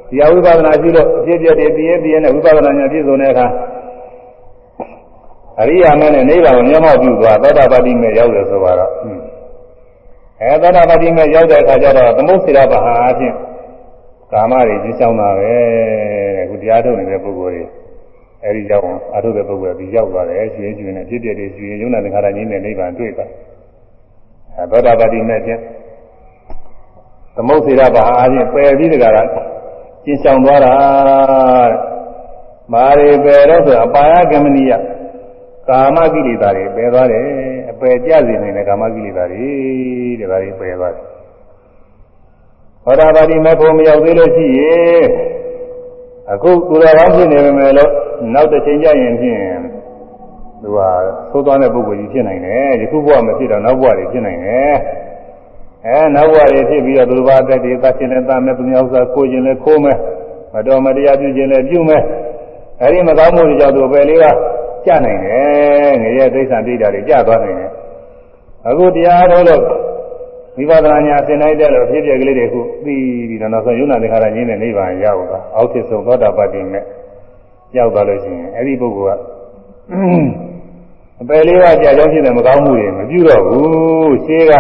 [0.10, 3.48] တရားဝိပဿနာရှိလို့အဖြစ်ပြတဲ့ပြည့်ပြည့်နဲ့ဝိပဿနာဉာဏ်ပြည့်စုံတဲ့အခါ
[5.62, 8.92] အရိယာမင်းနဲ့နိဗ္ဗာန်ကိုမျက်မှောက်ပြုသွားသောတာပတိမေရောက်တယ်ဆိုတော့
[10.42, 13.34] အဲသောတာပတိမေရောက်တဲ့အခါကျတော့သမုတ်စေရပဟာအဖြစ်
[14.32, 15.52] ကာမတွေကျင်းချောင်းတာပဲ
[16.36, 17.64] တဲ့ခုတရားထုတ်နေတဲ့ပုဂ္ဂိုလ်တွေ
[18.44, 23.26] အဲဒီကြောင့်အထုတဲ့ပုဂ္ဂိုလ်ကဒီရောက်သွားတယ်ရွှေရွှေနဲ့ဖြစ်ပြတဲ့ရွှေယုံနာသင်္ခါရကြီးနဲ့နိဗ္ဗာန်တွေ့တာ
[24.56, 25.62] အဲသောတာပတိမေဖြင့်
[27.36, 29.28] သမုတ်စေရပါအားဖြင့်ပယ်ပြီးတကလား
[30.06, 30.74] ကျင်းဆောင်သွားတာ
[32.74, 34.72] မာရီပယ်တော့ဆိုအပါယကမနိယ
[35.68, 37.49] ကာမကိလေသာတွေပယ်သွားတယ်အ
[37.82, 39.50] ပယ်ကြစေနေတဲ့ကာမကိလေသာတွေ
[40.20, 41.06] တဲ့ဒါတွေပယ်သွားတယ်
[42.84, 45.06] သောတာပတိမေဖို့မရောက်သေးလို့ရှိရင်
[46.32, 47.92] အခုသူတော်ကောင်းဖြစ်နေပေမဲ့လို့
[48.34, 49.40] နောက်တစ်ချိန်ကျရင်ဖြင့်
[50.62, 50.80] သူက
[51.32, 54.76] သိုးသွားတဲ့ပုဂ္ဂိုလ်ကြီးဖြစ်နိုင်တယ်ယခုဘဝမဖြစ်တော့နောက်ဘဝတွေဖြစ်နိုင်တယ်
[55.86, 59.98] အဲနောက်ဘဝတွေဖြစ်ပြီးတော့သူတို့ဘာအသက်တွေသတ်ခြင်းနဲ့သတ်မယ်သူများဥစ္စာခိုးခြင်းနဲ့ခိုးမယ်
[60.54, 62.04] မတော်မတရားပြုခြင်းနဲ့ပြုမယ်
[62.82, 64.26] အဲဒီမကောင်းမှုတွေကြောင့်သူပဲလေးက
[64.90, 67.72] ကြနိုင်တယ်ငရဲဒိဋ္ဌာဒိဋ္ဌာတွေကြသွားနိုင်တယ်
[68.68, 69.64] အခုတရားတော်လို့
[70.58, 72.96] ဝိပဿနာညာသင်လိုက်တဲ့လို့ဖြစ်ပြကလေးတွေခုသိ
[73.30, 76.84] ပြီးတော့နောက်ဆုံးယုံနာသင်္ခါရငြင်းတဲ့နိဗ္ဗာန်ရောက်သွားအောက်ဖြစ်ဆုံးသောတာပတ္တိနဲ့
[77.78, 79.22] ရောက်သွားလို့ရှိရင်အဲ့ဒီပုဂ္ဂိုလ်က
[81.22, 84.54] အပယ်လေးပါးကြာကြောင်းဖြစ်တဲ့မကောင်းမှုတွေမပြုတော့ဘူးရှင်းက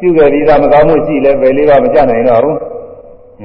[0.00, 2.58] ပြုခဲ့ပြီးသားမကောင်းမှုရှိလဲပယ်လေးပါးမကြနိုင်တော့ဘူး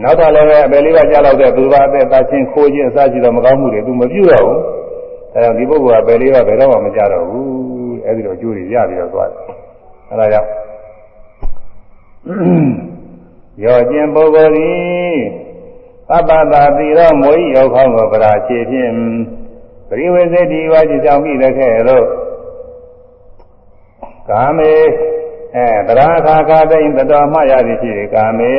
[0.03, 4.57] နောက်တော့လည်းပဲအပယ်လေးပါးကြာတော့တဲ့သူဘာအသက်သာချင်းခိုးခြင်းအစရှိသောမကောင်းမှုတွေသူမပြုတော့ဘူး
[5.37, 7.47] အဲတော့ဒီပုဂ္ဂိုလ်ကပယ်လေးပါးဘယ်တော့မှမကြတော့ဘူး
[8.05, 9.41] အဲ့ဒီတော့အကျိုးတွေရပြီးတော့သွားတယ်
[10.09, 10.49] အဲဒါကြောင့်
[13.63, 15.17] ရောကျင်ပုဂ္ဂိုလ်သည်
[16.09, 18.93] သဗ္ဗတာတိရောမွေးရောက်ခေါင်းကိုပရာခြေဖြင့်
[19.89, 22.05] ပရိဝေစေတိဝါကြည်ကြောင့်မိတဲ့ခဲ့လို့
[24.29, 24.71] ကာမေ
[25.55, 28.51] အဲတရာခါခါတိန်တတော်မှရသည်ဖြစ်ကာမေ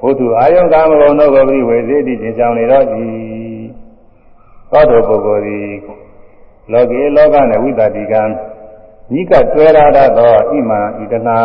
[0.00, 3.04] ဘုသူအာယုံကာမဂုဏ်တို့ကိုပရိဝေစေတိကျင်ကြောင့်နေတော့ဤ
[4.72, 5.95] သောတောပုဂ္ဂိုလ်သည်
[6.72, 8.22] လောကေလောကနဲ့ဝိတတိကံ
[9.18, 11.38] ဤကတွဲရတတ်သောဣမံဣတနာ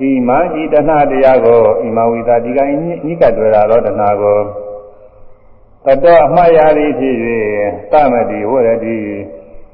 [0.00, 2.62] ဣမံဤတနာတရားကိုဣမဝိတတိကံ
[3.10, 4.38] ဤကတွဲရသောတနာကို
[5.84, 7.16] တတော်အမှားရသည်ဖြစ်၍
[7.92, 8.98] သမတိဝရတိ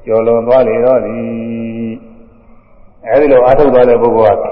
[0.05, 1.93] ကျော်လွန်သွားလေတော့သည်
[3.07, 4.45] အဲဒီလိုအားထုတ်သွားတဲ့ပုဂ္ဂိုလ်က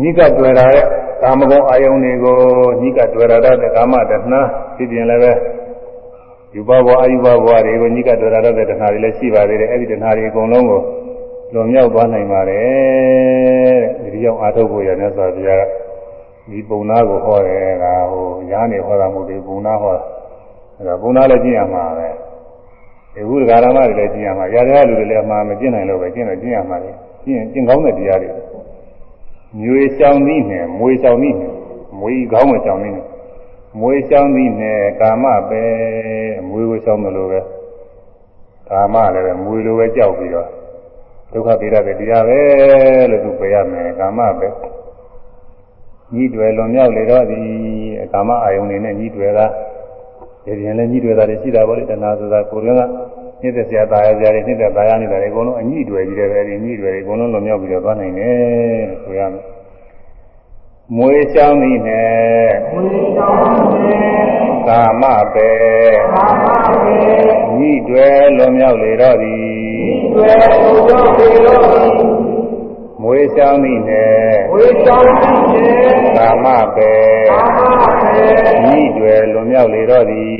[0.00, 0.84] ညိကတွေ့ရတဲ့
[1.22, 2.38] ကာမဂုဏ်အာယုန်တွေကို
[2.82, 4.40] ညိကတွေ့ရတဲ့ကာမတဏှာ
[4.76, 5.32] ဖြစ်ပြင်လည်းပဲ
[6.54, 10.80] ယူဘဘဝအယူဘဘဝတွေကိုညိကတွေ့ရတဲ့တဏှာတွေလည်းရှိပါသေးတယ်အဲဒီတဏှာတွေအကုန်လုံးကို
[11.54, 15.64] လွန်မြောက်သွားနိုင်ပါတယ်တဲ့ဒီကြောင့်အားထုတ်ဖို့ရတဲ့ဆိုပြား
[16.50, 19.96] ဒီပုံနာကိုဟောတယ်ကဟိုရားနေဟောတာမဟုတ်ဘူးပုံနာဟော
[20.78, 22.08] အဲဒါပုံနာလည်းကျင့်ရမှာပဲ
[23.14, 26.90] ဒီဘုရားဓမ္မတွေလည်းကျင့်ရမှာရာဇဝလူတွေလည်းအမှားမကျင့်နိုင်လို့ပဲကျင့်တော့ကျင့်ရမှာလေ
[27.24, 28.30] ကျင့်ကျင့်ကောင်းတဲ့တရားတွေ
[29.60, 31.52] မျိုးရှောင်းနည်းနဲ့မွေရှောင်းနည်းနဲ့
[32.00, 33.06] မွေကောင်းမရှောင်းနည်းနဲ့
[33.78, 35.62] မွေရှောင်းနည်းနဲ့ကာမပဲ
[36.48, 37.40] မွေကိုရှောင်းတယ်လို့ပဲ
[38.68, 40.48] ကာမလည်းပဲမွေလိုပဲကြောက်ပြီးတော့
[41.32, 42.40] ဒုက္ခပေရတဲ့တရားပဲ
[43.10, 44.48] လို့သူပြရမယ်ကာမပဲ
[46.14, 47.40] ညီးတွယ်လွန်မြောက်လေတော့ဒီ
[48.12, 49.46] ကာမအာယုန်နေနဲ့ညီးတွယ်တာ
[50.44, 58.36] ဒီပြင်လည်းညီးတွယ်တာတွေရှိတာပေါ့လေတဏှာဆိုတာကိုယ်ကနှိမ့်သက်စရာတာယာစရာတွေနှိမ့်သက်တာယာနေတာတွေအကုန်လုံးအညီးတွယ်ကြီးတယ်ပဲဒီညီးတွယ်တွေအကုန်လုံးလွန်မြောက်ပြီးတော့သွားနိုင်တယ်
[59.02, 59.59] ဆိုရမယ်
[60.96, 63.36] မွေးချောင်းသည်နဲ့မွေးချောင်း
[63.72, 63.98] သည်
[64.68, 65.50] ကာမပဲ
[66.14, 66.98] ကာမပဲ
[67.58, 69.42] ညီးတွယ်လွန်မြောက်လေတော့သည်
[69.82, 71.94] ညီးတွယ်လွန်မြောက်လေတော့သည်
[73.02, 74.14] မွေးချောင်းသည်နဲ့
[74.50, 76.92] မွေးချောင်းသည်နဲ့ကာမပဲ
[77.30, 77.60] ကာမ
[78.00, 80.32] ပဲဤွယ်လွန်မြောက်လေတော့သည်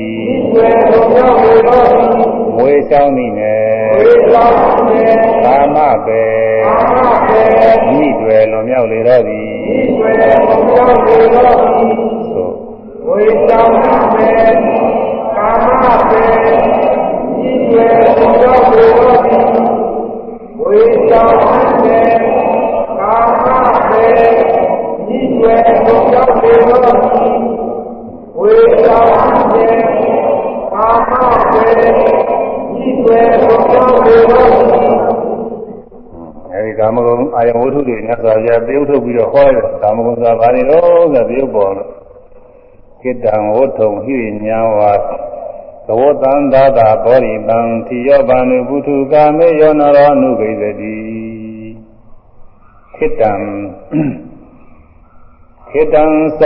[0.53, 2.11] ဤွယ်လွန်မြောက်လေတော့သည်
[2.57, 3.70] မွေးချောင်းသည်နဲ့မွေးချောင်းသည်နဲ့
[5.45, 6.21] ကာမပဲ
[6.65, 7.41] ကာမပဲ
[8.19, 11.93] ဤွယ်လွန်မြောက်လေတော့သည်ဤွယ်လွန်မြောက်လေတော့သည်
[12.33, 12.53] သို့
[13.05, 14.53] မွေးချောင်းသည်နဲ့
[15.35, 19.45] ကာမပဲဤွယ်လွန်မြောက်လေတော့သည်
[20.57, 22.31] မွေးချောင်းသည်နဲ့
[23.91, 24.05] ပဲ
[25.15, 26.99] ဤွယ်ကိုရောက်နေတော့
[28.37, 28.53] ဝေ
[28.85, 28.99] သာ
[29.51, 29.65] ကျေ
[30.71, 31.11] ကာမ
[31.51, 32.50] ပဲဤွယ်ကိုရောက်နေတော့
[36.53, 41.89] အဲဒီကာမဂုဏ်အာယဝတ္ထုတွေနဲ့ဆိုရပြုတ်ထုတ်ပြီးတော့ဟောတယ်ကာမဂုဏ်ဆိုတာဘာတွေတော့ဆိုပြုတ်ပေါ်လို့
[43.01, 44.91] ကိတ္တံဝတ္ထုံဟိညာဝါ
[45.87, 50.95] သဝတံသာသာဘောရိတံတိယောဘာနုပုထုကာမေယောနရောနုဂိသတိ
[52.95, 53.33] ခိတံ
[55.69, 56.03] ခိတံ
[56.39, 56.41] သ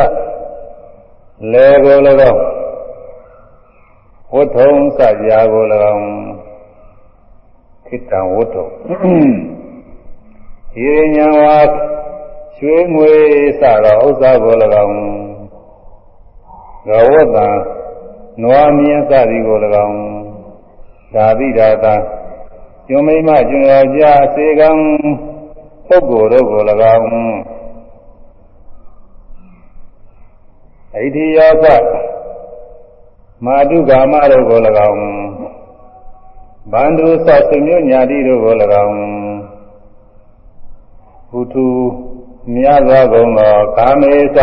[1.51, 1.97] လေကို၎
[2.31, 2.54] င်း
[4.35, 5.63] ဝတ်ထုံစကြာကို၎
[5.93, 6.05] င်း
[7.87, 8.67] ခိတံဝတ်ထုံ
[10.87, 11.59] ဤညာဝါ
[12.57, 13.13] ရွှေငွေ
[13.59, 14.55] စသောဥစ္စာကို၎
[14.85, 14.97] င်း
[16.87, 17.37] ဂဝတ္တ
[18.43, 19.97] နွားမြင်းစသည်ကို၎င်း
[21.15, 21.95] ဒါတိဒါတာ
[22.87, 24.69] ကျွမိမကျွယောက်ျားစေကံ
[25.87, 26.61] ပုဂ္ဂိုလ်တို့ကို၎
[26.95, 27.05] င်း
[30.93, 31.65] ဣတိယောသ
[33.43, 34.59] မာတုကာမတို့ကို၎
[34.89, 34.99] င်း
[36.71, 38.95] ဗန္ဓုသဆွမျိုးညာတိတို့ကို၎င်း
[41.29, 41.67] ဘုသူ
[42.53, 44.39] မြတ်သောကုံသောကာမေသ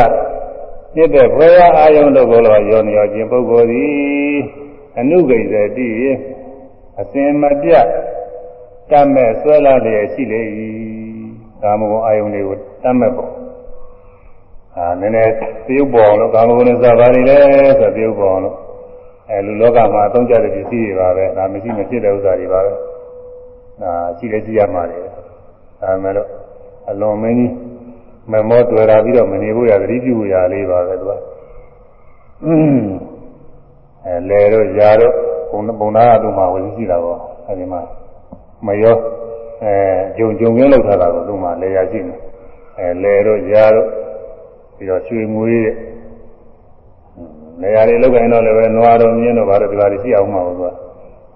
[0.95, 4.39] ပြည့်တဲ့ဖွယ်ရာအာယုန်တို့ကို၎င်းယောနိယောခြင်းပုဂ္ဂိုလ်သည်
[4.99, 5.91] အနုဂိစေတိ
[7.01, 7.87] အစဉ်မပြတ်
[8.91, 10.41] တတ်မဲ့ဆွဲလာလျက်ရှိလေ၏
[11.63, 13.31] ကာမဂုဏ်အာယုန်တွေကိုတတ်မဲ့ပေါ့
[14.77, 15.33] အာနည်းနည်း
[15.67, 17.39] ပြုတ်ပေါ်လို့ကာမဂုဏ်နဲ့စားပါနေလဲ
[17.79, 18.57] ဆိုပြုတ်ပေါ်လို့
[19.31, 22.73] အဲလူလောကမှာအသုံးကျတဲ့ပစ္စည်းတွေပါပဲဒါမရှိမဖြစ်တဲ့ဥစ္စာတွေပါပဲ
[23.83, 26.29] အာရှိလဲရှိရမှာလေဒါမဲ့လို့
[26.91, 27.53] အလွန်မင်းကြီး
[28.31, 31.13] မမောတွေ့တာပြီးတော့မနေဘူးရသတိပြုရလေးပါပဲသူက
[32.45, 32.91] အင်း
[34.05, 35.15] အဲလေတော့ຢာတော့
[35.51, 37.81] ဘုံဘုံသားကသူ့မှာဝင်ရှိတာပေါ့အဲဒီမှာ
[38.67, 38.97] မရော
[39.63, 39.75] အဲ
[40.17, 42.15] ဂျုံဂျုံကင်းလောက်ထားတာကိုသူ့မှာလေရရှိနေ
[42.79, 43.89] အဲလေတော့ຢာတော့
[44.77, 45.75] ပြီးတော့ရွှေငွေတဲ့
[47.63, 50.73] နေရာတွေလောက်ကိုင်းတော့လည်းပဲနွားတော်မြင်းတော့ဘာလို့ဒီပါလိရှိအောင်မှာပေါ့သူက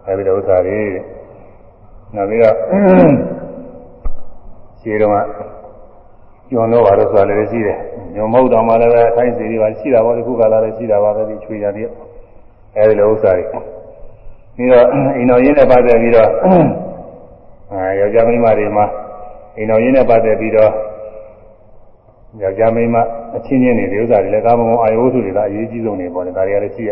[0.06, 0.80] အဲဒီတော့ဥစ္စာတွေ
[2.14, 2.54] နောက်ပြီးတော့
[4.80, 5.16] ခြေတော်က
[6.50, 7.78] ကျွန်းတော့ဘာလို့ဆိုတာလည်းရှိတယ်
[8.14, 11.88] ညုံမဟုတ်တော့မှလည်းပဲအထိုင်းစီတွေပါရှိတာပေါ့ဒီခုကလာလည်းရှိတာပါပဲဒီချွေရတဲ့
[12.76, 13.44] အဲဒီလိုဥစ္စာတွေ
[14.56, 16.30] ပြီးတော့အိမ်တော်ရင်းနဲ့ပတ်သက်ပြီးတော့
[17.72, 18.86] အဲယောက်ျားမိန်းမတွေမှာ
[19.56, 20.72] အိမ်တော်ရင်းနဲ့ပတ်သက်ပြီးတော့
[22.42, 22.96] ယောက်ျားမိန်းမ
[23.36, 26.90] အချင်းချင်းတွေဒီဥစ္စာတွေလည်းကာမဂုဏ်အာယုဝတ္ထုတွေကအရေးကြီးဆုံးနေပေါ့လေဒါတွေကလည်းရှိရ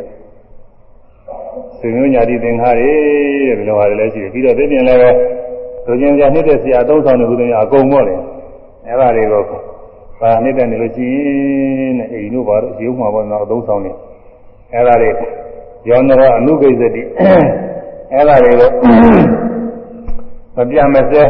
[1.79, 2.91] ဆွေမျိုးညာတိသင်္ခါတွေ
[3.49, 5.11] တဲ့ဒီလိုဟာတွေလည်းရှိတယ်ပြီးတော့သိပြင်လည်းပဲ
[5.87, 8.15] လူချင်းပြနှစ်သက်စရာအသုံးဆောင်တဲ့ဥဒ္ဒရာအကုန်ပေါ့လေ
[8.87, 9.43] အဲ့ဒါတွေကို
[10.21, 11.17] ပါနှစ်သက်နေလို့ရှိရ
[11.87, 13.93] င်အိမ်တို့ဘာလို့ရုံမှာပေါ့နော်အသုံးဆောင်နေ
[14.73, 15.11] အဲ့ဒါတွေ
[15.89, 17.03] ယောနရောအနုကိစ္စတိ
[18.13, 18.71] အဲ့ဒါတွေကို
[20.57, 21.23] မပြတ်မစဲ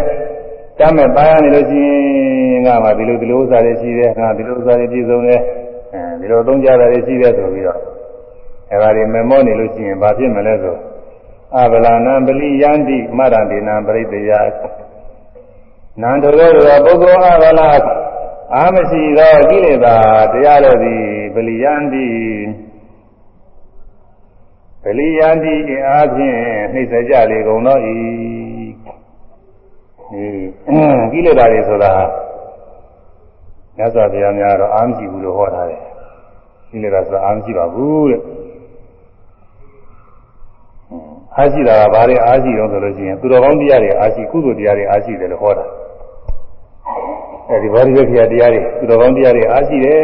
[0.79, 2.34] တမ်းမဲ့ပါရနေလို့ရှိရင်
[2.67, 5.41] ငါမှဒီလိုဒီလိုဥစ္စာတွေရှိတယ်ငါဒီလိုဥစ္စာတွေပြည့်စုံတယ်
[5.95, 7.81] အဲဒီလိုသုံးကြတာတွေရှိတယ်ဆိုပြီးတော့
[8.71, 10.77] အဲ့ဒါတွေမမောနေလို့ရှိရင်ဘာဖြစ်မလဲဆို
[11.61, 14.31] အဗလာနံပလိယန္တိမရဏေနံပရိတယ
[16.03, 17.71] နန္တရောရောပုဂ္ဂိုလ်အဗလာ
[18.57, 19.97] အာမရှိသောကိလေသာ
[20.33, 21.05] တရားတော်သည်
[21.35, 22.07] ပလိယန္တိ
[24.85, 26.39] ပလိယန္တိအအားဖြင့်
[26.73, 27.95] နှိစ္စကြလေကုန်သောဤ
[31.12, 31.93] ကိလေသာတွေဆိုတာ
[33.77, 35.83] မြတ်စွာဘုရားများတော့အာမရှိဘူးလို့ဟောထားတယ်
[36.70, 38.20] ကိလေသာဆိုတာအာမရှိပါဘူးတဲ့
[41.37, 45.64] အားရှိတာကဘာတွေအားရှိတော့ဆိုလို့ရှိရင်သူတော်ကောင်းတရားတွေအားရှိကုသိုလ်တရားတွေအားရှိတယ်လို့ဟောတာ
[47.49, 49.99] အဲဒီဘောဓိဝိခယတရားတွေသူတော်ကောင်းတရားတွေအားရှိတယ်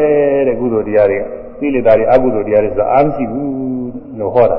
[0.48, 1.18] တဲ့ကုသိုလ်တရားတွေ
[1.60, 3.48] ကိလေသာတွေအကုသိုလ်တရားတွေဆိုတာအားမရှိဘူး
[4.18, 4.58] လို့ဟောတာ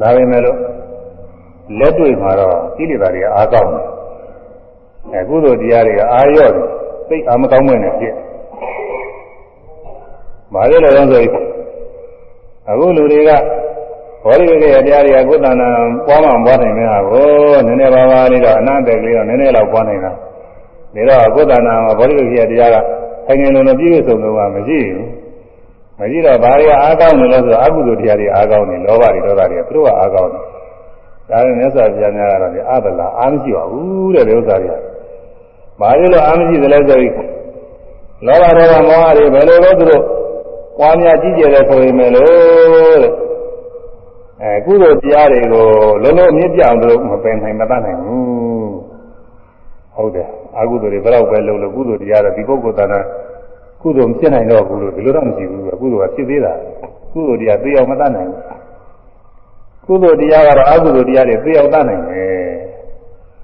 [0.00, 0.58] ဒါပေမဲ့လို့
[1.78, 3.84] လက်တွေ့မှာတော့ကိလေသာတွေအားကောင်းတယ်
[5.14, 6.79] အဲကုသိုလ်တရားတွေကအားရော့တယ်
[7.10, 8.14] သိအားမကောင်းမွင့်နေဖြစ်
[10.54, 11.32] ဘာလို့လဲဆိုရင်
[12.68, 13.30] အခုလူတွေက
[14.24, 15.70] ဘောဓိဝိကရဲ့တရားတွေကကိုယ်တဏ္ဍာ
[16.06, 17.26] ပွားမှပွားနိုင်နေတာကို
[17.66, 22.76] နည်းနည်းပါးပါးလေးတော့အနန္တကလေးတော့နည်းနည်းလောက်ပွားနိုင်တာဒါတော့ကိုယ်တဏ္ဍာမှာဘောဓိဝိကရဲ့တရားက
[23.26, 25.08] ထိုင်ငယ်လုံးလုံးပြည့်စုံလုံးကမရှိဘူး
[25.98, 30.40] မရှိတော့ဘာတွေကအားကောင်းနေလဲဆိုတော့အကုသိုလ်တရားတွေအားကောင်းနေလောဘတွေဒေါသတွေသူတို့ကအားကောင်းနေ
[31.30, 34.89] ဒါနဲ့မြတ်စွာဘုရားများကတော့ဒီအဘလာအားမရှိပါဘူးတဲ့ဒီဥစ္စာတွေက
[35.80, 37.14] ဘာလို့အားမရှိသလဲဆိုရင်
[38.26, 40.02] လောဘဒေါသမောဟတွေဘယ်လိုလဲသူတို့
[40.78, 43.12] ပွားများကြီးကျယ်တယ်ဆိုရင်လည်းတဲ့
[44.42, 45.66] အဲကုသိုလ်တရားတွေကို
[46.02, 48.72] လုံးလုံးမြင့်ပြအောင်လို့မပင်နိုင်မတတ်နိုင်ဘူး
[49.94, 50.28] ဟုတ်တယ်
[50.58, 53.04] အကုသိုလ်တွေဘယ်တော့ပဲလုံးလို့ကုသိုလ်တရားတွေဒီပုဂ္ဂိုလ်တဏ္ဍ
[53.82, 56.52] ကုသိုလ်မဖြစ်နိုင်တော့ဘူးလို့ဒီလိုတော့မရှိဘူးကုသိုလ်ကဖြစ်သေးတာ
[57.12, 58.44] ကုသိုလ်တရားသိအောင်မတတ်နိုင်ဘူး
[59.86, 62.30] ကုသိုလ်တရားကတော့အကုသိုလ်တရားတွေသိအောင်တတ်နိုင်တယ်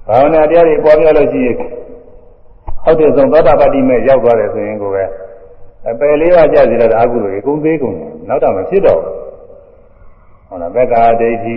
[0.09, 1.57] ဘာဝနာတရားတွေပေါ်ပြလို့ရှိရင်
[2.87, 5.05] ဟုတ်တယ်ဆုံးသောတာပတ္တိမဲ့ရောက်သွားတယ်ဆိုရင်ကိုပဲ
[5.91, 9.15] အပယ်လေးပါးကြစီတဲ့အကုသိုလ်တွေကုန်သေးကုန်တယ်နောက်တော့မဖြစ်တော့ဘူး
[10.49, 11.55] ဟုတ်လားဘက္ကာဒိဋ္ဌိ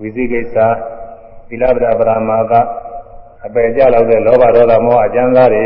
[0.00, 0.56] ဝိသိကိစ္စ
[1.48, 2.52] သီလပဒပရမာက
[3.46, 5.64] အပယ်ကြလောက်တဲ့လောဘဒေါသမောဟအကျဉ်းသားတွေ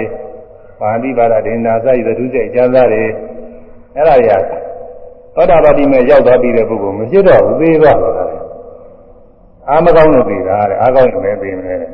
[0.80, 3.04] ပါဠိပါဒဒိန္နာစသည်သူစိတ်အကျဉ်းသားတွေ
[3.96, 4.30] အဲ့ဒါရ
[5.34, 8.36] သောတာပတိမဲ့ရောက်သွားပြီးတဲ့ပုဂ္ဂိုလ်မဖြစ်တော့ဘူးသေးသွားတာလေ
[9.68, 11.90] အာမကောင်းလို့ပြီးတာတဲ့အာကောင်းရင်လည်းပြီးမယ်တဲ့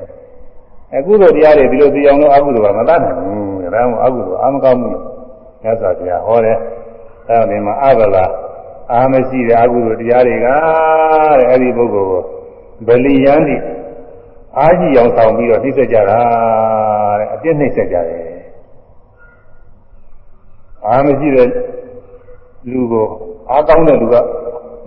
[0.94, 4.90] အခုတို့တရားတွေဒီလိုသိအောင်လို့အကုသိုလ်ကမတတ်နိုင်ဘူးဒါမှမဟုတ်အကုသိုလ်အာမကောင်းမှု
[5.62, 6.58] မြတ်စွာဘုရားဟောတယ်
[7.28, 8.24] အဲ့ဒီမှာအဘလာ
[8.92, 12.20] အာမရှိတဲ့အကုသိုလ်တရားတွေကတဲ့အဲ့ဒီပုဂ္ဂိုလ်ကို
[12.86, 13.56] ဗလီယန္တိ
[14.58, 16.18] အားကြီးအောင်ဆောင်ပြီးတော့နှိမ့်ဆက်ကြတာ
[17.18, 18.24] တဲ့အပြစ်နှိမ့်ဆက်ကြတယ်
[20.86, 21.48] အာမရှိတဲ့
[22.70, 23.06] လူကို
[23.50, 24.16] အားကောင်းတဲ့လူက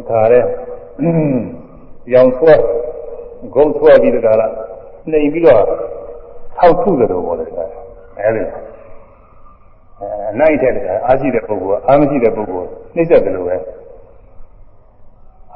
[0.09, 0.43] ခါတဲ့
[2.13, 2.53] ရောင်ဆွဲ
[3.53, 4.51] ဂုံဆွဲပြီးတကလား
[5.11, 5.63] နှိမ်ပြီးတော့
[6.57, 7.49] ထောက်ထုတယ်လို့ပြောတယ်
[8.19, 8.43] အဲဒီ
[9.99, 10.71] အဲနိုင်တဲ့
[11.05, 13.55] အားရှိတဲ့ပုဂ္ဂိုလ်အားမရှိတဲ့ပုဂ္ဂိုလ်နှိမ့်ဆက်တယ်လို့ပဲ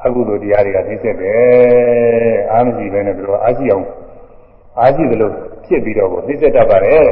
[0.03, 3.85] အကုသိုလ်တရားတွေကနှိမ့်ဆက်တယ်အားမရှိဘဲနဲ့ဘယ်လိုအားရှိအောင်
[4.79, 5.33] အားရှိတယ်လို့
[5.65, 7.07] ဖြစ်ပြီးတော့ကိုနှိမ့်ဆက်တတ်ပါတယ်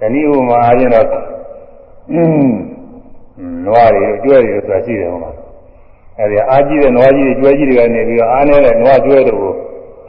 [0.00, 1.06] တနည်းဥမာအားဖြင့်တော့
[2.12, 2.50] อืม
[3.66, 5.32] နွားတွေကျွဲတွေဆိုတာရှိတယ်ဟောမှာ
[6.18, 9.49] အဲဒီအားကြီးတဲ့နွားကြီးတွေကျွဲကြီးတွေကနေပြီးတော့အားနေတဲ့နွားကျွဲတို့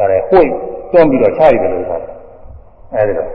[0.02, 0.50] ကိုဒါလည်းဝှိတ်
[0.92, 2.10] တွန်းပြီးတော့ချရတယ်လို့ဆိုတာ
[2.94, 3.30] အဲဒီတော့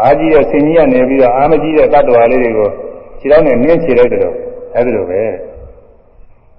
[0.00, 2.68] အားကြီးတဲ့ဆင်ကြီးကနေပြီးတော့အားမကြီးတဲ့တ attva လေးတွေကို
[3.20, 4.36] ခြေထောက်နဲ့နင်းချေလိုက်တယ်လို့
[4.74, 5.20] အဲဒီလိုပဲ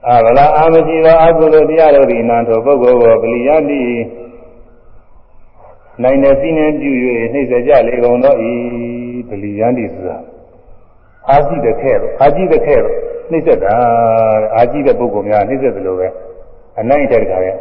[0.08, 3.84] အာဗလာအာမရှိသောအကုသိုလ်တရားတို့သည်နာထောပုဂ္ဂိုလ်ကိုပလီယတိ
[6.04, 6.92] နိုင်တဲ့စီးနှင်းပြု၍
[7.34, 8.52] နှိမ့်စေကြလေကုန်တော့ဤ
[9.30, 10.18] ဗလီယန္တိဆိုတာ
[11.30, 12.96] အာကြည့်တဲ့ခဲ့တော့အာကြည့်တဲ့ခဲ့တော့
[13.32, 13.76] နှိမ့်ဆက်တာ
[14.56, 16.08] အာကြည့်တဲ့ပုဂ္ဂိုလ်များနှိမ့်ဆက်တယ်လို့ပဲ
[16.80, 17.56] အနိုင်တဲ့ခါရဲ့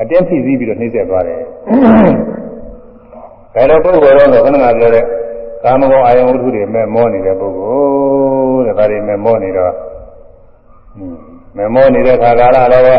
[0.00, 1.40] အတင်းဖိစီးပြီးတော့နှိမ့်ဆက်သွားတယ်
[3.54, 5.04] ဘယ်လိုပုဂ္ဂိုလ်တော့ခဏကပြောတဲ့
[5.64, 9.72] ကာမဂုဏ်အာယုံဝတ္ထုတွေမဲ့မောနေတဲ့ပုဂ္ဂိုလ်တဲ့ဒါတွေမဲ့မောနေတော့
[11.56, 12.96] မဲ့မောနေတဲ့ခါကာလလည်းပဲ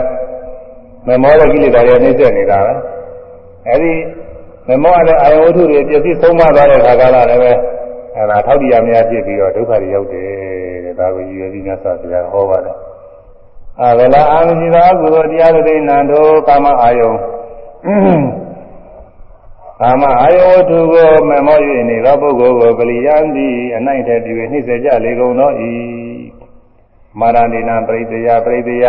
[1.08, 2.74] မဲ့မောတဲ့ကိလေသာတွေနှိမ့်ဆက်နေတာပဲ
[3.68, 3.94] အဲဒီ
[4.68, 7.52] မမောရတဲ့အာယဝတ္ထုတွေပြည့်စည်ဆုံးမသွားတဲ့ခါကာလလည်းပဲ
[8.16, 10.28] အဲဒါထောက်တရားများဖြစ်ပြီးတော့ဒုက္ခတွေရောက်တယ်
[10.86, 12.76] တဲ့ဒါကိုရည်ရွယ်ပြီးမြတ်စွာဘုရားဟောပါတယ်
[13.82, 17.14] အာဗလာအာမရှိသောကုသိုလ်တရားတွေနံတို့ကာမအာယုံ
[19.82, 25.72] ကာမအာယဝတ္ထုကိုမမော၍နေသောပုဂ္ဂိုလ်ကိုပလီယံသည်အနိုင်တဲ့ပြုနှိမ့်စေကြလေကုန်သောဤ
[27.20, 28.86] မာရဏိနံပရိသေယပရိသေယ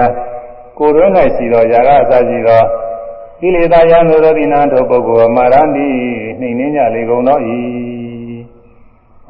[0.79, 2.63] ကိုယ်တွင်၌ရှိသောຢာကအစရှိသော
[3.41, 5.89] ကိလေသာယံသောတိနာတို့ပုဂ္ဂိုလ်မာရန္တိ
[6.41, 7.57] နှိမ့်နှင်းကြလေကုန်သောဤ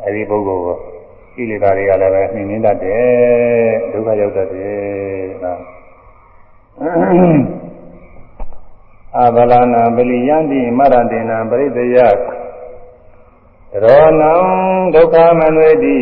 [0.03, 0.96] အဲဒီပုဂ္ဂိုလ်ကို
[1.37, 5.61] ကိလေသာတွေကလည်းပဲနှိမ့်နှင်းတတ်တယ်ဒုက္ခရောက်တတ်တယ်နော်
[9.19, 11.97] အဘလနာပလိယန္တိမရန္တိနာပရိသေယ
[13.85, 14.33] ရောနံ
[14.95, 15.97] ဒုက္ခမနွေတိ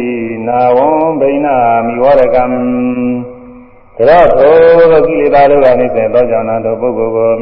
[0.49, 0.89] နာဝံ
[1.21, 1.57] ဘိနာ
[1.87, 2.45] မိဝရကံ
[4.09, 7.33] ဒါတော့သောကိလေသာတို့ကနေစေသောကြောင့်နာတို့ပုဂ္ဂိုလ်ကို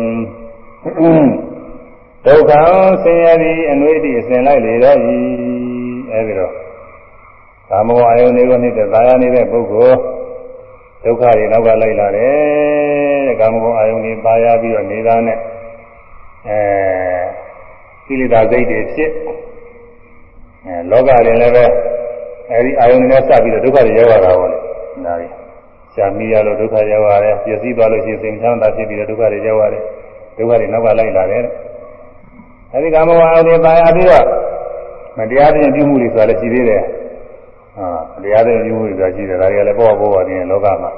[2.27, 2.53] ဒုက္ခ
[3.03, 5.17] ဆင်းရဲသည်အနွေးသည်အစဉ်လိုက်လေတော့ဤ
[6.13, 6.62] အဲဒီတော့
[7.73, 9.99] ကာမဂုဏ်အယုန်တွေကိုနေတဲ့သာယာနေတဲ့ပုဂ္ဂိုလ်
[11.05, 15.39] ဒုက္ခတွေနောက်ကလိုက်လာတယ်ကာမဂုဏ်အယုန်တွေပါရပြီးတော့နေတာနဲ့
[16.49, 16.59] အဲ
[18.07, 19.11] ကိလေသာစိတ်တွေဖြစ်
[20.67, 21.65] အဲလောကရင်လည်းပဲ
[22.51, 24.59] အဲဒီအယုန်တွေနဲ့စပြီးတော့ဒုက္ခတွေရောက်လာတာပေါ့လေ
[25.07, 25.31] ဒါကြီး
[25.95, 29.83] ရှားမိရလို့ဒုက္ခရောက်ရတယ်ပြည့်စည်သွားလို့ရှိရင်စိတ်ချမ်းသာဖြစ်ပြီးတော့ဒုက္ခတွေရောက်ရတယ်
[30.37, 31.45] ဒုက္ခတွေနောက်ကလိုက်လာတယ်
[32.73, 34.27] အဲဒီကာမဝါယတွေပါရပြီးတော့
[35.19, 36.83] မတရားတဲ့ပြုမှုတွေဆိုတာလည်းရှိသေးတယ်
[37.77, 40.91] ဟာမတရားတဲ့ပြုမှုတွေဆိုတာရှိတယ်ဒါတွေကလည်းပေါ်ပေါ်ပါတယ်လောကမှာ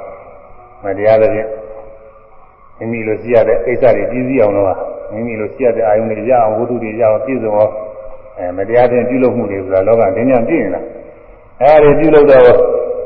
[0.85, 1.31] မတရားတဲ့
[2.79, 4.67] မိမိလိုရှိရတဲ့အိစ္ဆတွေပြည့်စည်အောင်လို့
[5.13, 7.73] မိမိလိုရှိရတဲ့အာယုန်တွေရအောင်ဝတ္ထုတွေရအောင်ပြည့်စုံအောင်
[8.39, 10.81] အဲမတရားတဲ့ပြုလုပ်မှုတွေဆိုတာလောကဒင်းညာပြည့်နေတာ
[11.61, 12.45] အဲဒီပြုလုပ်တော့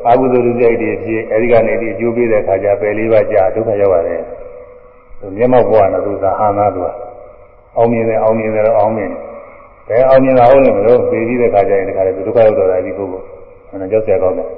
[0.07, 4.23] အာဟုသုရိယတွေဖြစ်အဲဒီကနေဒီအကျိုးပေးတဲ့အခါကျပယ်လေးပါးကြာဒုက္ခရောက်ရတယ်
[5.21, 6.81] သူမျက်မှောက်ဘဝနဲ့သူသာဟာနာသူ
[7.77, 9.29] အောင်မြင်တယ်အောင်မြင်တယ်တော့အောင်မြင်တယ်
[9.89, 13.38] ဘယ်အောင်မြင်တာဟုတ်လဲမလို့သိပြီးတဲ့ခါကျရင်ဒီခါလေဒုက္ခရောက်တော့တာဒီပုဂ္ဂိုလ်
[13.71, 14.49] အဲ့ဒါကြောက်စရာကောင်းတယ်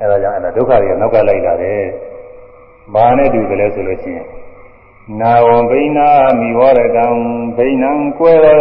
[0.00, 1.82] အဲ့ဒါကြောင့်အဲ့ဒါဒုက္ခတွေကနောက်ကလိုက်လာတယ်
[2.94, 4.26] ဘာနဲ့တူတယ်လဲဆိုလို့ရှိရင်
[5.20, 6.08] နာဝံဘိနာ
[6.40, 7.06] မိဝရကံ
[7.56, 8.60] ဘိနံကွဲသော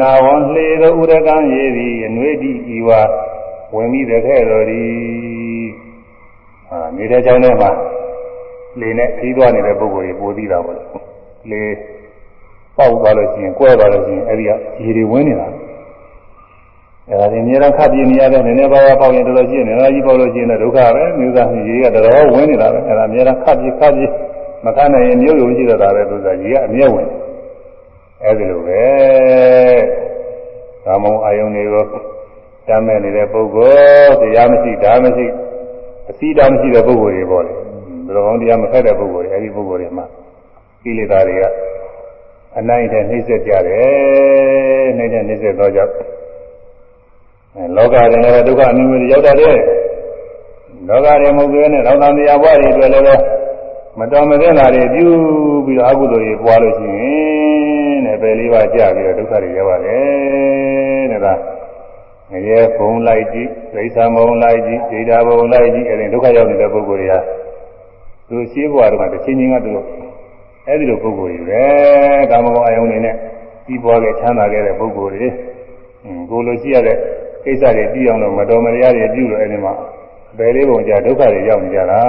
[0.00, 2.90] နာဝံလှေသောဥရကံရေသည်အနွေတိဤဝ
[3.74, 5.68] ဝင်မိတဲ့ခဲ့တော်သည်
[6.70, 7.70] ဟာနေတဲ့ကြောင်းထဲမှာ
[8.80, 10.76] လေနဲ့ခီးသွားနေတဲ့ပုံကိုယ်ကြီးပိုသိတာပေါ့
[11.50, 11.62] လေ
[12.76, 14.50] ပေါက်သွားလို့ရှိရင်ကွဲသွားလို့ရှိရင်အဲ့ဒီက
[14.84, 15.46] ရေတွေဝင်နေတာ
[17.10, 24.02] အဲ့ဒါဒီအများအားခပ်ပြနေရတဲ့နည်းနည်းပါးပါးပေါက်ရင်တော်တော်ရှိနေတယ်ကြီးပေါက်လို့ရှိရင်ဒုက္ခပဲမျိုးသားရေကတော်တော်ဝင်နေတာပဲအဲ့ဒါအများအားခပ်ပြခပ်ပြ
[24.64, 27.08] မခနိုင်ရင်မျိုးရုံရှိတော့တာပဲသူကရေကအမြဲဝင်
[28.22, 28.84] အဲ့ဒီလိုပဲ
[30.84, 31.84] ကာမုံအာယုန်တွေကို
[32.66, 33.70] တမ်းမဲ့နေတဲ့ပုဂ္ဂို
[34.04, 35.26] လ်တရားမရှိဓာမရှိ
[36.10, 37.64] အစီဓာမရှိတဲ့ပုဂ္ဂိုလ်တွေပေါ့လေဘယ်
[38.14, 40.06] လိုကောင်းတရားမဖက်တဲ့ပုဂ္ဂိုလ်တွေအဲဒီပုဂ္ဂိုလ်တွေမှာ
[40.82, 41.44] ကိလေသာတွေက
[42.58, 46.02] အနိုင်တဲ့နှိမ့်ဆက်ကြတယ်နှိမ့်တဲ့နှိမ့်ဆက်တော့ကြောင့်အဲ
[47.76, 49.56] လောကရင်လည်းဒုက္ခအမျိုးမျိုးရောက်တတ်တယ်
[50.88, 53.04] လောကရင်မဟုတ်သေးနဲ့လောကတရားဘဝတွေအတွက်လည်း
[53.98, 55.06] မတော်မသင့်တာတွေပြု
[55.66, 61.34] ပြီးတော့အကုသိုလ်တွေပွားလို့ရှိရင်တဲ့ပယ်လေးပါးကြာပြီးတော့ဒုက္ခတွေရောက်ပါတယ်တဲ့ဒါ
[62.30, 67.14] ငရဲဘုံလိုက်ကြည့်ဒိဋ္ဌာဘုံလိုက်ကြည့်ဒိဋ္ဌာဘုံလိုက်ကြည့်အဲဒီဒုက္ခရောက်နေတဲ့ပုဂ္ဂိုလ်တွေက
[68.28, 69.72] သူရှိဘဝတုန်းကတစ်ချင်းချင်းကသူ
[70.66, 71.64] အဲဒီလိုပုဂ္ဂိုလ်တွေပဲ
[72.30, 73.14] ကာမဂုဏ်အယုံနေနဲ့
[73.66, 75.28] ပြီးပွားခဲ့ချမ်းသာခဲ့တဲ့ပုဂ္ဂိုလ်တွေ
[76.30, 76.96] ကိုလိုရှိရတဲ့
[77.44, 79.72] ကိစ္စတွေပြီးအောင်လို့မတော်မတရားတွေပြုလို့အဲဒီမှာ
[80.38, 82.00] ဘယ်လေးပုံကြဒုက္ခတွေရောက်နေကြတာ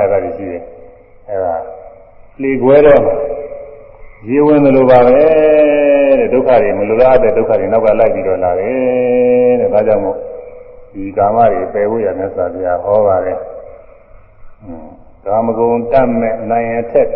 [0.00, 0.62] အဲဒါတွေရှိတယ်
[1.28, 1.54] အဲဒါ
[2.42, 3.02] လေခွဲတော့
[4.28, 5.12] ရေဝင်သလိုပါပဲ
[6.18, 10.16] တဲ့ဒုက္ခတွေမလိုလားတဲ့ဒုက္ခတွေနောက်ကလိုက်ပြီးတော့လာတယ်တဲ့ဒါကြောင့်မို့
[10.92, 13.38] ဒီကာမတွေပယ်ဖို့ရမြတ်စွာဘုရားဟောပါတယ်
[15.26, 17.08] ကာမဂုဏ်တတ်မဲ့နိုင်အထက်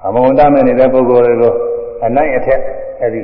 [0.00, 1.52] ကာမဂုဏ်တတ်မဲ့နေတဲ့ပုဂ္ဂိုလ်တွေကို
[2.04, 2.60] အနိုင်အထက်
[3.02, 3.20] အဲဒီ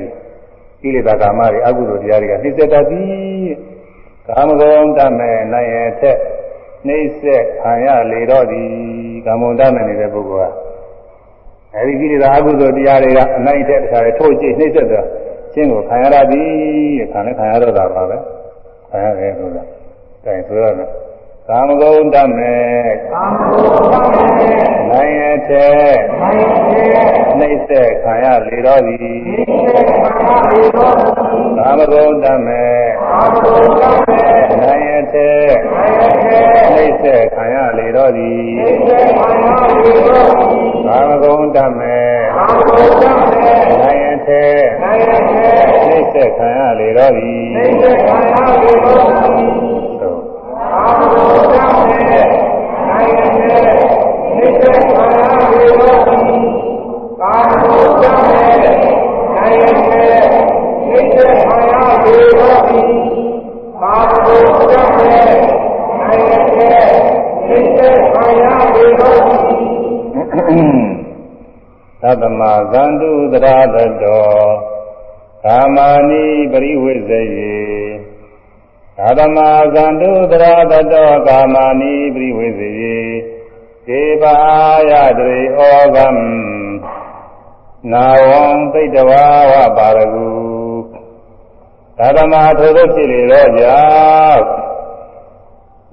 [0.85, 3.51] ကိလေသာကာမတွေအကုသိုလ်တရားတွေကနှိစ္စတတ်သည်
[4.27, 6.17] ကာမဂုဏ်တတ်မဲ့နိုင်အထက်
[6.87, 7.21] နှိစ္စ
[7.61, 8.69] ခံရလေတော့သည်
[9.25, 10.53] ကာမဂုဏ်တတ်မဲ့နေတဲ့ပုဂ္ဂိုလ်က
[11.75, 15.03] အဲဒီကိလေသာအကုသိုလ်တရားတွေကအနိုင်အထက်တခါလေထိုးကြည့်နှိစ္စတဲ့
[15.53, 16.49] ချင်းကိုခံရတာသည်
[17.11, 18.17] ခံလည်းခံရတော့တာပါပဲ
[18.89, 19.63] ခံရတယ်ဆိုတာ
[20.23, 21.04] အဲဆိုတော့ကာမ
[21.49, 22.57] ဂုဏ်တမေ
[23.11, 24.23] ကာမဂုဏ်တမေ
[24.89, 30.91] နိုင်ရတဲ့နိုင်ရတဲ့နှိစ္စသက်ခံရလေတော်သည်နိစ္စခံရလေသော
[31.57, 32.65] ကာမဂုဏ်တမေ
[33.01, 36.33] အာမဂုဏ်တမေနိုင်ရတဲ့နိစ္စ
[36.73, 40.23] နှိမ့်သက်ခံရလေတော်သည်နိစ္စခံရလေသော
[40.87, 41.97] ကာမဂုဏ်တမေ
[42.37, 43.39] အာမဂုဏ်တမေ
[43.81, 45.45] နိုင်ရတဲ့နိုင်ရသေ
[45.87, 49.84] နှိမ့်သက်ခံရလေတော်သည်
[54.37, 56.55] နိစ္စခံရလေသောသို့
[57.19, 60.03] အာမဂုဏ်တမေနိုင်ရသေ
[60.87, 67.79] နိစ္စခံရလေသောအာမဂုဏ်တမေနိုင်ရသေနိစ္စခံရလေသောအာမဂုဏ်တမေနိုင်ရသေနိစ္စ
[68.11, 69.15] ခံရလေသော
[72.01, 72.41] သတ္တမ
[72.71, 74.27] ဇန္တုသရတတော
[75.43, 77.84] ကာမာနိပရိဝိဇယေ
[78.99, 79.37] သတ္တမ
[79.73, 82.99] ဇန္တုသရတတောကာမာနိပရိဝိဇယေ
[83.87, 84.35] ဒေဘာ
[84.89, 85.59] ယတရေဩ
[85.95, 86.07] ဂံ
[87.91, 88.43] နာဝံ
[88.73, 90.27] သိတဝါဝပါရဂု
[91.97, 93.79] သတ္တမထိုသို့ဖြစ်လေတော့ကြော
[94.31, 94.43] င့်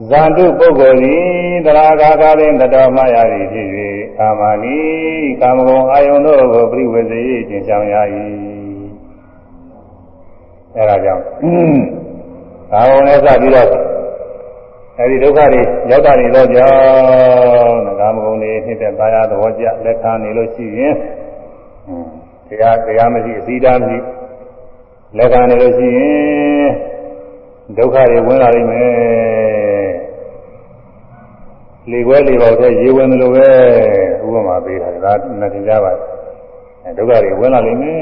[0.09, 1.25] ဇန္တုပုဂ္ဂိုလ်သည်
[1.67, 3.69] သရဂါကာရင်တတော်မှရသည်ဖြစ်၍
[4.19, 4.79] ကာမဏီ
[5.41, 7.95] ကာမဂုဏ်အာယုန်တို့ကိုပြိဝေစေကျင့်ဆောင်ရ၏
[10.77, 11.25] အဲဒါကြောင့်
[12.73, 13.69] ကာမဂုဏ်နဲ့စပြီးတော့
[14.99, 20.95] အဲဒီဒုက္ခတွေရောက်တာနေတော့ကြောင့်ကာမဂုဏ်တွေနှိမ့်တဲ့သာယာသဘောကျလက်ခံနေလို့ရှိရင်
[22.49, 23.99] တရားတရားမရှိအစည်းအတားမရှိ
[25.17, 26.71] လက်ခံနေလို့ရှိရင်
[27.79, 28.93] ဒုက္ခတွေဝင်လာလိမ့်မယ်
[31.91, 33.49] လေခွဲလေပေါက်တဲ့ရေဝင်တယ်လို့ပဲ
[34.27, 35.93] ဥပမာပေးတာဒါနဲ့သင်ကြပါ
[36.85, 37.99] အဲဒုက္ခတွေဝင်လာလိမ့်မယ်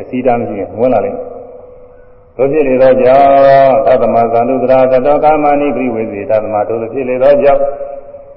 [0.00, 1.18] အစည်းအတားမရှိရင်ဝင်လာလိမ့်
[2.36, 7.62] မယ်တို့ဖြစ်လေသောကြောင့်သတ္တမသန္တုတရာတတောကာမဏိပိဝေစီသတ္တမတို့ဖြစ်လေသောကြောင့်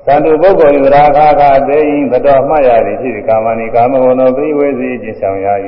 [0.05, 5.47] သန္တုပုဂ္ဂိုလ်သရာခါခသိင်တတော်မှတ်ရသည်ဖြစ်ကာမဏိကာမဂုဏ်သောပိဝေစီကျင့်ဆောင်ရ၏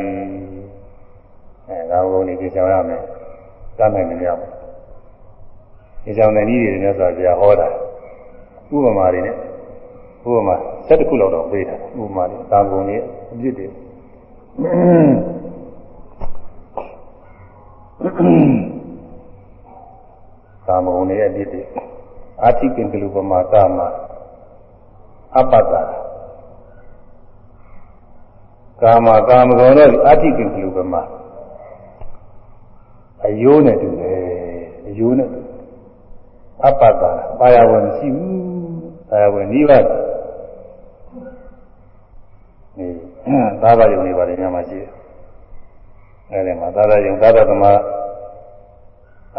[1.68, 3.02] အဲကာမဂုဏ်ကိုကျင့်ဆောင်ရမယ်
[3.78, 4.52] သတ်နိုင်နေရမယ်
[6.04, 7.68] ကျင့်ဆောင်တဲ့နည်းတွေနဲ့ဆိုကြဟောတာ
[8.74, 10.56] ဥပမာတွေနဲ့ဥပမာ
[10.88, 12.98] 7ခုလောက်တော့ပေးတာဥပမာတွေကာမဂုဏ်တွေ
[13.32, 13.68] အပြစ်တွေ
[20.66, 21.62] ကာမဂုဏ်ရဲ့အဖြစ်တွေ
[22.44, 23.78] အာတိကင်ကလူပမာကာမ
[25.36, 25.74] အပ္ပတ္တ
[28.82, 31.02] ကာမကာမဂုဏ်တို့အာတိကင်ကလူပမာ
[33.26, 34.20] အယိုးနဲ့တူတယ်
[34.88, 35.42] အယိုးနဲ့တူ
[36.64, 37.04] အပ္ပတ္တ
[37.40, 38.40] ပါရဝမရှိဘူး
[39.10, 39.84] ပါရဝနိဗ္ဗာန်
[42.78, 42.88] ဒီ
[43.62, 44.99] သာသာယုံနေပါတယ်ညမှာရှိတယ်
[46.32, 47.80] အဲဒီမှာသာသာယုံသာသာသမား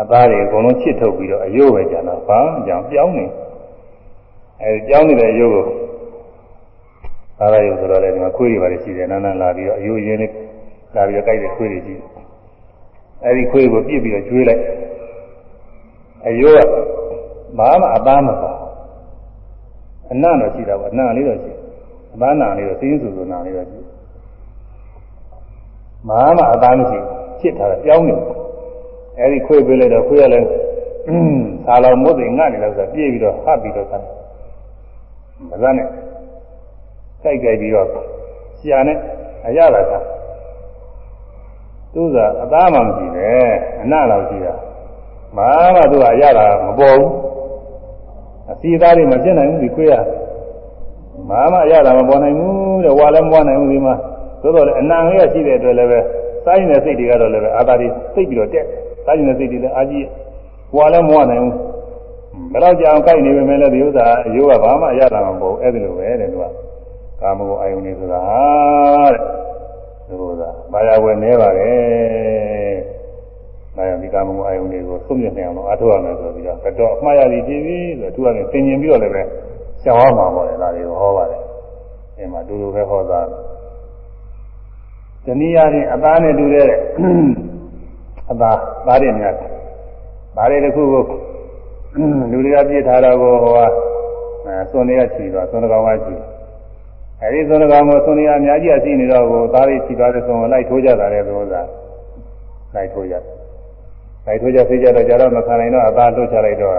[0.00, 3.26] အသားတွေအကုန်လုံးချစ်ထုတ်ပြီးတော့အယိုးပဲကြတော့ဘာမှကြောင်ပြောင်းနေ
[4.62, 5.64] အဲဒီပြောင်းနေတဲ့အယိုးကို
[7.38, 10.32] သာသာယုံဆိုတော့လည်းဒီမှာခွေးတွေပါတယ်ရှိတယ်နာနာလာပြီးတော့အယိုးရင်းလေး
[10.94, 12.04] လာပြီးတော့ကြိုက်တဲ့ခွေးတွေရှိတယ်
[13.24, 14.62] အဲဒီခွေးကိုပြစ်ပြီးတော့ကျွေးလိုက်
[16.26, 16.58] အယိုးက
[17.58, 18.50] ဘာမှအသားမပါ
[20.12, 21.52] အနံ့တော့ရှိတာပေါ့အနံ့လေးတော့ရှိ
[22.14, 23.78] အသားနာလေးတော့စင်းစူစူနာလေးတော့ရှိ
[26.08, 26.98] ဘာမှအသားမရှိ
[27.40, 28.24] ချစ်ထားတာပြောင်းနေတယ်
[29.18, 30.46] အဲဒီခွေးပေးလိုက်တော့ခွေးကလည်း
[31.66, 34.02] သာလောင်မုတ်တွေငတ်နေလို့ဆိုပြေးပြီးတော့ဟပ်ပြီးတော့ဆက်
[35.48, 35.88] မစမ်းနဲ့
[37.22, 37.86] စိုက်ကြိုက်ပြီးတော့
[38.58, 38.98] ရှာနဲ့
[39.46, 39.92] အရသာက
[41.94, 43.28] သူကအသားမှမရှိပဲ
[43.80, 44.54] အနလောက်ရှိတာ
[45.36, 47.10] မာမသူကအရသာမပေါ်ဘူး
[48.50, 49.94] အစီသားတွေမဖြစ်နိုင်ဘူးဒီခွေးက
[51.28, 53.94] မာမအရသာမပေါ်နိုင်ဘူးတဲ့ဝါလည်းမပေါ်နိုင်ဘူးဒီမှာ
[54.42, 55.98] သို့တော်လည်းအနံလေးကရှိတဲ့အတွက်လည်းပဲ
[56.44, 58.64] စိုင်းတဲ့စိတ်တွေကတော့လည်းပဲအာသာတွေစိတ်ပြီးတော့တက်
[59.04, 60.06] စားကျင်တဲ့စိတ်တွေလည်းအာကြီး
[60.74, 61.54] ဟွာလည်းမဝနိုင်ဘူး
[62.52, 66.44] ဘယ်တော့ကြာအောင်ကြိုက်နေပေမဲ့လည်းဒီဥစ္စာအယိုးကဘာမှရတာမဟုတ်အဲ့ဒီလိုပဲတဲ့သူက
[67.20, 68.20] ကာမဂုဏ်အာယုန်နေဆိုတာ
[69.12, 69.18] တဲ့
[70.08, 71.72] ဒီဥစ္စာဘာယာဝယ်နေပါလေ
[73.76, 79.22] ဒါကြောင့်ဒီကာမဂုဏ်အာယုန်တွေကိုသုံးမြနေအောင်လို့အထောက်ရမယ်ဆိုပြီးတော့ကတော့အမှားရသည်ဖြစ်ပြီးဆိုသူကလည်းသင်ကျင်ပြီးတော့လည်းပဲ
[79.82, 81.40] ရှောင်အောင်မှာပေါ့လေဒါတွေကိုဟောပါတယ်
[82.16, 83.20] ဒီမှာတူတူပဲဟောတာ
[85.26, 86.68] တနည်းအားဖြင့်အသားနဲ့တူတဲ့
[88.30, 88.50] အသာ
[88.86, 89.34] သားတွေများ
[90.36, 91.02] သားတွေတစ်ခုကို
[92.30, 93.58] လူတွေကပြစ်ထားတော့ကိုဟိုက
[94.46, 96.14] အဲသွန်တွေကချီသွားသွန်တကောင်ကချီ
[97.20, 101.54] အဲဒီသွန်တကောင်ကိုသွန်တွေအများကြီးအစီနေတော့ကိုသားတွေချီသွားတဲ့သွန်ကိုလိုက်ထိုးကြတာလေသူက
[102.74, 103.14] လိုက်ထိုးကြ
[104.26, 106.74] လိုက်ထိုးကြသိကြတော့ကြတော့မခံနိုင်တော့အသားလွတ်ချလိုက်တော့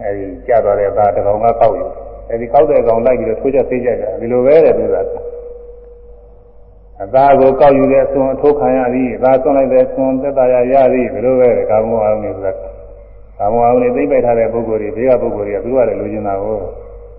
[0.00, 1.84] အဲဒီကျသွားတဲ့အသားတကောင်ကကောက်ယူ
[2.30, 4.96] အဲဒီကောက်တဲ့ကောင်လိုက်ပြီးတော့ထိုးကြသိကြတယ်ဒီလိုပဲတဲ့သူက
[7.02, 12.52] အသားကိုကောက်ယူတဲ့အသွင်အထိုးခံရသည်အသားသွန်လိုက်တဲ့အသွင်သက်သာရရသည်ဘယ်လိုပဲကာမောအောင်နေဆိုတာ
[13.38, 16.56] ကာမောအောင်နေသိမ့်ပိုက်ထားတဲ့ပုဂ္ဂိုလ်တွေဘေးကပုဂ္ဂိုလ်တွေကသူတို့ကလည်းလိုချင်တာကို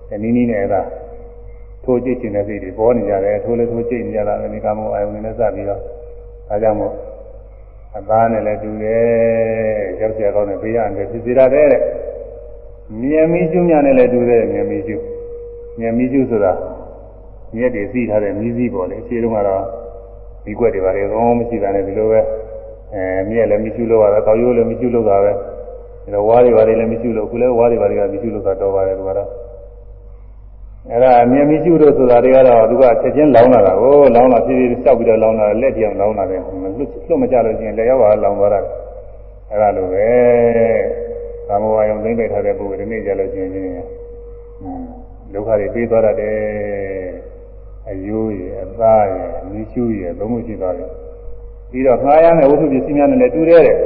[0.09, 0.81] တနည်းနည်းနဲ့အဲ့ဒါ
[1.83, 5.81] ထိုးကြည့်ချင်တဲ့စိတ်တွေပေါ်နေကြတယ်ထိုးလည်းထိုးကြည့်နေကြတာလည်းကာမောအောင်နေနဲ့စပြီးတော့
[6.47, 6.93] ဒါကြောင့်မို့
[7.97, 9.03] အသားနဲ့လည်းတူတယ်
[10.01, 11.81] ရောက်ကြကောင်းတဲ့ဘေးကနေဖြစ်စီရတယ်တဲ့
[13.01, 14.97] မြင်မိကျုမြနဲ့လည်းတူတယ်မြင်မိကျု
[15.79, 16.53] မြင်မိကျုဆိုတာ
[17.55, 19.63] မြက်တွေစီးထားတဲ့မီးစည်းပေါ်လေအခြေတုန်းကတော့
[20.45, 22.19] ဒီကွက်တွေပါလေကောင်းမရှိတာနဲ့ဒီလိုပဲ
[22.93, 25.31] အဲမြက်လည်းမီးကျူးလို့ရတယ်တောက်ရိုးလည်းမီးကျူးလို့တာပဲ
[26.03, 29.29] ဒီလိုဝါးတွေပါလေလည်းမီးကျူးလို့ခုလည်းဝါးတွေပါလေကမီးကျူးလို့တာတော့ပါတယ်သူကတော့
[30.91, 36.73] အဲ့ဒါအမြင်မရှိတို့ဆိုတာတွေကတော့သူကချက်ချင်းလောင်းလာတာကိုလောင်းလာဖြည်းဖြည်းစောက်ပြီးတော့လောင်းလာလက်ပြောင်လောင်းလာတယ်လွတ်
[37.07, 38.59] လွတ်မကြလို့ရှိရင်လက်ရောက်ပါလောင်းသွားတာ
[39.49, 40.07] အဲ့ဒါလိုပဲ
[41.47, 43.85] ကာမဝါယုံသိမ့်ပိတ်ထားတဲ့ပုဂ္ဂိုလ်ဒီနေ့ကြလို့ရှိရင်
[45.33, 46.35] ဒုက္ခတွေပေးသွားတတ်တယ်
[47.89, 50.89] အယိုးရယ်အသားရယ်အမြရှူရယ်သုံးခုရှိသွားတယ်
[51.71, 53.77] ပြီးတော့ငှားရမ်းတဲ့ဝိသုပစ္စည်းများနဲ့လည်းတူတယ်တဲ့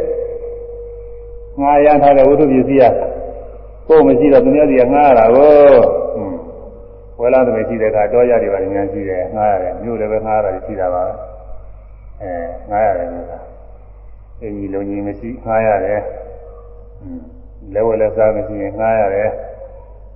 [1.59, 2.85] ငှားရမ်းထားတဲ့ဝိသုပစ္စည်းက
[3.87, 5.49] ကိုယ်မရှိတော့သူများစီကငှားရတာကို
[7.19, 11.03] ဝဲလာတယ်ရှိတဲ့အခါတော့ရတွေပါညာရှိတယ်ငှားရတယ်မြို့လည်းပဲငှားရတယ်ရှိတာပါ
[12.21, 12.31] အဲ
[12.69, 13.39] ငှားရတယ်ဆိုတာ
[14.41, 16.01] အင်းကြီးလုံးကြီးမရှိငှားရတယ်
[17.73, 19.29] လဲဝဲလဲစားမရှိရင်ငှားရတယ်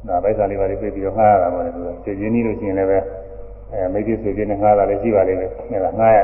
[0.08, 3.00] ဒါဗိုက်စာလေးပါလေးပြပြီးတော့ငှားရတာပေါ့လေသူကကျေချင်းကြီးလို့ရှိရင်လည်းပဲ
[3.74, 6.20] အဲမိတ်ဆွေချင်းနဲ့ငှားတာလည်းရှိပါလိမ့်မယ်အဲဒါငှားရ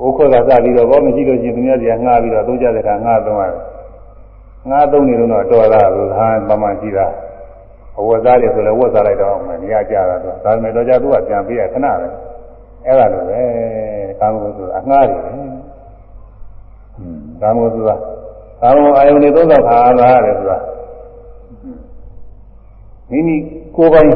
[0.00, 3.60] အိုးခွက်ကစပြီးတော့ဘောမရှိလို့ရှိရင်သူများစီကငှားပြီးတော့သုံးကြတဲ့အခါငှားသုံးရတယ်
[4.68, 7.06] ငှားသုံးနေတော့တော်တာလို့ဟာပမာရှိတာ
[7.98, 12.08] အဝတ်စားတွေဆိုလည်းဝတ်စားလိုက်တော့မှနေရာကြတာသူဒါပေမဲ့တော့ကြသူကပြန်ပေးရခဏပဲ
[12.86, 13.40] အဲ့ဒါလိုပဲ
[14.20, 15.30] ကာမဂုဏ်ဆိုတာအငှားတွေပဲ
[17.40, 17.96] ကာမဂုဏ်ဆိုတာ
[18.62, 20.58] ကာမဂုဏ်အာယုန်တွေသုံးသပ်ခါလာရတယ်ဆိုတာ
[23.10, 23.36] မိမိ
[23.76, 24.10] ကိုယ်ပိုင်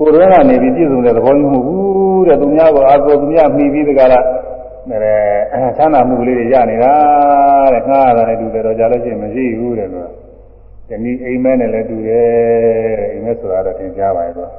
[0.00, 4.24] ကိုယ်ရဲကနေပြီးပြည့်စုံတဲ့သဘောမျိုးမဟုတ်ဘူးတဲ့သူများကအာကိုသူများမှီပြီးတကလား
[4.88, 6.94] အဲချမ်းသာမှုကလေးတွေရနေတာ
[7.72, 10.08] တဲ့ငှားရတယ်တူတယ်တော့ကြလို့ရှိရင်မရှိဘူးတဲ့လို့
[10.88, 12.28] ဒီနည်းအိမ်မဲနဲ့လည်းတူတယ်
[13.12, 14.50] အိမ်မဲဆိုတာတော့သင်ကြားပါရဲ့တော့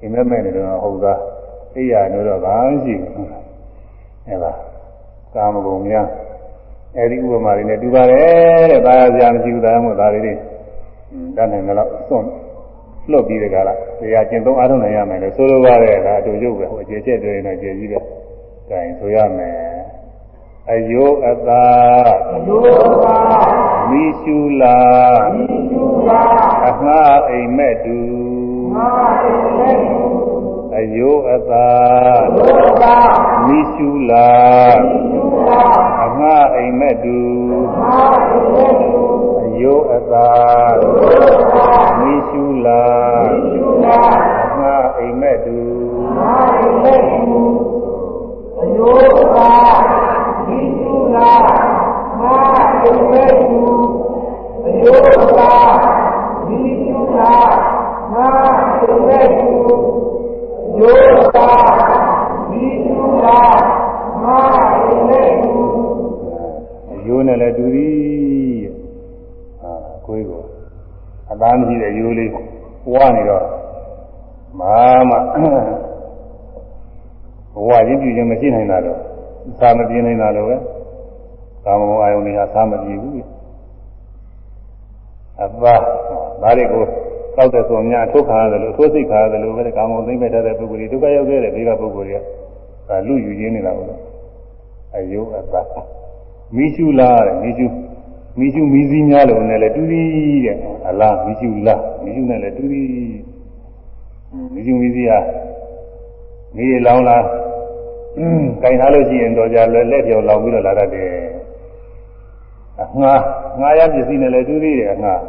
[0.00, 1.20] အိမ်မဲမဲ့နေတော့ဟုတ်သား
[1.76, 3.28] အိယာလို့တော့ဘာမှရှိဘူး
[4.26, 4.52] အဲဒါ
[5.34, 6.06] ကာမဂုဏ်များ
[6.96, 10.34] အဲဒီဥပမာတွေနဲ့တူပါတယ်တဲ့ဒါရစရာမရှိဘူးဒါမှမဟုတ်ဒါလေးတွေ
[11.36, 12.26] တတ်နိုင်ကြတော့စွန့်
[13.10, 19.80] လွတ်ပြီးတကလားတရားကျင့်သုံးအားထုတ်နိုင်ရမယ်လို့ဆိုလိုပါတယ်ဒါအတူရုပ်ပဲဟိုအခြေချက်တွေနဲ့ကျေကြီးပဲဒါရင်ဆိုရမယ်
[20.72, 21.64] အယိုးအသာ
[22.34, 23.18] အယိုးအသာ
[23.90, 24.78] မိရှုလာ
[25.34, 26.22] မိရှုလာ
[26.68, 27.98] အငှားအိမ်မဲ့တူ
[28.74, 30.00] ငှားအိမ်မဲ့တူ
[30.76, 31.68] အယိုးအသာ
[32.26, 32.96] အယိုးအသာ
[33.46, 34.30] မိရှုလာ
[34.84, 35.62] မိရှုလာ
[36.04, 37.18] အငှားအိမ်မဲ့တူ
[37.78, 39.29] ငှားအိမ်မဲ့တူ
[39.60, 40.28] အယိုးအသာ
[40.74, 41.68] အယိုးအသာ
[42.00, 42.82] မိရှုလာ
[43.24, 43.98] မိရှုလာ
[44.42, 45.58] အငှားအိမ်မဲ့တူ
[46.16, 47.40] ငှားအိမ်မဲ့တူ
[48.60, 49.52] အယိုးအသာ
[50.46, 51.32] မိရှုလာ
[52.20, 53.60] ငှားအိမ်မဲ့တူ
[54.66, 55.52] အယိုးအသာ
[56.46, 57.34] မိရှုလာ
[58.12, 58.26] ငါ
[58.80, 59.52] အိမ်မဲ့တူ
[60.68, 61.50] အယိုးအသာ
[62.50, 63.40] မိရှုလာ
[64.22, 64.38] ငါ
[64.72, 65.54] အိမ်မဲ့တူ
[66.92, 68.19] အယိုးနဲ့လည်းတူသည်
[70.10, 70.42] ဟာကိုယ်ကို
[71.32, 72.30] အသားမရှိတဲ့ရိုးလေး
[72.92, 73.44] ဝါနေတော့
[74.60, 74.74] မာ
[75.08, 75.10] မ
[77.54, 78.98] ဘဝရင်းပြခြင်းမရှိနိုင်တာတော့
[79.60, 80.56] သာမပြင်းနိုင်တာတော့ပဲ
[81.64, 83.24] ကာမဂုဏ်အာယုန်တွေကသာမပြင်းဘူး
[85.42, 85.74] အပါ
[86.42, 86.84] ဒါတွေကို
[87.36, 92.22] တောက်တဲ့ဆိုများထုတ်ခါရတယ်လို့ထိုးစိတ်ခါရတယ်လို့ပဲကာမဂုဏ်သိမ့်မဲ့တဲ့ပုဂ္ဂိုလ်တွေဒုက္ခရောက်ခဲ့တဲ့ဘေးကပုဂ္ဂိုလ်တွေက
[92.88, 93.98] ဒါလူယူရင်းနေတာပေါ့
[94.96, 95.62] အယုအပါ
[96.56, 97.66] မိရှုလားတဲ့မိရှု
[98.40, 100.08] မိရှုမိစည်းများလို့နဲ့လည်းတူသည်
[100.44, 100.56] တဲ့
[100.88, 102.90] အလားမိရှုလားမိရှုနဲ့လည်းတူသည်
[104.52, 105.18] မိရှုမိစည်းဟာ
[106.56, 107.24] မိလောင်းလား
[108.18, 111.10] အင်းခြင်ထားလို့ရှိရင်တော့ကြလက်လက်ပြောင်လောင်ပြီးတော့လာတတ်တယ်
[112.80, 113.20] အငှား
[113.60, 115.20] ငှားရပစ္စည်းနဲ့လည်းတူသေးတယ်အငှား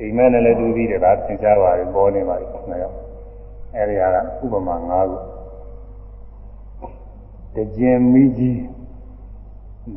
[0.00, 2.96] အိမ်မဲနဲ့လည်းတူသေးတယ်ဒါသင်ကြားပါပြီပေါ်နေပါပြီနှစ်ယောက်
[3.76, 5.18] အဲဒီဟာကဥပမာ၅ခု
[7.54, 8.60] တကြင်မိကြီး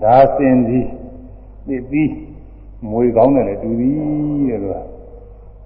[0.03, 0.87] ဒါစင်ကြီး
[1.67, 2.13] ဒီပြီး
[2.89, 3.93] မွေကောင်းတယ်လေတူသည်
[4.49, 4.75] တဲ့လို့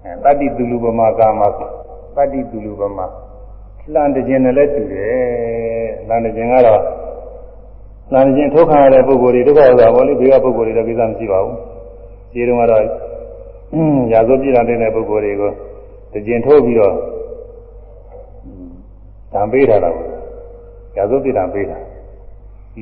[0.04, 3.06] အဲတတ္တိတူလူပမာကာမတတ္တိတူလူပမာ
[3.92, 6.80] လှန်တခြင်းနဲ့လည်းတူတယ်လှန်တခြင်းကတော့
[8.12, 11.56] လှန်တခြင်းထုတ်ခံရတဲ့ပုဂ္ဂိုလ်တွေဒုက္ခရောက်တာပေါ့လေဘေးကပုဂ္ဂိုလ်တွေတော့ကိစ္စမရှိပါဘူး
[12.32, 12.82] ဒီတုန်းကတော့
[14.12, 15.50] ရာဇဝပြည်တဲ့ပုဂ္ဂိုလ်တွေကို
[16.12, 16.94] တခြင်းထုတ်ပြီးတော့
[19.32, 20.08] ဓာပေးထားတာပေါ့
[20.96, 21.78] ရာဇဝပြည်တာပေးတာ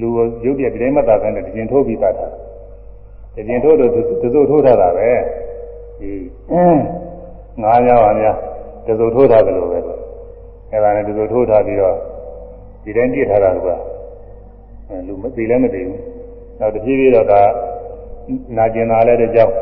[0.01, 0.09] လူ
[0.45, 2.27] ရုပ်ပြဒီတိုင်းမှသာတဲ့တခြင်းထုတ်ပြီးသားတာ
[3.36, 3.92] တခြင်းထုတ်တော့
[4.24, 5.10] တစုထိုးထားတာပဲ
[6.00, 6.12] ဒီ
[7.62, 8.38] ငါးယောက်အများ
[8.88, 9.80] တစုထိုးထားတယ်လို့ပဲ
[10.72, 11.96] အဲ့ဒါနဲ့ဒီလိုထိုးထားပြီးတော့
[12.84, 13.68] ဒီတိုင်းပြစ်ထားတာက
[15.08, 16.02] လူမသိလည်းမသိဘူး
[16.60, 17.42] နောက်တဖြည်းဖြည်းတော့ဒါ
[18.58, 19.54] နာကျင်တာလည်းတကြောင်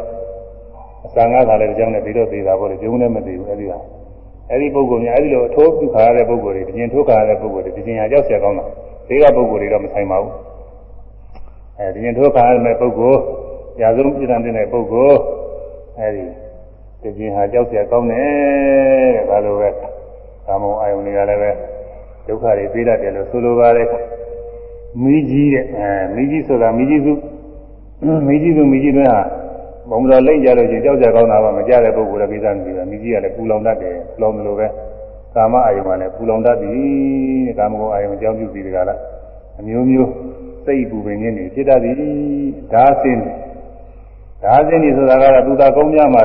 [1.06, 3.80] အစံငါးတာလည်းတကြောင်နဲ့ပြီးတော့သိတာပေါ့လေကျုံလည်းမသိဘူးအဲ့ဒီဟာ
[4.50, 8.66] အဲ့ဒီပုဂ္ဂိုလ်များအဲ့ဒီလိုအထိုးပြုခါရတဲ့ပုဂ္ဂိုလ်တွေတင်ထိုးခါရတဲ့ပုဂ္ဂိုလ်တွေတင်ဟာကြောက်เสียကောင်းတာ
[9.08, 10.34] ဒီကပုဂ္ဂိုလ်တွေတော့မဆိုင်ပါဘူး
[11.78, 13.20] အဲဒီတင်ထိုးခါရတဲ့ပုဂ္ဂိုလ်
[13.82, 15.20] ရာဇုံပြည်တန်တဲ့ပုဂ္ဂိုလ်
[16.00, 19.70] အဲဒီတင်ဟာကြောက်เสียကောင်းတယ်တဲ့ဒါလိုပဲ
[20.46, 21.52] ကာမုံအာယုန်တွေကလည်းပဲ
[22.28, 23.88] ဒုက္ခတွေပြေးတတ်တယ်လို့ဆိုလိုပါတယ်
[25.04, 27.14] မိကြီးတဲ့အဲမိကြီးဆိုတာမိကြီးစု
[28.28, 29.22] မိကြီးစုမိကြီးတွင်ဟာ
[29.90, 34.68] ဘုံတော်လိမ့်ကြလို့ချင်းကြောက်ကြကောင်းတာပါမကြတဲ့ပုဂ္ဂိုလ်လည်းကိစ္စမရှိဘူးမိကြီးကလည်းပူလောင်တတ်တယ်ပူလောင်တယ်လို့ပဲ
[35.36, 36.76] ကာမအာယုံကလည်းပူလောင်တတ်သည်
[37.48, 39.00] တဲ့ကာမဂုဏ်အာယုံအကြောင်းပြုပြီးတကလား
[39.60, 40.12] အမျိုးမျိုး
[40.66, 41.96] စိတ်ပူပင်ခြင်းတွေဖြစ်တတ်သည်
[42.74, 43.22] ဒါစင်း
[44.45, 46.23] ဒါစင်းဒီဆိုတာကတော့သူသာကုန်းများမှာ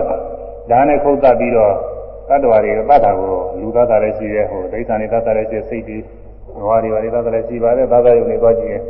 [0.72, 1.74] ဒါနဲ့ခုတ်တတ်ပြီးတော့
[2.30, 3.28] တတ္တဝါတွေတတ်တာကို
[3.60, 5.98] လူသားသားလည်းရှိရဲဟိုဒိဋ္ဌာန်တွေတတ်တာလည်းရှိစိတ်တွေ
[6.56, 8.84] ဘဝတွေပါတွေတတ်တာလည်းရှိပါတယ်သာသာယုံတွေသွားကြည့်ရင်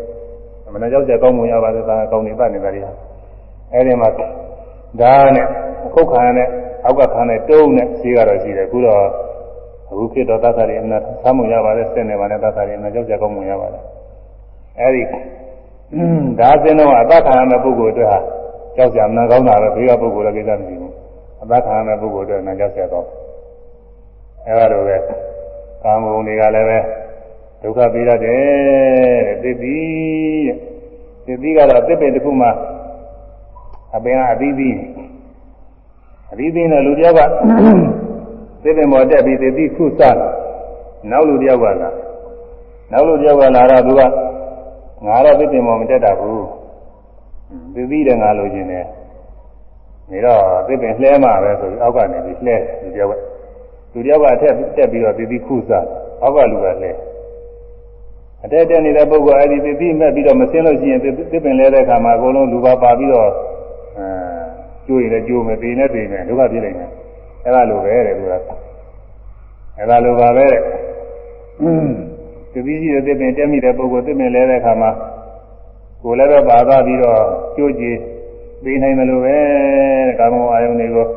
[0.68, 2.82] အမှန်တရားကြောက်ကြကောင်းမွန်ရပါတယ်သာကောင်းနေတတ်နေတာတွေ
[3.74, 4.10] အဲဒီမှာ
[5.02, 5.46] ဒါနဲ့
[5.86, 6.48] အခုတ်ခံရတဲ့
[6.86, 9.02] အောက်ကခံတဲ့တုံးနဲ့ရှိကတော့ရှိတယ်အခုတော့
[9.92, 13.84] အခုခေတ်တော့သတ်တာတွေအမှန်သာမွန်ရပါတယ်စက်နေပါနဲ့သတ်တာတွေအမှန်ကြောက်ကြကောင်းမွန်ရပါတယ်
[14.80, 15.04] အဲဒီ
[16.40, 18.20] ဒါစင်းတော့အသက်ခံရတဲ့ပုဂ္ဂိုလ်အတွက်ဟာ
[18.78, 20.94] ကြောက်ကြမနာကောင်းတာပဲဘေးကပုဂ္ဂိုလ်လည်းကိစ္စမရှိဘူး
[21.42, 23.10] အသက်ခံရတဲ့ပုဂ္ဂိုလ်အတွက်နာကြောက်ကြကောင်း
[24.46, 24.98] အဲလိုပဲ
[25.84, 26.80] ကာမဂုဏ်တွေကလည်းပဲ
[27.62, 28.42] ဒုက္ခပေးရတယ်
[29.44, 29.78] တဲ့သိပြီ
[30.48, 30.56] တဲ့
[31.26, 32.48] သိပြီကတော့သစ်ပင်တစ်ခုမှ
[33.96, 34.78] အပင်ကအသီးသီး
[36.32, 37.22] အသီးသီးနဲ့လူတယောက်က
[38.64, 40.18] သစ်ပင်ပေါ်တက်ပြီးသိပြီးခုစား
[41.12, 41.90] နောက်လူတယောက်ကလာ
[42.92, 44.02] နောက်လူတယောက်ကလာတော့သူက
[45.06, 46.57] ငါတော့သစ်ပင်ပေါ်မတက်တာဘူး
[47.74, 48.86] သိပြီးတယ်ငါလိုချင်တယ်
[50.12, 53.14] နေတော့သစ်ပင်လှဲမှာပဲဆိုပြီးအောက်ကနေပြီးလှဲလူတယောက်က
[53.94, 55.86] လူတယောက်ကအထက်တက်ပြီးတော့သိပြီးခုစား
[56.22, 56.92] အောက်ကလူကလှဲ
[58.44, 61.06] အတက်တက်နေတဲ့ပုဂ္ဂိုလ်အဲ့ဒီသိပြီးမဲ့ပြီးတော့မစင်းလို့ရှိရင်သ
[61.36, 63.30] စ်ပင်လဲတဲ့အခါမှာအကုန်လုံးလူပါပါပြီးတော့
[63.98, 64.08] အဲ
[64.88, 66.90] ကျိုးရင်လည်းကျိုးမယ်ပေနဲ့ပေမယ်ဒုက္ခပြည့်နိုင်တယ်
[67.44, 68.34] အဲ့ဒါလိုပဲတဲ့သူက
[69.78, 70.62] အဲ့ဒါလိုပါပဲတဲ့
[72.52, 74.92] သူပြီးရှိတဲ့သစ်ပင်တက်မိတဲ့ပုဂ္ဂိုလ်သစ်ပင်လဲတဲ့အခါမှာ
[76.04, 77.20] ကိုယ်လည်းပဲပါသွားပြီးတော့
[77.56, 77.96] ကျိုးကြည်
[78.64, 79.38] ပေနိုင်တယ်လို့ပဲ
[80.08, 81.08] တဲ့ကာမဂုဏ်အာယုန်တွေကို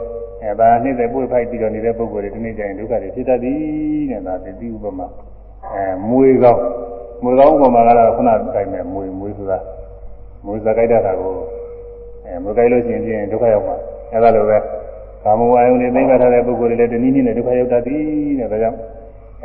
[0.42, 3.60] အဲဒါနှိမ့်တဲ့ပွေဖိုက်ပြီးတော့နေတဲ့ပုဂ္ဂိုလ်တွေဒီနေ့ကျရင်ဒုက္ခတွေဖြစ်တတ်သည်
[4.10, 5.06] တဲ့ဒါသိဥပမာ
[5.74, 6.62] အဲမွေကောင်း
[7.22, 9.58] မွေကောင်းဥပမာကတော့ခုနတိုင်းမဲ့မွေမွေဆိုတာ
[10.46, 11.34] မွေစကြိုက်တတ်တာကို
[12.24, 13.76] အဲမွေကြိုက်လို့ရှိရင်ပြင်ဒုက္ခရောက်မှာ
[14.12, 14.58] အဲဒါလိုပဲ
[15.24, 18.02] ကာမဝါယုန်တွေသိက္ခာထားတဲ့ပုဂ္ဂိုလ်တွေလည်းတနည်းနည်းနဲ့ဒုက္ခရောက်တတ်သည်
[18.40, 18.78] တဲ့ဒါကြောင့်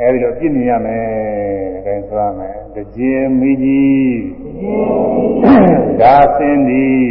[0.00, 1.04] အဲဒီလိုပြည့်မြင်ရမယ်
[1.84, 4.16] အဲဒါဆိုရမယ်တကြင်မိကြီး
[6.00, 7.04] ဒါစင်းသည်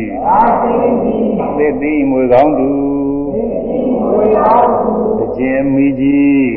[1.58, 2.72] သစ်သည်မွေကောင်းသူ
[5.20, 6.48] တကြင်မိကြီး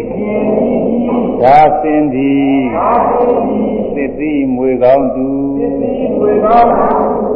[1.42, 2.56] ဒါစင်းသည်
[3.94, 5.28] သစ်သည်မွေကောင်းသူ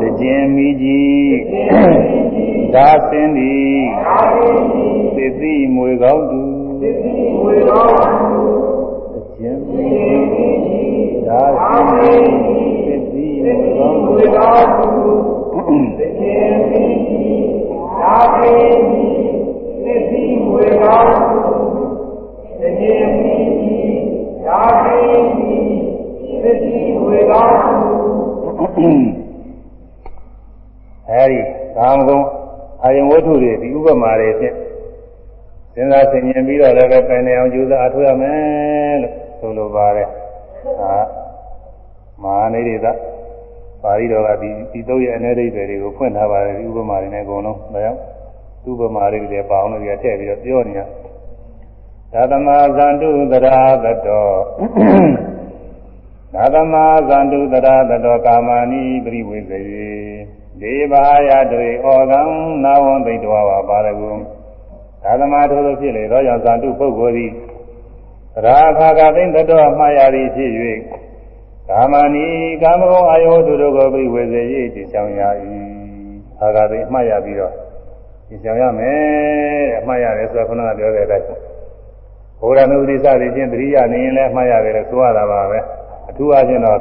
[0.01, 1.33] တကြင်မိကြီး
[2.75, 3.79] ဒါစင်းသည်
[5.17, 6.43] သစ်သည်မွေကောင်းသူ
[6.83, 8.62] တကြင်မိကြီးဒါစင်း
[9.77, 10.23] သည်
[12.85, 17.47] သစ်သည်မွေကောင်းသူတကြင်မိကြီး
[18.01, 19.25] ဒါစင်းသည်
[19.85, 21.39] သစ်သည်မွေကောင်းသူ
[22.61, 24.01] တကြင်မိကြီး
[24.45, 25.65] ဒါစင်းသည်
[26.43, 28.89] သစ်သည်မွေကောင်းသူ
[31.09, 31.41] အဲဒီ
[31.77, 32.25] ကာမဂုဏ်
[32.83, 34.55] အာယုံဝတ္ထုတွေဒီဥပမာတွေဖြင့်
[35.75, 40.09] စဉ်းစားဆင်ခြင်ပြီးတော့လည်းပဲပင်နေအောင်ကြိုးစားအထောက်ရမယ်လို့ ဆိုလိုပါတယ်
[40.79, 40.95] ဟာ
[42.23, 42.87] မဟာနေရိသ
[43.83, 48.01] ပါဠိတော်ကဒီဒီသုံးရဲ့အနေရိပ်တွေကိုဖွင့်ထားပါတယ်ဒီဥပမာတွေနဲ့အကုန်လုံးဒါကြောင့်
[48.71, 50.81] ဥပမာတွေတွေပါအောင်လို့ထည့်ပြီးတော့ပြောနေရ
[52.13, 54.29] သာသမဇန္တုသရာသတော
[56.35, 56.75] သာသမ
[57.09, 59.61] ဇန္တုသရာသတောကာမဏိပရိဝေဇေ
[60.61, 62.21] ဒေဘာယတွေဩကံ
[62.65, 64.11] နာဝံသိတဝါပါရကု
[65.03, 67.31] သာသမထိုးသို့ဖြစ်လေသောကြောင့်ဇန္တုပုဂ္ဂိုလ်သည်
[68.37, 70.51] ရာခာကသိမ့်တတော်မှားရသည်ဖြစ်၍
[71.69, 72.27] ကာမဏီ
[72.63, 75.23] ကာမဂုဏ်အယောသူတို့ကိုပြိဝေစေရေးတည်ဆောင်ရ၏
[76.39, 77.55] ခာကသိမ့်မှားရပြီးတော့
[78.29, 78.97] တည်ဆောင်ရမယ်
[79.71, 81.27] တဲ့အမှားရတယ်ဆိုတော့ခုနကပြောတဲ့အတိုင်း
[82.41, 85.59] ဘုရားနုပတိစသည်ဖြင့်တရိယာနေရင်လည်းမှားရတယ်လို့ဆိုရတာပါပဲ
[86.09, 86.79] အထူးအားဖြင့်တော့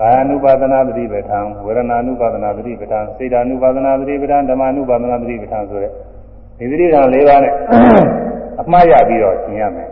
[0.00, 5.92] ကာယ ानु ပါဒနာတိပဋ္ဌံဝေဒနာ ानु ပါဒနာတိပဋ္ဌံစေတ ानु ပါဒနာတိပဋ္ဌံဓမ္မ ानु ပါဒနာတိပဋ္ဌံဆိုတဲ့
[6.58, 7.52] ဒီသတိဓာတ်၄ပါးနဲ့
[8.60, 9.88] အမှားရပြီးတော့ကျင်ရမယ်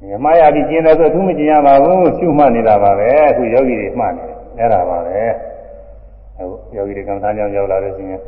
[0.00, 5.18] ဒီအမှားရပြီးကျင်တယ်ဆိုအထူးမကျင်ရပါဘူးရှုမှတ်နေတာပါပဲအခုယောဂီတွေမှတ်နေတယ်အဲ့ဒါပါပဲ
[6.38, 8.22] အခုယောဂီတွေကံသားကြောင့်ရောက်လာလို့ရှိရင်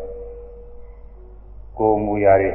[1.79, 2.51] ကိုယ်မူရာတွေ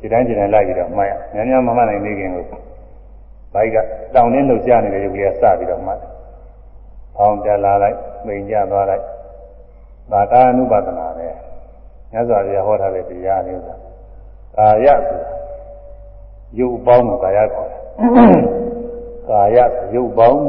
[0.00, 3.76] ဒီတိုင်းဒီတိုင်းလိုက်ပြီးတော့မှတ်ရများများမမှတ်နိုင်သေးခင်လို့ဘိုက်က
[4.14, 6.10] တောင်းနှင်းလှုပ်ရှားနေတဲ့ရုပ်ကလေးကစပြီးတော့မှတ်တယ်။
[7.16, 7.96] ဖောင်းတက်လာလိုက်၊
[8.26, 9.04] ပိန်ကျသွားလိုက်။
[10.12, 11.28] ဒါကာနုပါဒနာပဲ။
[12.12, 13.76] မြတ်စွာဘုရားဟောထားတဲ့တရားလေးဆိုတာ
[14.58, 15.32] ကာယဆိုတာ
[16.58, 17.80] ရုပ်ပေါင်းကိုကာယခေါ်တယ်
[19.28, 19.58] ကာယ
[19.94, 20.40] ရုပ်ပေါင်း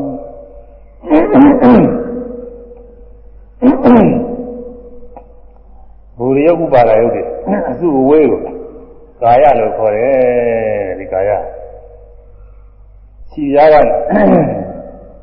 [6.18, 7.24] ဘူရိယဥပါဒယုတ်တွေ
[7.70, 8.42] အစုအဝေးကို
[9.22, 11.30] ကာယလို့ခေါ်တယ်ဒီကာယ
[13.30, 13.76] ခြီရားက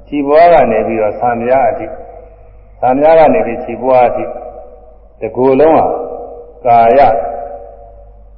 [0.07, 1.87] ခြီပွားကနေပြီးတော့သံမြားအထိ
[2.81, 4.25] သံမြားကနေပြီးခြီပွားအထိ
[5.21, 5.87] ဒီကိုယ်လုံးဟာ
[6.67, 7.01] ကာယ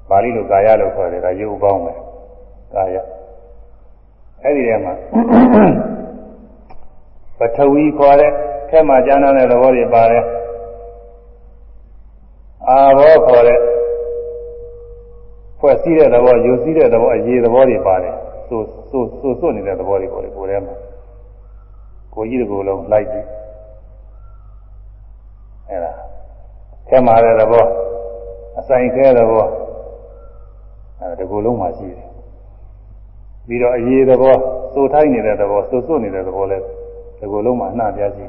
[0.09, 1.93] ပါဠိလိုကာယလို့ခေါ်တယ်ဒါရုပ်ပေါင်းပဲ
[2.75, 2.97] ကာယ
[4.43, 4.93] အဲ့ဒီထဲမှာ
[7.39, 8.31] ပထဝီခေါ်တဲ့
[8.71, 10.25] ခဲမှာကျမ်းတဲ့သဘောတွေပါတယ်
[12.69, 13.61] အာဘောခေါ်တဲ့
[15.59, 18.15] ဖွဲ့စည်းတဲ့သဘောယူစည်းတဲ့သဘောအရေးသဘောတွေပါတယ်
[18.49, 18.61] ဆို
[18.91, 20.75] ဆိုဆိုစွနေတဲ့သဘောတွေပေါ်လေကိုယ်ထဲမှာ
[22.15, 23.27] ကိုကြီးတကူလုံးလိုက်ပြီး
[25.69, 25.93] အဲ့ဒါ
[26.89, 27.65] ခဲမှာတဲ့သဘော
[28.59, 29.47] အဆိုင်ခဲသဘော
[31.01, 32.09] အဲတကူလုံးမှာရှိတယ်
[33.47, 34.35] ပြီးတော့အရေးသဘော
[34.75, 38.25] စိုးထိုင်းနေတဲ့သဘောစိုးစွနေတဲ့သဘောလဲဒီကိုယ်လုံးမှာအနှံ့ပြားရှိ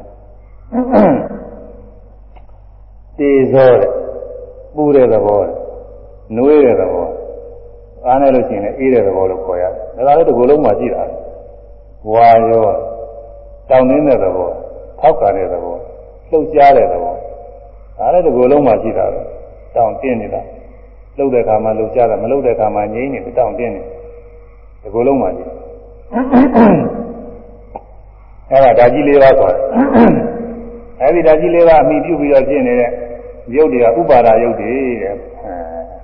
[3.18, 3.92] တေဇောတဲ့
[4.76, 5.54] ပူတဲ့သဘောတဲ့
[6.36, 7.08] နွေးတဲ့သဘော
[8.06, 9.64] အားနဲ့လို့ရှိရင်လည်းအေးတဲ့သဘောလို့ခေါ်ရ
[9.96, 11.04] တယ်ဒါကလည်းဒီကိုယ်လုံးမှာရှိတာ
[12.12, 12.68] ဝါရော
[13.70, 14.50] တောင်းနေတဲ့သဘော
[15.00, 15.76] ထောက်ကန်တဲ့သဘော
[16.30, 17.14] လှုပ်ရှားတဲ့သဘော
[17.98, 19.22] ဒါလည်းဒီကိုယ်လုံးမှာရှိတာပဲ
[19.76, 20.42] တောင်းတင်းနေတာ
[21.20, 23.82] လှုပ်တဲ့အခါမှာလှုပ်ရှားတာမလှုပ်တဲ့အခါမှာငြိမ့်နေတောင်းတင်းနေ
[24.82, 25.44] ဒီကိုယ်လုံးမှာရှိ
[28.52, 29.64] အဲ့ဒါဓာကြီးလေးပါခေါ်တယ်
[31.02, 32.92] အဲ့ဒီဓာကြီးလေးပါအမိပြုပြီးတော့ဖြစ်နေတဲ့
[33.56, 34.72] ရုပ်တွေကဥပါဒရုပ်တွေ
[35.02, 35.16] တဲ့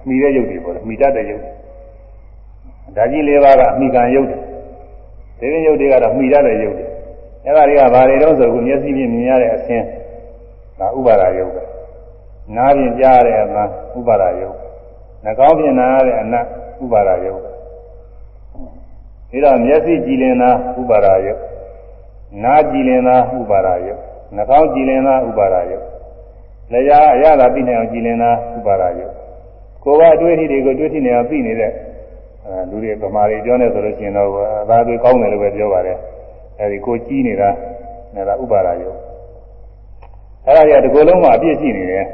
[0.08, 1.44] မိတဲ့ရုပ်တွေပေါ့လေမိတတ်တဲ့ရုပ်
[2.96, 4.40] ဓာကြီးလေးပါကအမိကံရုပ်တွေ
[5.40, 6.86] ဒီရင်ရုပ်တွေကတော့မိတတ်တဲ့ရုပ်တွေ
[7.46, 9.86] အဲ့ဒါတွေကဘာတွေတော့ဆိုခုမျက်စိဖြင့်မြင်ရတဲ့အဆင်း
[10.80, 11.64] ဒါဥပါဒရုပ်ပဲ
[12.56, 13.62] နားဖြင့်ကြားရတဲ့အမှ
[13.98, 14.65] ဥပါဒရုပ်
[15.26, 16.46] နှာခေါင်းဖြင့်နားရတဲ့အနတ်
[16.84, 17.42] ဥပါဒရုပ်
[19.30, 20.50] ပြီးတော့မျက်စိကြည်လင်တာ
[20.80, 21.42] ဥပါဒရုပ်
[22.44, 24.02] နားကြည်လင်တာဥပါဒရုပ်
[24.36, 25.86] နှာခေါင်းကြည်လင်တာဥပါဒရုပ်
[26.72, 29.14] လျာအရသာသိနေအောင်ကြည်လင်တာဥပါဒရုပ်
[29.84, 31.72] ကိုယ်ကအတွေ့အထိတွေကိုတွေ့ထိနေအောင်သိနေတဲ့
[32.46, 34.30] အဲလူတွေဗမာတွေပြောနေဆိုလို့ရှိရင်တော့
[34.62, 35.98] အသာတွေကောင်းတယ်လို့ပဲပြောပါတယ်
[36.60, 37.50] အဲဒီကိုကြီးနေတာ
[38.16, 38.98] နေတာဥပါဒရုပ်
[40.46, 42.06] အဲဒါကြီးဒီကိုယ်လုံးမှာအပြည့်ရှိနေတယ်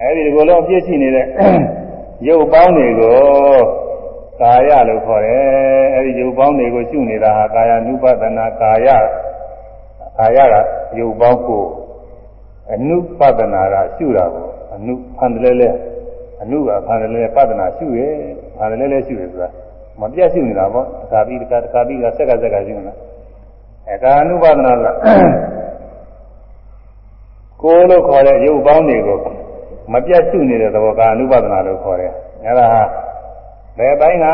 [0.00, 1.26] အဲဒီဒီကိုယ်လုံးအပြည့်ရှိနေတဲ့
[2.26, 3.18] ရုပ်ပေါင်းတွေကို
[4.40, 8.88] ကာယလို့ခေါ်တယ်အဲဒီရုပ်ပေါင်းတွေကိုရှုနေတာဟာကာယ ानु ပဒနာကာယ
[10.18, 10.54] ကာယက
[10.98, 11.64] ရုပ်ပေါင်းကို
[12.72, 15.70] အနုပဒနာကရှုတာကိုအနုဖန်တယ်လဲလဲ
[16.42, 18.08] အနုကဖန်တယ်လဲပဒနာရှုရဲ
[18.56, 19.48] ဖန်တယ်လဲလဲရှုရဆိုတာ
[20.00, 22.94] မပြတ်ရှုနေတာပေါ့တခါပြီးတခါတခါပြီးကဆက်ကဆက်ကရှုနေတာ
[23.88, 24.86] အဲကာအနုပဒနာက
[27.62, 29.18] ကိုယ်လို့ခေါ်တဲ့ရုပ်ပေါင်းတွေကို
[29.92, 32.12] မပြတ်ရှုနေတဲ့သဘောကာအနုပဒနာလို့ခေါ်တယ်
[32.44, 32.82] အဲဒါဟာ
[33.78, 34.26] ဘယ်ပိုင်းက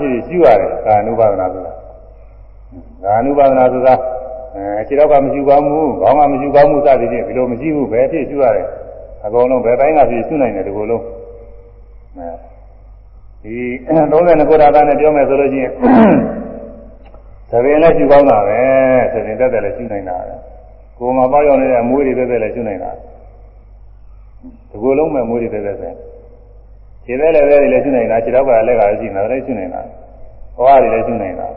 [0.00, 1.72] ဖြစ်ရှုရတယ်ကာအနုပဒနာဆိုတာ
[3.04, 3.94] ကာအနုပဒနာဆိုတာ
[4.54, 8.66] အဲခြေတော့ကမရှိကောင်းဘူးခေါင်းကမရှိကောင်းမှုစသည်ဖြင့်ဒီလိုမရှိဘူးဘယ်ဖြစ်ရှုရတယ်
[9.24, 11.04] အကုန်လုံးဘယ်တိုင်းကဖြစ်ရှုနိုင်တယ်ဒီလိုလုံး
[12.18, 12.28] အဲ
[13.44, 13.56] ဒီ
[14.08, 15.72] 32ခုဓာတ်နဲ့ပြောမယ်ဆိုလို့ရှိရင်
[17.50, 18.60] သဘင်လည်းရှုကောင်းတာပဲ
[19.12, 20.34] သဘင်တက်တယ်လည်းရှုနိုင်တာပဲ
[20.98, 22.90] ကိုယ်မှာပေါ့ရောက်နေတဲ့အမွေးတွေတက်တယ်လည်းရှုနိုင်တာ
[24.70, 25.96] ဒီလိုလုံးမဲ့မွေးတွေတက်တယ်ဆိုရင်
[27.04, 29.80] ခြေသေးလည်းပဲလည်းရှုနိုင်တာခြေတော့ကလည်းကလည်းရှိနေတာလည်းရှုနိုင်တာ
[30.56, 31.48] ဘဝတွေလည်းရှုနိုင်တာ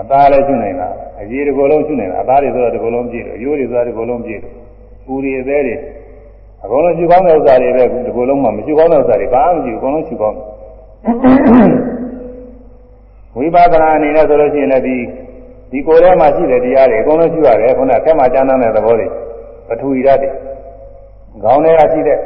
[0.00, 0.88] အသားလည်းရှုနိုင်တာ
[1.20, 4.52] အကြီးတစ်ကိုယ်လုံးရှုနိုင်တာအသားတွေဆိုတော့တစ်ကိုယ်လုံးပြည့်တယ်ရိုးတွေဆိုတော့တစ်ကိုယ်လုံးပြည့်တယ်
[5.06, 5.74] ပူတွေအသေးတွေ
[6.64, 10.46] အကုန်လုံးရှုကောင်းတဲ့ဥစ္စာတွေပဲတစ်ကိုယ်လုံးမှမရှုကောင်းတဲ့ဥစ္စာတွေဘာမှမရှိဘူးအကုန်လုံးရှုကောင်းတယ်
[13.36, 14.96] ဝိပဿနာအနေနဲ့ဆိုလို့ရှိရင်လည်းဒီ
[15.70, 19.06] ဒီကိုယ်ထဲမှာရှိတဲ့တရားတွေအကုန်လုံးရှုရတယ်ခုနကက်မှကျမ်းမ်းတဲ့သဘောတွေ
[19.68, 20.30] ပထဝီဓာတ်တွေ
[21.42, 22.18] ခေါင်းထဲကရှိတဲ့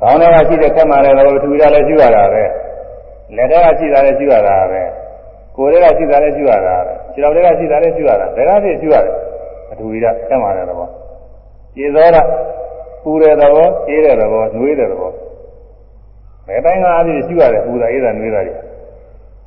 [0.00, 2.44] ခေါင်းထဲကရှိတဲ့ခက်မှလည်းပထဝီဓာတ်လည်းရှုရတာပဲ
[3.36, 4.82] လက်ထဲကရှိတာလည်းရှုရတာပဲ
[5.56, 9.14] ကိုယ်ထဲကရှိတာလည်းရှုရတာပဲခြေတော်ထဲကရှိတာလည်းရှုရတာဘယ်ကဖြစ်ရှုရတယ်
[9.68, 10.88] ပထဝီဓာတ်ခက်မှလည်းသဘော
[11.76, 12.22] ကျေသောတာ
[13.02, 15.12] ပူတဲ့သဘောအေးတဲ့သဘောနှွေးတဲ့သဘော
[16.46, 18.54] ဘယ်တိုင်းကအဖြစ်ရှုရတယ်ပူတာအေးတာနှွေးတာတွေ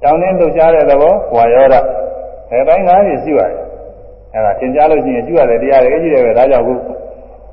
[0.04, 1.80] တောင်းတင်းလှုပ်ရှားတဲ့သဘောဝါယောဓာ
[2.50, 3.67] ဘယ်တိုင်းကအဖြစ်ရှုရတယ်
[4.38, 6.74] အဲဒါသင်ကြားလို့ရှိရင်ရှုရတယ်တရားတွေအကြီးတယ်ပဲဒါကြောင့်ခု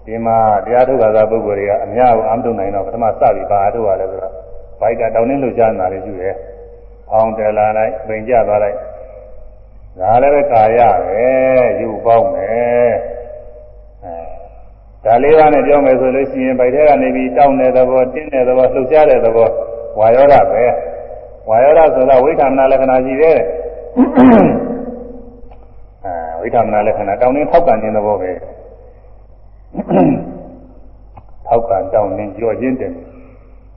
[0.07, 4.33] ဒီမှာတရားထုတ်တာသာပုဂ္ဂိုလ်တွေကအများကိုအမတုံနိုင်တော့ပထမစပြီးဘာထုတ်ရလဲဆိုတော့
[4.81, 6.35] ဘိုက်ကတောင်းတင်းလှုပ်ရှားနေတာလေးရှုတယ်
[7.13, 8.77] အောင်တယ်လာလိုက်ပြင်ကြသွားလိုက်
[10.01, 11.27] ဒါလည်းပဲကာယပဲ
[11.81, 12.95] ယူပေါင်းမယ်
[14.05, 14.17] အဲ
[15.05, 19.49] ဒါလေးပါးနဲ့ပြောမယ်ဆိုလို့ရှိရင်ဗိုက်ထဲကနေပြီးတောင်းတဲ့သဘောတင်းတဲ့သဘောလှုပ်ရှားတဲ့သဘော
[19.99, 20.65] ဝါယောဓပဲ
[21.49, 23.39] ဝါယောဓဆိုတာဝိထာမနာလက္ခဏာရှိတယ်
[23.97, 24.64] အဲ
[26.45, 28.31] ဝိထာမနာလက္ခဏာတောင်းတင်းထောက်ကန်ခြင်းသဘောပဲ
[31.47, 32.93] ထောက်ကန်တောင်းနှင်းကြောခြင်းတယ်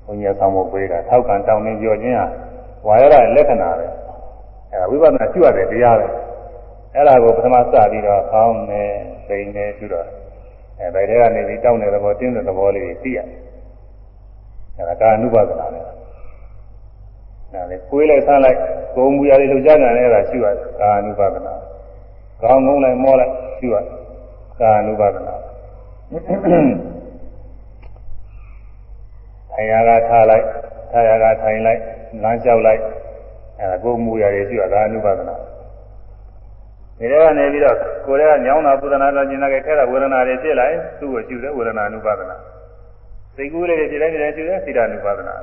[0.05, 2.25] ဘုညာဆောင်ဖို့ပေးတာထောက်ကန်တောင်းနှင်းကြောခြင်းဟာ
[2.87, 3.87] ဝါရရဲ့လက္ခဏာပဲ
[4.71, 6.07] အဲဝိပဿနာရှိရတဲ့တရားပဲ
[6.93, 8.83] အဲ့ဒါကိုပထမစပြီးတော့ကောင်းနေ
[9.27, 10.05] ပိန်နေရှိတော့
[10.79, 13.39] အဲဘယ်ထဲကနေပြီးတောင်းတဲ့သဘောတင်းတဲ့သဘောလေးတွေသိရတယ်
[14.77, 15.79] အဲဒါကာနုပါဒနာပဲ
[17.51, 18.59] အဲလေကိုယ်လိုက်ဆန်းလိုက်
[18.95, 21.53] ဂုံမူရလေးလှုပ်ရှားနေတယ်အဲ့ဒါရှိရတယ်ကာနုပါဒနာ
[22.41, 23.85] ကောင်းငုံလိုက်မောလိုက်ရှိရတယ်
[24.59, 25.35] ကာနုပါဒနာ
[29.51, 30.45] ထိုင်ရကထားလိုက်
[30.91, 31.81] ထားရကထိုင်လိုက်
[32.23, 32.81] လမ်းလျှောက်လိုက်
[33.59, 35.35] အဲဒါကိုယ်မူရတယ်ရှိရတာအနုပါဒနာ
[36.99, 42.35] ဒီထဲကနေပြီးတော့ကိုယ်ထဲကညောင်းတာပူဒနာတော့ကျင်တာကဲထဲတာဝေဒနာတွေဖြစ်လိုက်သူ့ကိုရှုတယ်ဝေဒနာအနုပါဒနာ
[43.35, 45.35] စိတ်ကူးလေးတွေဖြစ်လိုက်ဖြစ်လိုက်ရှုတယ်စိတ္တအနုပါဒနာ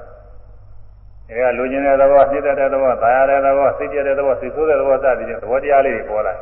[1.31, 6.35] အဲကလိုချင်တဲ့သဘောစိတ်တဲ့သဘောသာရတဲ့သဘောစိတ်ပြတဲ့သဘောစိတ်ဆိုးတဲ့သဘောစသည်ဖြင့်သဘောတရားလေးတွေပေါ်လာ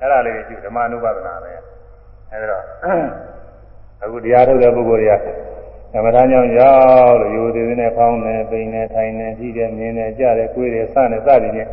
[0.00, 1.50] အဲ့ဒါလေးတွေရှုဓမ္မအနုပါဒနာပဲ
[2.32, 2.62] အဲဒါတော့
[4.02, 5.22] အခုတရားထုတ်တဲ့ပုဂ္ဂိုလ်တွေက
[5.92, 6.74] သမထကြောင့်ရော
[7.06, 11.68] က်လို့ယူသေးသေးနဲ့ဖောင်းနေပိန်နေထိုင်နေကြည့်တယ်မြင်နေကြတယ်ကိုယ်တယ်စနေစသည်ဖြင့်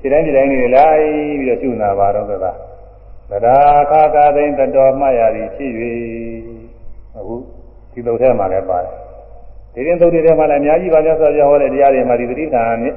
[0.00, 1.00] ဒီတိုင်းဒီတိုင်းနေလိုက်
[1.40, 2.52] ပြီးတော့ရှုနာပါတော့ကသာ
[3.30, 3.56] သဒ္ဒါ
[3.90, 5.72] ခါကာသိမ့်တတော်မှတ်ရသည်ဖြစ်၍
[7.16, 7.34] အခု
[7.92, 8.92] ဒီသုတ်ထဲမှာလည်းပါတယ်
[9.74, 12.94] ဒီရင်သုတ်တွေထဲမှာလည်းအများကြီးပါများစွာပြောဟောတဲ့တရားတွေမှာဒီသတိဌာန်နဲ့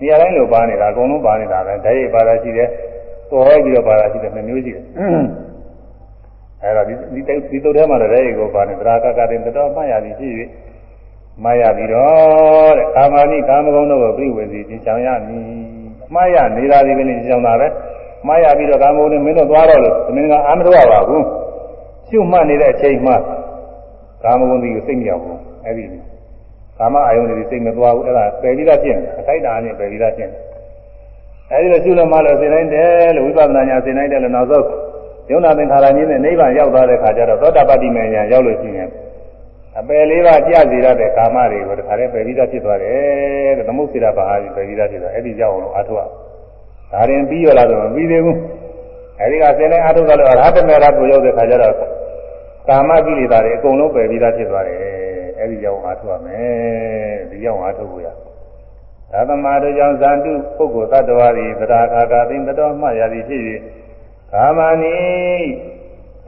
[0.00, 2.68] နေရာတိုင်းလိုပါနေတာအကုန်လုံးပါနေတာပဲဓာတ်ရိပ်ပါတာရှိတယ်
[3.32, 4.84] တော်ဟောပြီးတော့ပါတာရှိတယ်နှစ်မျိုးရှိတယ်
[6.62, 10.32] အဲ့ဒါဒီဒီဒီတုတ်ထဲမှာလည်းရေကိုပါနေသရာကကတဲ့တော်မှတ်ရသည်ဖြစ်၍
[11.42, 15.44] မှတ်ရပြီးတော့တဲ့ကာမဏိကာမဂုဏ်တို့ကိုပြိဝေစီသင်ချောင်ရမည်
[16.14, 17.68] မှတ်ရနေတာဒီကနေ့သင်ချောင်တာပဲ
[18.26, 21.24] မှတ်ရပြီးတော့ကာမဂုဏ်နဲ့မင်းတို့သွားတော့လို့သမင်းကအာမတော်ပါဘူး
[22.08, 23.14] ရှုမှတ်နေတဲ့အချိန်မှ
[24.24, 25.84] ကာမဂုဏ်ဒီကိုစိတ်မရောက်ဘူးအဲ့ဒီ
[26.78, 30.38] ကာမအာယုန်တွေစိတ်မသွားဘူးအဲ့ဒါပယ်ပြီးသားဖြစ်နေအခိုက်တာနဲ့ပယ်ပြီးသားဖြစ်နေ
[31.50, 34.66] အဲ့ဒီလိုရှုလို့မှလို့စိတ်တိုင်းတယ်လို့ဝိပဿနာညာစိတ်တိုင်းတယ်လို့နောက်ဆုံး
[35.30, 38.88] ယုံနာသင်္ခါရကြီးနဲ့နိဗ္ဗာန်ရောက်သွားတဲ့ခါကျတော့သောတာပတ္တိမေညာရောက်လို့ရှိရင်
[39.78, 48.38] အပယ်လေးပါးကြစီရတဲ့ကာမတွေကိုတခါတည်းပယ်ပြီးသားဖြစ်သွားတယ်တဲ့သမုတ်စေရဘာဟာကြီးပယ်ပြီးသားဖြစ်သွားအဲ့ဒီကြောင့်လို့အာထုကဒါရင်ပြီးရလားဆိုမပြီးသေးဘူး
[49.20, 51.74] အဲ့ဒီကဆင်းနေအာထုကလည်းအရဟတမေရကိုရောက်တဲ့ခါကျတော့
[52.68, 54.78] ကာမကိလေသာတွေအကုန်လုံးပယ်ပြီးသားဖြစ်သွားတယ်
[55.38, 58.08] အဲ့ဒီကြောင့်အာထုရမယ်ဒီကြောင့်အာထုကိုရ
[59.12, 63.42] သာသမတို့ကြောင့်ဇန်တုပုဂ္ဂိုလ်သတ္တဝါတွေသဒ္ဒါခါကာသိမ့်တော်မှရသည်ဖြစ်၍
[64.32, 64.96] ကာမဏိ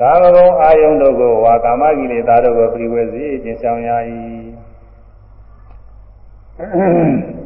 [0.01, 3.90] ကာမဂုဏ်အာယုန်တို့ကိုဝါကာမကိလေသာတို့ကိုပြိဝေစီကျင်ဆောင်ရ၏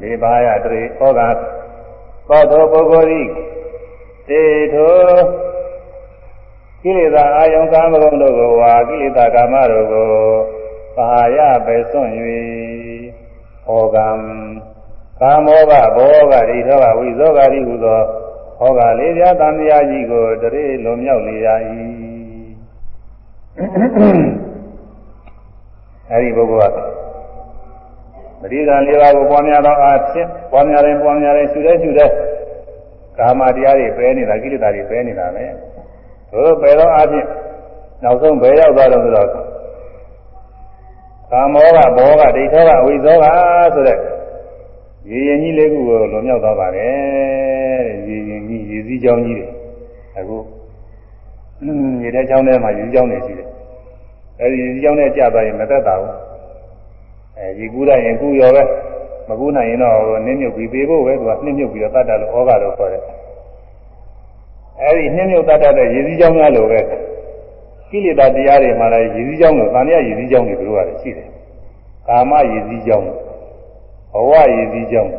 [0.00, 3.22] ဒီပါယတရေဩဃသောသောပုဂ္ဂိုလ်ဤ
[4.28, 4.42] တေ
[4.72, 4.98] ထော
[6.82, 10.10] ကိလေသာအာယုန်ကာမဂုဏ်တို့ကိုဝါကိလေသာကာမတို့ကို
[10.96, 12.12] ပါယပဲစွန့်၍
[13.66, 14.08] ဩဃံ
[15.20, 18.00] ကာမောဘဘောဂဒိထောကဝိဇောဂရိဟုသော
[18.58, 21.48] ဟောကလေးပြားတန်မြာကြီးကိုတရေလွန်မြောက်လေရ၏
[26.10, 26.78] အဲဒီပုဂ္ဂိုလ်က
[28.40, 32.10] ပရိဒါလေးပါးကိုပွားများသောအားဖြင့်ပွားများရင်ပွားများရင်ရှုတဲ့ရှုတဲ့
[33.18, 35.44] ကာမတရားတွေပယ်နေတာကိလေသာတွေပယ်နေတာပဲ
[36.32, 37.26] တို့ပယ်သောအားဖြင့်
[38.02, 39.28] နောက်ဆုံးဘယ်ရောက်သွားတော့ဆိုတော့
[41.32, 43.24] ကာမောကဘောကဒိဋ္ဌောကအဝိဇောက
[43.74, 43.98] ဆိုတဲ့
[45.06, 49.46] ရေရင်ကြီးလေးခုကိုလွန်မြောက်သွားပါတယ်ရေရင်ကြီးရေစည်းကြောင်းကြီးတွေ
[50.16, 50.36] အခု
[52.02, 53.48] ရေထဲချောင်းထဲမှာရေကြောင်းတွေရှိတယ်
[54.40, 56.16] အဲဒီရေကြောင်းနဲ့ကြာသွားရင်မသက်တာဘူး
[57.36, 58.62] အဲရေကူးလိုက်ရင်ကူးရောပဲ
[59.28, 63.02] မကူးနိုင်ရင်တော့နင်းမြုပ်ပြီးပေးဖို့ပဲသူကနှင်းမြုပ်ပြီးတော့တတ်တယ်လို့ဩဃလို့ခေါ်တယ်
[64.80, 66.80] အဲဒီနှင်းမြုပ်တတ်တဲ့ရေစည်းကြောင်းများလိုပဲ
[67.90, 71.28] ကိလေသာတရားတွေမှာလည်းရေစည်းကြောင်းလို့သံဃာရေစည်းကြောင်းတွေတို့ရတယ်ရှိတယ်
[72.08, 73.06] ကာမရေစည်းကြောင်း
[74.12, 75.12] ဘဝရည်စည်းကြောင်း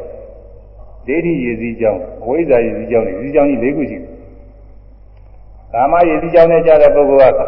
[1.07, 4.11] ဒိဋ္ဌိရည်စည်းကြောင်းအဝိဇ္ဇာရည်စည်းကြောင်းရည်စည်းကြောင်းကြီး၄ခုရှိတယ်။
[5.73, 7.41] ကာမရည်စည်းကြောင်းနဲ့ကြားတဲ့ပုဂ္ဂိုလ်က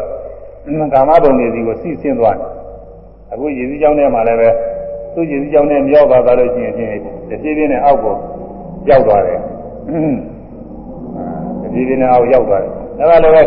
[0.94, 2.48] ကာမဘုံရည်စည်းကိုစီးဆင်းသွားတယ်။
[3.32, 4.48] အခုရည်စည်းကြောင်းထဲမှာလည်းပဲ
[5.14, 6.90] သူ့ရည်စည်းကြောင်းနဲ့မြောက်သွားလို့ရှိရင်ချင်း
[7.28, 8.14] တစ်ပြေးပြေးနဲ့အောက်ကို
[8.88, 9.38] ရောက်သွားတယ်။
[11.62, 13.42] တစ်ပြေးပြေးနဲ့အောက်ရောက်သွားတယ်။ဒါကလည်းပဲ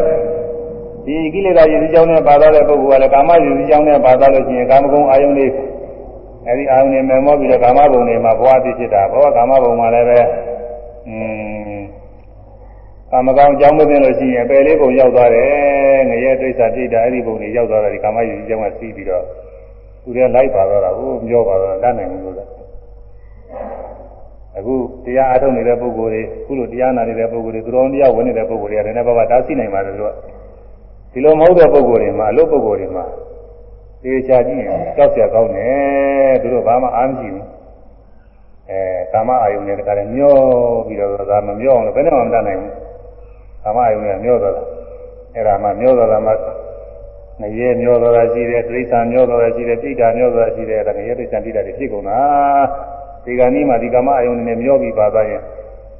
[1.06, 5.52] ဒီကိလေသာရည်စည်းကြောင်းနဲ့ပါသွားတဲ့ပုဂ္ဂိုလ်ကလည်းကာမရည်စည်းကြောင်းနဲ့ပါသွားလို့ရှိရင်ကာမဂုဏ်အာယုန်လေး
[6.48, 10.20] အဲဒီအာယုန်နဲ့မယ်မောပြီးတော့ကာမဘုံတွေမှာဘဝသိဖြစ်တာဘောကာမဘုံမှာလည်းပဲ
[11.08, 11.16] อื
[11.80, 11.82] ม
[13.12, 19.24] ကာမကောင်ကြောင်းမသိလို့ရှိရင်အပယ်လေးပုံရောက်သွားတယ်ငရဲတိစ္ဆာပြိတ္တာအဲ့ဒီပုံတွေရောက်သွားတာဒီကာမယုံကြောင်းကစီးပြီးတော့
[20.04, 22.50] သူတွေလိုက်ပါတော့တာဟိုမျောပါတော့တတ်နိုင်ဘူးလို့
[24.58, 30.10] အခုတရားအားထုတ်နေတဲ့ပုဂ္ဂိုလ်တွေခုလိုတရားနာနေတဲ့ပုဂ္ဂိုလ်တွေသူတော်တရားဝင်နေတဲ့ပုဂ္ဂိုလ်တွေကလည်းနည်းနည်းပါးပါးတားဆီးနိုင်ပါတယ်သူက
[31.12, 33.06] ဒီလိုမဟုတ်တဲ့ပုဂ္ဂိုလ်တွေမှာအလုပ်ပုဂ္ဂိုလ်တွေမှာ
[34.06, 37.46] သေချာကြည့်ရင်ကြောက်ရကောင်းတယ်သူတို့ဘာမှအားမရှိဘူး
[38.70, 38.80] အဲ
[39.14, 40.38] ကာမအာယုန်နဲ့တခါလည်းမျော
[40.88, 42.74] ပြီးတော့ဒါမမျောအောင်လည်းဘယ်နဲ့မှမတတ်နိုင်ဘူး
[43.64, 44.64] ကာမအာယုန်ကမျောသွားတာ
[45.34, 46.32] အဲ့ဒါမှမျောသွားတာမှ
[47.42, 52.20] ငရေမျောသွားတာရှိတယ်တိဋ္ဌာမျောသွားတာရှိတယ်တိဋ္ဌာမျောသွားတာရှိတယ်ဒါငရေတိဋ္ဌာတိဋ္ဌာတွေဖြစ်ကုန်တာ
[53.26, 55.42] ဒီကနေ့မှဒီကာမအာယုန်နဲ့မျောပြီးပါသွားရင်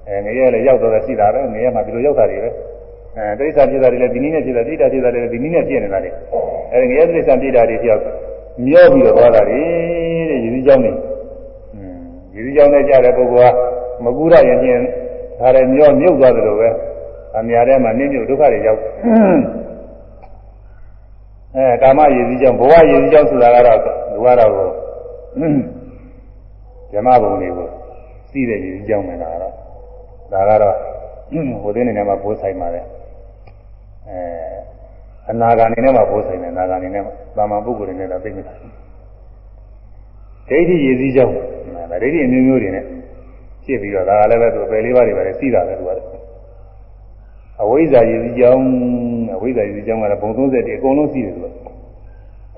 [0.08, 2.50] အဲငရေလည်းရောက်သွားတာရှိတာပဲငရေမှဒီလိုရောက်တာတွေပဲ
[3.18, 6.12] အဲတိဋ္ဌာဖြစ်တာတွေလည်းဒီနည်းနဲ့ဖြစ်တာတိဋ္ဌာဖြစ်တာတွေလည်းဒီနည်းနဲ့ဖြစ်နေတာတွေ
[6.72, 8.02] အဲဒီငရဲတိဋ္ဌာတိဋ္ဌာတွေပြောက်
[8.66, 9.62] မျောပြီးတော့သွားတာတွေ
[10.30, 10.92] တဲ့ရည်စည်းကြောင်းနေ
[12.34, 13.56] ရည်စည်းကြောင်းနဲ့ကြားတဲ့ပုဂ္ဂိုလ်က
[14.04, 14.82] မကူရရင်ချင်း
[15.40, 16.70] ဒါလည်းမျောမြုပ်သွားတယ်လို့ပဲ
[17.36, 18.80] အများထဲမှာနင်းမြုပ်ဒုက္ခတွေရောက်
[21.56, 23.80] အဲကာမရည်စည်းကြောင်းဘဝရည်စည်းကြောင်းဆိုတာကတော့
[24.14, 24.52] လူကတော့
[26.94, 27.68] ဓမ္မဘုံတွေကို
[28.32, 29.54] သိတဲ့ရည်စည်းကြောင်းပဲလားတော့
[30.32, 30.76] ဒါကတော့
[31.64, 32.86] ဟိုတဲ့နေရာမှာဘိုးဆိုင်ပါတယ်
[34.10, 34.22] အဲ
[35.30, 37.04] အနာဂါနေနဲ့မှဘိုးဆိုင်တယ်အနာဂါနေနဲ့
[37.38, 38.54] သာမန်ပုဂ္ဂိုလ်တွေနဲ့တော့သိမတာ
[40.50, 42.86] ဒိဋ္ဌိရည်စည်းကြောင်းဒါဒိဋ္ဌိအမျိုးမျိုးတွေနဲ့
[43.64, 45.90] ဖြစ်ပြီးတော့ဒါကလည်းပဲသူပယ်လေးပါးတွေပဲသိတာပဲသူက
[47.62, 48.66] အဝိဇ္ဇာရည်စည်းကြောင်း
[49.36, 51.48] အဝိဇ္ဇာရည်စည်းကြောင်းကတော့ဘုံ30တိအကုန်လုံးသိတယ်သူက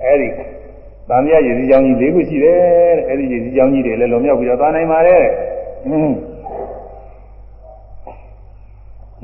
[0.03, 0.27] အဲဒီ
[1.09, 2.57] သံဃာရည်စည်းကြောင်းကြီး၄ခုရှိတယ်
[2.97, 5.23] တဲ့အဲဒီရည်စည်းကြောင်းကြီးတွေလည်းလုံမြောက်ပြီးတော့သွားနိုင်ပါတယ်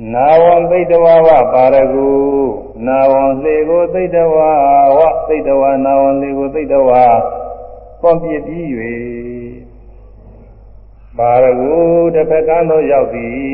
[0.01, 2.09] နာဝံသိတဝဝပါရဂု
[2.87, 4.35] နာဝံလေကိုသိတဝ
[4.97, 6.89] ဝသိတဝနာဝံလေကိုသိတဝ
[8.01, 8.65] ပွန်ပြည့်ပြီး၍
[11.17, 11.73] ပါရဂု
[12.15, 13.51] တစ်ဖက်ကန်းသို့ရောက်သည်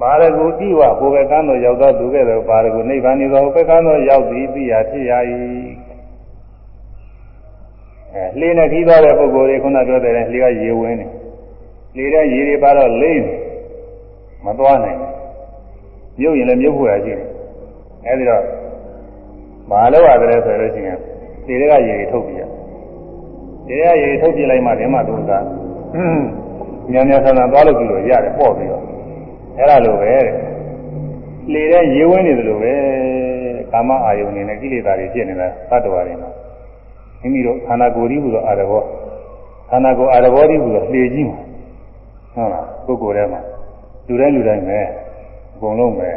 [0.00, 5.12] ပါရဂုတိဝဘုဘကန်းသို့ရောက်သောသူကဲ့သို့ပါရဂုနိဗ္ဗာန်ဤသောဘက်ကန်းသို့ရောက်သည်ပြရာဖြစ်ရ၏
[8.14, 11.06] အဲလှေနဲ့ခီးသွားတဲ့ပုဂ္ဂိုလ်တွေခုနပြောတဲ့လှေကရေဝင်နေ
[11.96, 13.24] လှေတဲ့ရေတွေပါတော့လိမ့်
[14.46, 15.23] မသွားနိုင်ဘူး
[16.20, 17.28] မြုပ်ရင်လည်းမြုပ်ဖို့ရရှိတယ်
[18.06, 18.42] အဲဒီတော့
[19.70, 20.98] မလုပ်ရတယ်ဆိုလို့ရှိရင်
[21.46, 22.42] လှေတွေကရေတွေထုတ်ပြရ
[23.66, 25.32] လှေတွေကရေထုတ်ပြလိုက်မှဒီမှာသူက
[26.92, 28.82] ညံ့ညံ့ဆန်းဆန်းသွားလို့ပြီးတော့ရတယ်ပေါ့ပြီးတော့
[29.58, 30.34] အဲ့ဒါလိုပဲတဲ့
[31.52, 32.72] လေတဲ့ရေဝင်းနေတယ်လို့ပဲ
[33.72, 36.30] ကာမအာယုန်နေနဲ့ကိလေသာတွေဖြစ်နေတာသတ္တဝါတွေမှာ
[37.20, 38.82] မိမိတို့ခန္ဓာကိုယ်ကြီးဟူသောအာရဘော
[39.70, 41.38] ခန္ဓာကိုယ်အာရဘောကြီးဟူသောလေကြီးမှာ
[42.34, 43.40] ဟုတ်လားပုဂ္ဂိုလ်ထဲမှာ
[44.06, 44.80] လူတိုင်းလူတိုင်းပဲ
[45.54, 46.10] အကုန်လုံးပဲ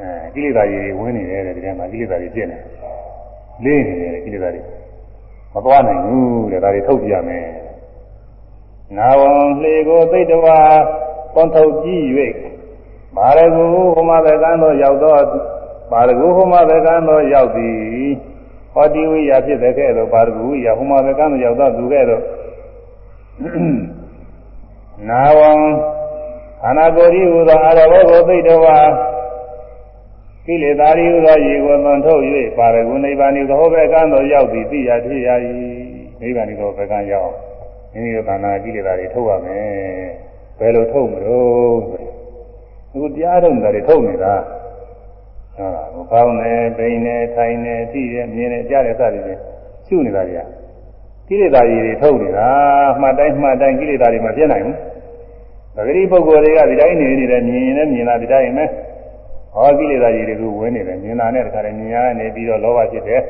[0.00, 2.58] အဲကိလေသာတွေဝင်နေတယ်တဲ့ဒီထဲမှာကိလေသာတွေဖြစ်နေ
[3.64, 4.62] လေးနေတယ်ကိလေသာတွေ
[5.54, 7.46] မသွားနိုင်ဘူးတဲ့ဒါတွေထုတ်ပြရမယ်
[8.96, 9.30] နာဝံ
[9.62, 10.58] လေကိုသိတဝါ
[11.34, 12.04] ပွန်ထုတ်ကြည့်၍
[13.16, 13.64] မာရဂု
[13.94, 15.14] ဟောမဘကံသောရောက်သော
[15.92, 18.10] မာရဂုဟောမဘကံသောရောက်သည်
[18.74, 22.22] ဟောတိဝိယဖြစ်တဲ့ကဲ့သို့ပါရဂုဝိယဟောမဘကံသောရောက်သောသူကဲ့သို့
[25.08, 25.50] နာဝံ
[26.66, 28.76] အနာကိုရီဟူသောအာရဘောကိုသိတဝါ
[30.46, 32.22] ကိလေသာရီဟူသောရေကိုသွန်ထုတ်၍
[32.58, 35.28] ပါရဂုနိဗ္ဗာန်ဤသောဘကံသောရောက်သည်သိရဖြစ်ရ၏
[36.20, 37.32] နိဗ္ဗာန်ဤသောဘကံရောက်
[37.92, 39.68] မိမိတို့ခန္ဓာကိလေသာတွေထုတ်ရမယ်
[40.58, 42.06] ဘယ်လိုထုတ်မလို့ဆို
[42.92, 44.34] သူတရားထုတ်နေတာတွေထုတ်နေတာ
[45.56, 49.40] ဟုတ်လားဘောင်းနေပိန်နေထိုင်နေထိရမြင်နေကြားနေစသည်ဖြင့်
[49.86, 50.42] ရှုနေတာတွေက
[51.28, 52.48] ကိလေသာတွေထုတ်နေတာ
[53.00, 54.76] မှတ်တိုင်းမှတ်တိုင်းကိလေသာတွေမပြည့်နိုင်ဘူး
[55.78, 58.64] ပဂတိပုဂ္ဂိုလ်တွေကဒီတိုင်းနေနေတယ်မြင်ရင်လည်းမြင်တာဒီတိုင်းပဲ
[59.54, 63.22] ဟောကိလေသာကြီးတွေကဝင်နေတယ်မြင်တာနဲ့တခါတည်းမြင်ရနေပြီးတော့လောဘဖြစ်တယ်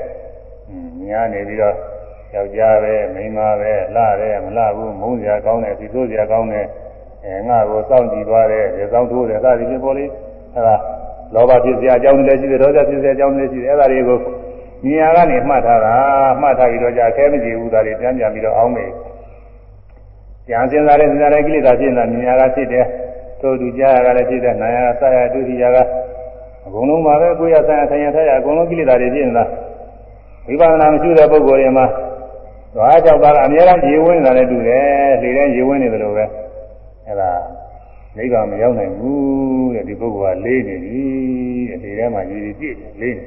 [0.99, 1.75] မြင်ရနေပြီးတော့
[2.35, 6.67] ယောက်ျားပဲမိန်းမပဲလှတယ်မလှဘူးမုန်းစရာကောင်းတယ်ဒီဆိုးစရာကောင်းတယ်
[7.25, 10.05] အဲငါ့ကိုစောင့်ကြည့်သွားတယ်ဒီစောင့်ထိုးတယ်ဒါဒီဖြစ်ပေါ်လေ
[10.55, 10.77] အဲဒါ
[11.35, 14.19] လောဘဖြစ်စရာအကြောင်းတွေလည်းရှိတယ်ဒေါသဖြစ်စရာအကြောင်းတွေလည်းရှိတယ်အဲဒါတွေကို
[14.85, 15.95] မြင်ရကနေမှတ်ထားတာ
[16.41, 18.87] မှတ်ထားပြီးတော့ကြာခဲမကြည့်ဘူးဒါတွေပြန်ပြန်ပြီးတော့အောင်းနေ
[20.49, 22.85] ပြန်စဉ်းစားတဲ့စဉ်းစားတဲ့ကိလေသာဖြစ်နေတာမြင်ရကဖြစ်တယ်
[23.41, 25.77] သို့သူကြားရကလည်းဖြစ်တယ်နာယကစရဒုတိယက
[26.67, 29.45] အကုန်လုံးပါပဲကိုယ်ရဆိုင်ထိုင်ရထိုင်ရအကုန်လုံးကိလေသာတွေဖြစ်နေတာ
[30.47, 31.87] ဝိပဿနာမရှိတဲ့ပုဂ္ဂိုလ်တွေမှာ
[32.75, 36.25] သွားကြောက်တာကအများအားရေဝင်နေတာလည်းတူတယ်လေတဲ့ရေဝင်နေတယ်လို့ပဲ
[37.07, 37.31] အဲဒါ
[38.17, 41.03] နိဗ္ဗာန်မရောက်နိုင်ဘူးတဲ့ဒီပုဂ္ဂိုလ်ကလေးနေပြီ
[41.69, 43.25] တဲ့ဒီထဲမှာရေကြီးပြည့်လေးနေ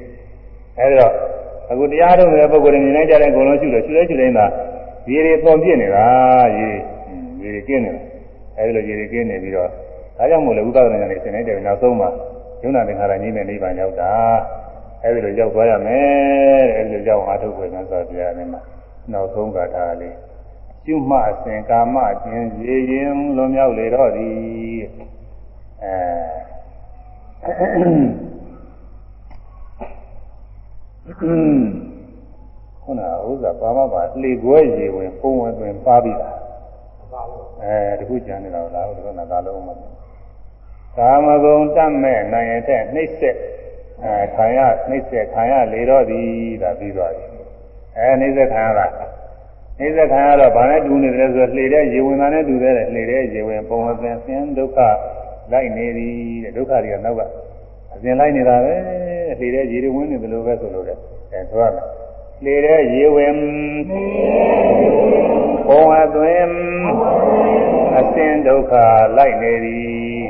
[0.78, 1.12] အဲဒီတော့
[1.70, 4.46] အခုတရားထုတ်နေတဲ့ပုဂ္ဂိုလ်တွေမြင်နိုင်ကြတဲ့အကုန်လုံးရှိလို့ရှိလဲရှိတိုင်းသာ
[5.10, 6.06] ရေတွေပုံပြည့်နေတာ
[6.56, 6.68] ရေ
[7.44, 8.04] ရေတွေကင်းနေတယ်
[8.58, 9.68] အဲဒီလိုရေတွေကင်းနေပြီးတော့
[10.16, 12.08] ဒါကြောင့်မို့လဲဥပဒနာနဲ့ဆင်နေတဲ့နောက်ဆုံးမှာ
[12.62, 14.12] ယုံနာသင်္ခါရကြီးနဲ့နိဗ္ဗာန်ရောက်တာ
[15.02, 18.60] အဲဒီလိုရောက်သွားရမယ်တဲ့အဲဒီလိုရောက်အားထုတ်ခွင့်နဲ့ဆိုတရားနဲ့မှာ
[19.12, 20.16] နောက်ဆုံးကထာလေး
[20.86, 24.82] ကျွမှအစဉ်ကာမကျင်ရေရင်လွန်မြောက်လေတော့သည်
[25.84, 36.41] အဲခုနဥစ္စာပါမပါလှေခွဲရေဝင်ပုံဝင်တွင်ပါပြီလား
[37.62, 39.70] အဲတခုကြံနေတာလားဒီကနေ့ဒါလုံးမ
[40.96, 43.36] ကာမဂုဏ်တတ်မဲ့နိုင်ရတဲ့နှိမ့်ဆက်
[44.04, 44.58] အဲခံရ
[44.88, 46.26] နှိမ့်ဆက်ခံရလေတော့သည်
[46.62, 47.24] ဒါပြီးသွားပြီ
[47.96, 48.86] အဲနှိမ့်ဆက်ခံရတာ
[49.78, 54.78] နှိမ့်ဆက်ခံရတော့ဗာနဲ့တူနေတယ်ဆိုလှေတဲ့ရေဝင်တာနဲ့တူတယ်လှေတဲ့ရေဝင်ပုံဝင်ဆင်းဒုက္ခ
[55.52, 56.14] လိုက်နေသည်
[56.44, 57.20] တဲ့ဒုက္ခတွေကနောက်က
[57.94, 58.74] အစဉ်လိုက်နေတာပဲ
[59.40, 60.96] လေတဲ့ရေတွေဝင်နေတယ်လို့ပဲဆိုလို့တဲ့
[61.32, 62.01] အဲဆိုရမယ်
[62.46, 63.36] လေတဲ့ရေဝင်
[65.68, 66.50] ဘုံအသွင်
[67.98, 68.72] အစဉ်ဒုက္ခ
[69.16, 70.22] လိုက်နေသည်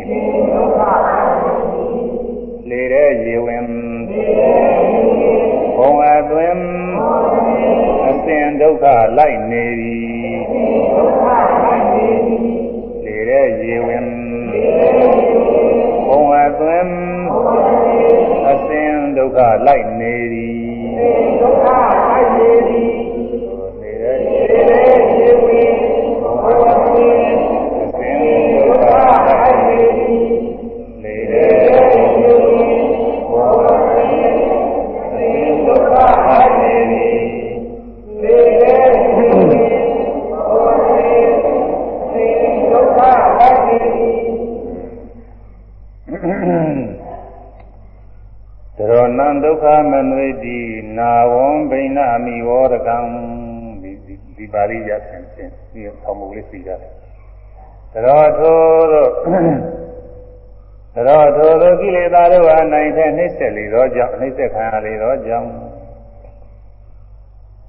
[2.69, 3.67] လေတဲ့ရေဝင်
[5.77, 6.59] ဘုံအသွင်
[8.09, 8.85] အစဉ်ဒုက္ခ
[9.19, 10.35] လိုက်နေသည်
[13.05, 14.07] လေတဲ့ရေဝင်
[16.09, 16.89] ဘုံအသွင်
[18.51, 20.62] အစဉ်ဒုက္ခလိုက်နေသည်ဒုက္ခလိုက်
[21.03, 22.93] နေသည်
[23.81, 25.71] နေတဲ့ရေဝင်
[26.21, 27.32] ဘုံအသွ
[49.45, 50.59] ဒုက္ခမနွေတိ
[50.99, 52.99] နာဝံဘိဏမိဝရကံ
[53.83, 53.93] ဒီ
[54.37, 56.93] ဒီပါဠိရဆင်ဖြင့်ဒီဆောင်းမုတ်လေးသိကြတယ်
[57.93, 58.59] သရောထို
[58.93, 59.11] တို့
[60.95, 65.51] သရောထိုတို့ကိလေသာတို့အနိုင်တဲ့နှိမ့်ဆက်လေသောကြောင့်နှိမ့်ဆက်ခံရလေသောကြောင့်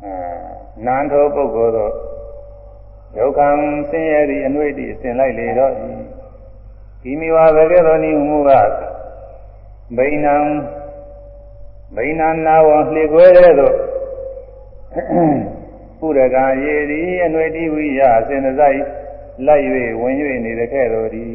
[0.04, 0.14] အဲ
[0.86, 1.94] နန္ထိုပုဂ္ဂိုလ်တို့
[3.16, 3.50] ဒုက္ခံ
[3.90, 5.74] ဆင်းရဲသည့်အနှွေ့သည့်အစဉ်လိုက်လေတော့
[7.02, 8.52] ဒီမိဝါပဲကဲ့သို့ဤမှုက
[9.98, 10.36] ဘိဏံ
[11.96, 13.76] ဗိနာနာဝလှေခွဲတဲ့သို့
[16.00, 18.82] ပုရကရေဒီအနွေတိဝိယအစဉ်စိုက်
[19.48, 19.66] လိုက်၍
[20.02, 20.16] ဝင်၍
[20.46, 21.26] နေတဲ့ခဲ့တော်ဒီ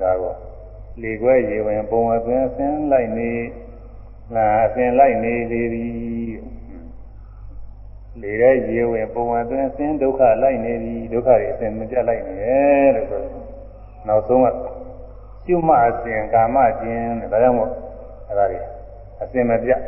[0.00, 0.34] ဒါကော
[1.02, 3.32] လေခွဲရေဝင်ပုံအသွင်အစဉ်လိုက်နေ
[4.34, 5.92] လာအစဉ်လိုက်နေလေသည်
[8.20, 13.22] လေတဲ့ရေဝင်ပုံအသွင်အစဉ်ဒုက္ခလိုက်နေသည်ဒုက္ခတွေအစဉ်မပြတ်လိုက်နေတယ်လို့ဆို
[14.06, 14.46] နောက်ဆုံးက
[15.46, 17.70] ကျွမအစဉ်ကာမကျင်တဲ့ဒါကြောင့်မို့
[18.28, 18.71] အဲဒါတွေ
[19.22, 19.80] အစင်မပြတ်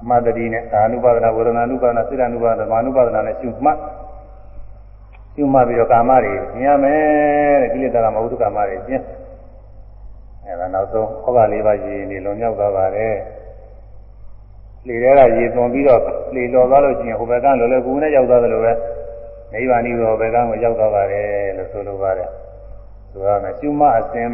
[0.00, 3.78] အမတတိနဲ့အာနုပါဒနာဝေဒနာနုပါဒနာစိတ္တနုပါဒနာမာနုပါဒနာနဲ့ရှုမှတ်
[5.34, 9.02] ရှုမှတ်ပြီးတော့ကာမတွေကျင်ရမယ်တဲ့ကိလေသာကမဟုတ်ကာမတွေကျင်
[10.44, 13.16] အဲဒါနောက်ဆုံးဟောကလေးပါးရည်နေလွန်မြောက်သွားပါတယ်
[14.86, 16.00] လေထဲကရေသွန်ပြီးတော့
[16.34, 18.72] လေလော်သွားလို့ရှိရင်ဟိုဘက်ကလော်လဲကူနဲ့ရောက်သွားတယ်လို့ပဲ
[19.52, 21.26] နိဗ္ဗာန်ဤဘက်ကကိုရောက်သွားပါတယ်
[21.56, 22.28] လို့ဆိုလိုပါတယ်
[23.14, 24.32] ဆိုရမယ်ရှုမအစဉ်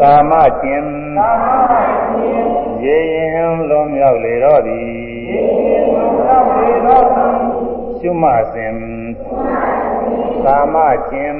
[0.00, 0.32] ကာမ
[0.62, 0.86] ကျင်
[2.84, 4.90] ရေရင်လုံးမြောက်လေတော့သည်
[7.98, 8.74] ရှုမအစဉ်
[10.44, 10.76] ကာမ
[11.10, 11.36] ကျင်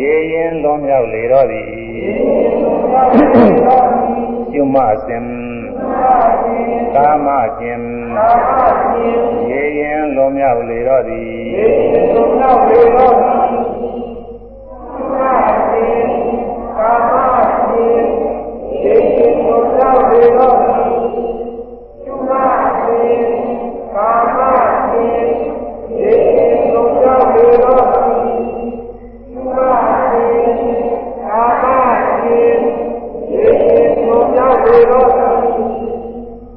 [0.00, 1.68] ရေရင်လုံးမြောက်လေတော့သည်
[4.50, 5.22] ရှုမအစဉ်
[6.94, 7.28] ကာမ
[7.58, 7.82] ကျင်
[9.50, 13.36] ရေရင်လုံးမြောက်လေတော့သည်ရေရင်လုံးမြောက်လေတော့သည်
[16.78, 17.14] ကာမ
[17.58, 18.06] ကျင်
[18.82, 20.75] ရေရင်လုံးမြောက်လေတော့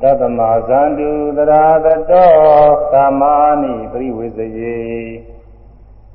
[0.10, 2.32] သတ္တမဇန္တုတရာတတော
[2.94, 4.80] ကာမာနိပရိဝေစယေ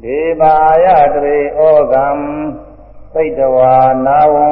[0.03, 0.55] ဒေဘာ
[0.85, 1.61] ယတရေဩ
[1.93, 2.07] ကံ
[3.15, 3.75] သိတဝါ
[4.07, 4.47] နာဝံ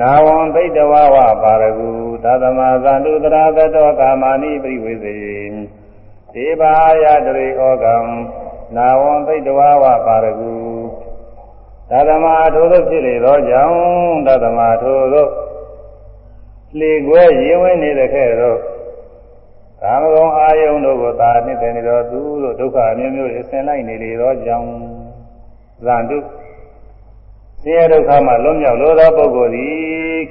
[0.00, 1.90] နာဝံသိတဝါဝပါရဂု
[2.24, 5.40] သတ္တမဇန္တုတရာတတောကာမာနိပရိဝေစယေ
[6.34, 7.96] ဒေဘာယတရေဩကံ
[8.76, 10.54] နာဝံသိတဝါဝပါရဂု
[11.90, 13.76] သတ္တမထိုသို့ဖြစ်လေသောကြောင့်
[14.26, 15.30] သတ္တမထိုသို့
[16.80, 18.58] လေခွဲရေဝင်နေတဲ့ခဲ့တော့
[19.82, 24.70] ကာမဂုဏ်အာယုန်တို့ကိုသာနှစ်တယ်နေတော့သူတို့ဒုက္ခအမျိုးမျိုးတွေဆင်လိုက်နေလေတော့ကြောင်း
[25.84, 26.18] ဇန်တု
[27.62, 30.22] ဆင်းရဲဒုက္ခမှလွတ်မြောက်လို့သောပုဂ္ဂိုလ်သည်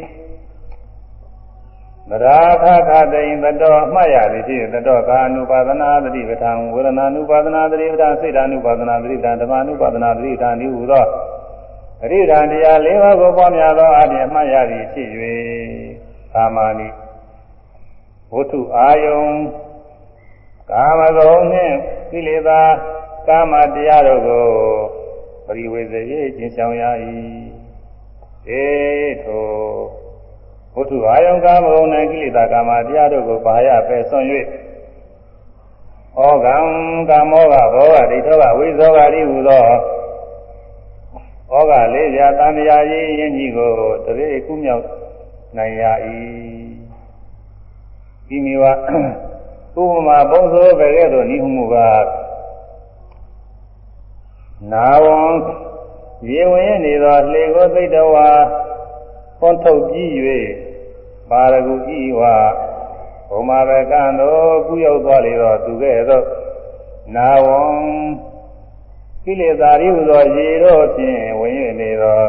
[2.10, 11.06] မရာခခတိန်တတော်အမှတ်ရသည်ဖြစ်တတော်ကာနုပါဒနာသတိပဋ္ဌာန်ဝေဒနာနုပါဒနာသတိပဋ္ဌာန်စိတ်ဓာနုပါဒနာသတိပဋ္ဌာန်ဓမ္မနုပါဒနာသတိပဋ္ဌာန်ဤဟူသော
[12.04, 15.10] အရိဒံတရား၄ပါးကိုပွားများသောအပြင်အမှတ်ရသည်ဖြစ်၍
[16.36, 16.90] ကာမဏိ
[18.34, 19.24] ဝတ္ထုအာယုံ
[20.72, 21.76] ကာမဂုဏ်နှင့်
[22.12, 22.62] ကိလေသာ
[23.28, 24.46] ကာမတရားတို့ကို
[25.46, 28.66] ပရိဝေဇေကျင့်ဆောင်ရ၏ေ
[29.24, 29.46] ထို
[30.76, 34.24] ဝတ္ထုအာယုံကာမဂုဏ်နှင့်ကိလေသာကာမတရားတို့ကိုပါရပဲဆွံ့၍
[36.18, 36.56] ဩကံ
[37.10, 39.62] ကာမောကဘောဂဒိဋ္ဌောကဝိဇောကတိဟူသော
[41.52, 43.72] ဩဃလေးပြတန်တရားရေးယဉ်ကြီးကို
[44.06, 45.05] တရေကုမြောက်
[45.58, 45.84] နိုင်ရ၏
[48.28, 48.64] ဒီမိဝ
[49.82, 52.06] ဥပမာပုံစိုးပဲကဲ့သို့ဤဟုမူကား
[54.72, 55.18] နာဝံ
[56.30, 58.30] ရေဝင်နေသောလှေကိုသိတဝါ
[59.40, 60.10] ဖွန်ထုတ်ပြီး၍
[61.30, 62.22] ပါရဂုဤဝ
[63.30, 66.26] ဘုမာဘကံတို့ကုရောက်သွားလေတော့သူကဲ့သို့
[67.16, 67.60] နာဝံ
[69.24, 72.20] ကိလေသာရိဟုသောရေတို့ဖြင့်ဝင်၍နေသော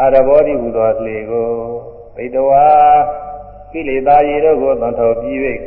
[0.00, 2.64] အရဘောတိဟုသောလှေကို သိတဝါ
[3.72, 5.38] ကိလေသာရေတို့ကိုသွန်ထုတ်ပြီး၍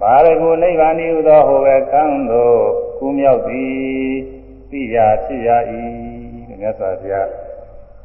[0.00, 2.58] ပါရဂုနိဗ္ဗာန်ဤဟုသောဟောဘကံတို့
[2.98, 3.72] ကုမြောက်သည်
[4.70, 5.48] သိရာဖြစ်ရ၏
[6.60, 7.28] မြတ်စွာဘုရား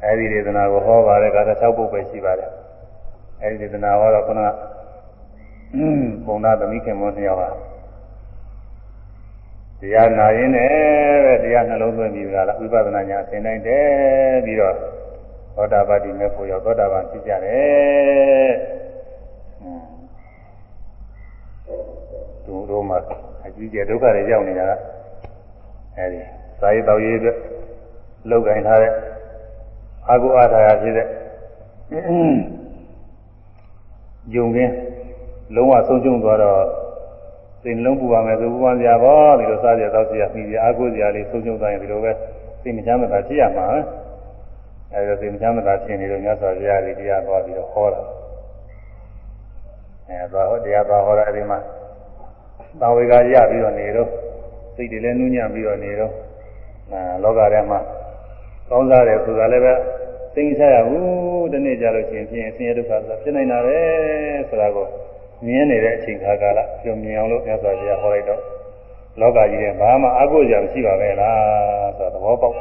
[0.04, 2.50] အဲဒီဒေသနာကိုဟောပါတယ်ကာသ6ပုဒ်ပဲရှိပါတယ်
[3.42, 4.52] အဲဒီဒေသနာဟောတော့ခုနက
[6.26, 7.50] ဘုံနာသမီးခင်မောနှစ်ယောက်ဟာ
[9.80, 10.70] တရားနာရင်းနဲ့
[11.24, 14.74] ပဲတရားနှလုံးသွင်းပြီးကြလားဝိပဿနာညာအစဉ်တိုင်းတည်းပြီးတော့
[15.56, 18.52] သောတာပတိမေဖို့ရောက်သောတာပန်ဖြစ်ကြတယ်
[22.44, 22.96] သူတို့မှ
[23.44, 24.72] အကြီးကျယ်ဒုက္ခတွေရောက်နေတာက
[25.96, 26.20] အဲဒီ
[26.60, 27.36] စာရေးတော်ရေးအတွက်
[28.30, 28.92] လောက်ကင်ထားတဲ့
[30.08, 31.06] အာဟုအာထာယဖြစ်တဲ့
[34.34, 34.72] ယုံကင်း
[35.54, 36.60] လုံးဝဆုံးရှုံးသွားတော့
[37.62, 42.12] စိတ်နှလုံးပူပါမယ်ဆိုပူပန်ကြပါဒီလိုစားကြတော့စီရပြီးအာဟုစရာလေးဆုံးရှုံးသွားရင်ဒီလိုပဲ
[42.62, 43.66] စိတ်မချမ်းသာဖြစ်ရမှာ
[44.96, 48.02] အဲဒီတော့စိတ်မချမ်းသာဖြစ်နေလို့မြတ်စွာဘုရားကြီးတရားသွားပြီးတော့ဟောတာ
[50.08, 51.58] အဲသွားဟောတရားသွားဟောတာအဲဒီမှာ
[52.80, 54.08] သာဝေကရပြီးတော့နေတော့
[54.76, 56.12] စိတ်တွေလည်းနူးညံ့ပြီးတော့နေတော့
[56.92, 57.80] အဲလောကထဲမှာ
[58.70, 59.74] ကောင်းစားတယ်ဆိုတာလည်းပဲ
[60.34, 63.78] သိသိရဘူးဒီနေ့ကြလို့ရှိရင်ဖြင့်ဆင်းရဲဒုက္ခဆိုတာဖြစ်နေတာပဲ
[64.48, 64.86] ဆိုတာကို
[65.46, 68.40] မြင်နေတဲ့အချိန်ခါကာလပြုံမြင်အောင်လို့မြတ်စွာဘုရားဟောလိုက်တော့
[69.20, 72.54] လောကကြီးထဲဘာမှအကုသိုလ်မရှိပါပဲလားဆိုတာသဘောပေါက်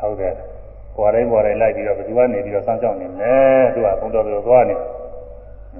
[0.00, 0.53] ဟုတ်တယ်
[0.96, 3.34] ပေါ်တိုင်းပေါ်တိုင်းလိုက်ပြီးတော့ဘယ်သူကနေပြီးတော့စောင့်ရှောက်နေလဲ
[3.74, 4.74] သူကဘုံတော်ပြောသွားနေ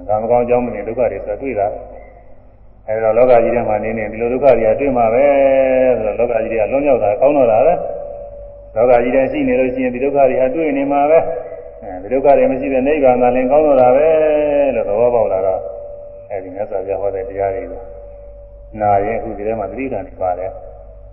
[0.09, 1.67] ဒါမကောင်းကြောင်းမနေဒုက္ခတွေဆိုတာတွေ့တာ
[2.87, 5.25] အဲဒါလောကကြီးထဲမှာနေနေဒီလိုဒုက္ခတွေကတွေ့မှာပဲ
[5.97, 7.73] ဆိုတော့လောကကြီးတွေကလွန်မြောက်တာကောင်းတော့တာပဲ
[8.75, 11.19] လောကကြီးထဲရှိနေလို့ရှိရင်ဒီဒုက္ခတွေဟာတွေ့နေမှာပဲ
[11.83, 14.07] အဲဒီဒုက္ခတွေမရှိတဲ့နိဗ္ဗာန်သာလင်ကောင်းတော့တာပဲ
[14.75, 15.61] လို့သဘောပေါက်လာတော့
[16.31, 17.81] အဲဒီမြတ်စွာဘုရားဟောတဲ့တရားတွေကို
[18.81, 20.51] နာရင်အခုဒီထဲမှာသတိဓာတ်ပါတယ်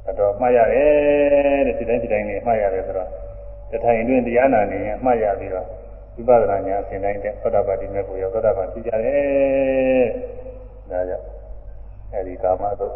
[0.09, 3.09] အတော်မှတ်ရတယ်တဲ့ဒီတိုင်းဒီတိုင်းနေမှတ်ရတယ်ဆိုတော့
[3.73, 5.67] တထိုင်အတွင်းတရားနာနေရင်မှတ်ရပြီးတော့
[6.15, 10.07] ဝိပဿနာဉာဏ်အစဉ်တိုင်းတဲ့သောတာပတိမေကိုရောသောတာပန်ဖြစ်ကြတယ်
[10.91, 11.27] ဒါကြောင့်
[12.13, 12.95] အဲဒီကာမတို့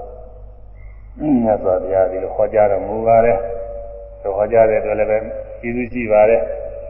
[1.44, 3.38] မြတ်စွာဘုရားဒီလိုဟောကြားတော်မူပါတယ်
[4.22, 5.18] သို့ဟောကြားတဲ့အတွက်လည်းပဲ
[5.60, 6.40] ကျေးဇူးရှိပါတယ်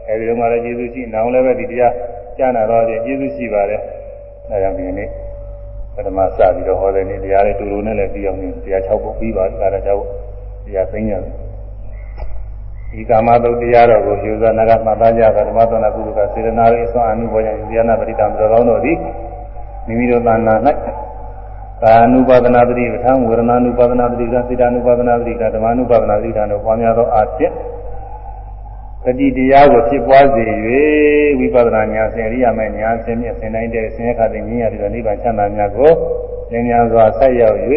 [0.07, 1.93] အဲဒီတော့မှလည်းကျေးဇူးရှိနောင်လည်းပဲဒီတရား
[2.37, 3.81] ကြားနာတော့ကျေးဇူးရှိပါတယ်
[4.51, 5.09] အဲဒါကြောင့်ဒီနေ့
[5.95, 10.09] ပထမစပြီးတော့ဟောတဲ့နေ့တရားလေးတူတူနဲ့လည်းပြီးအောင်တရား6ပုဒ်ပြီးပါဒါလည်း6ပုဒ်
[10.65, 11.19] တရားသိညာ
[12.91, 18.97] ဒီကာမတုတ်တရားတော်ကိုယူဇာနာကမှတ်သားကြတာဓမ္မသနာကုသကစေတနာရေးအစွမ်းအမှုပေါ်ခြင်းဉာဏပရိတံတော်ကောင်းတို့သည်
[19.87, 20.55] မိမိတို့သာနာ၌
[21.83, 27.51] ကာနုပါဒနာတိပဋ္ဌာန်းဝေဒနာနုပါဒနာတိကစေတ ानु ပါဒနာတိကဓမ္မ ानु ပါဒနာတိကတို့ပွားများသောအဖြစ်
[29.03, 30.43] တတိတရားကိုဖြစ်ပွားစေ၍
[31.39, 35.91] ဝိပဿနာဉာဏ်ဆင်အရိယာမေဉာဏ်ဆင်မြင့်ဆင်နိုင်တဲ့ဆင်းရဲခါတဲ့ဉာဏ်ရပြီးတော့နိဗ္ဗာန်ချမ်းသာများကို
[36.51, 37.57] ဉာဏ်ဉာဏ်စွာဆက်ရောက်၍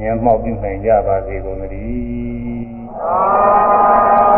[0.00, 4.31] ဉာဏ်မှောက်ပြုနိုင်ကြပါစေကုန်သတည်း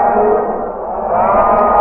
[1.12, 1.73] သာ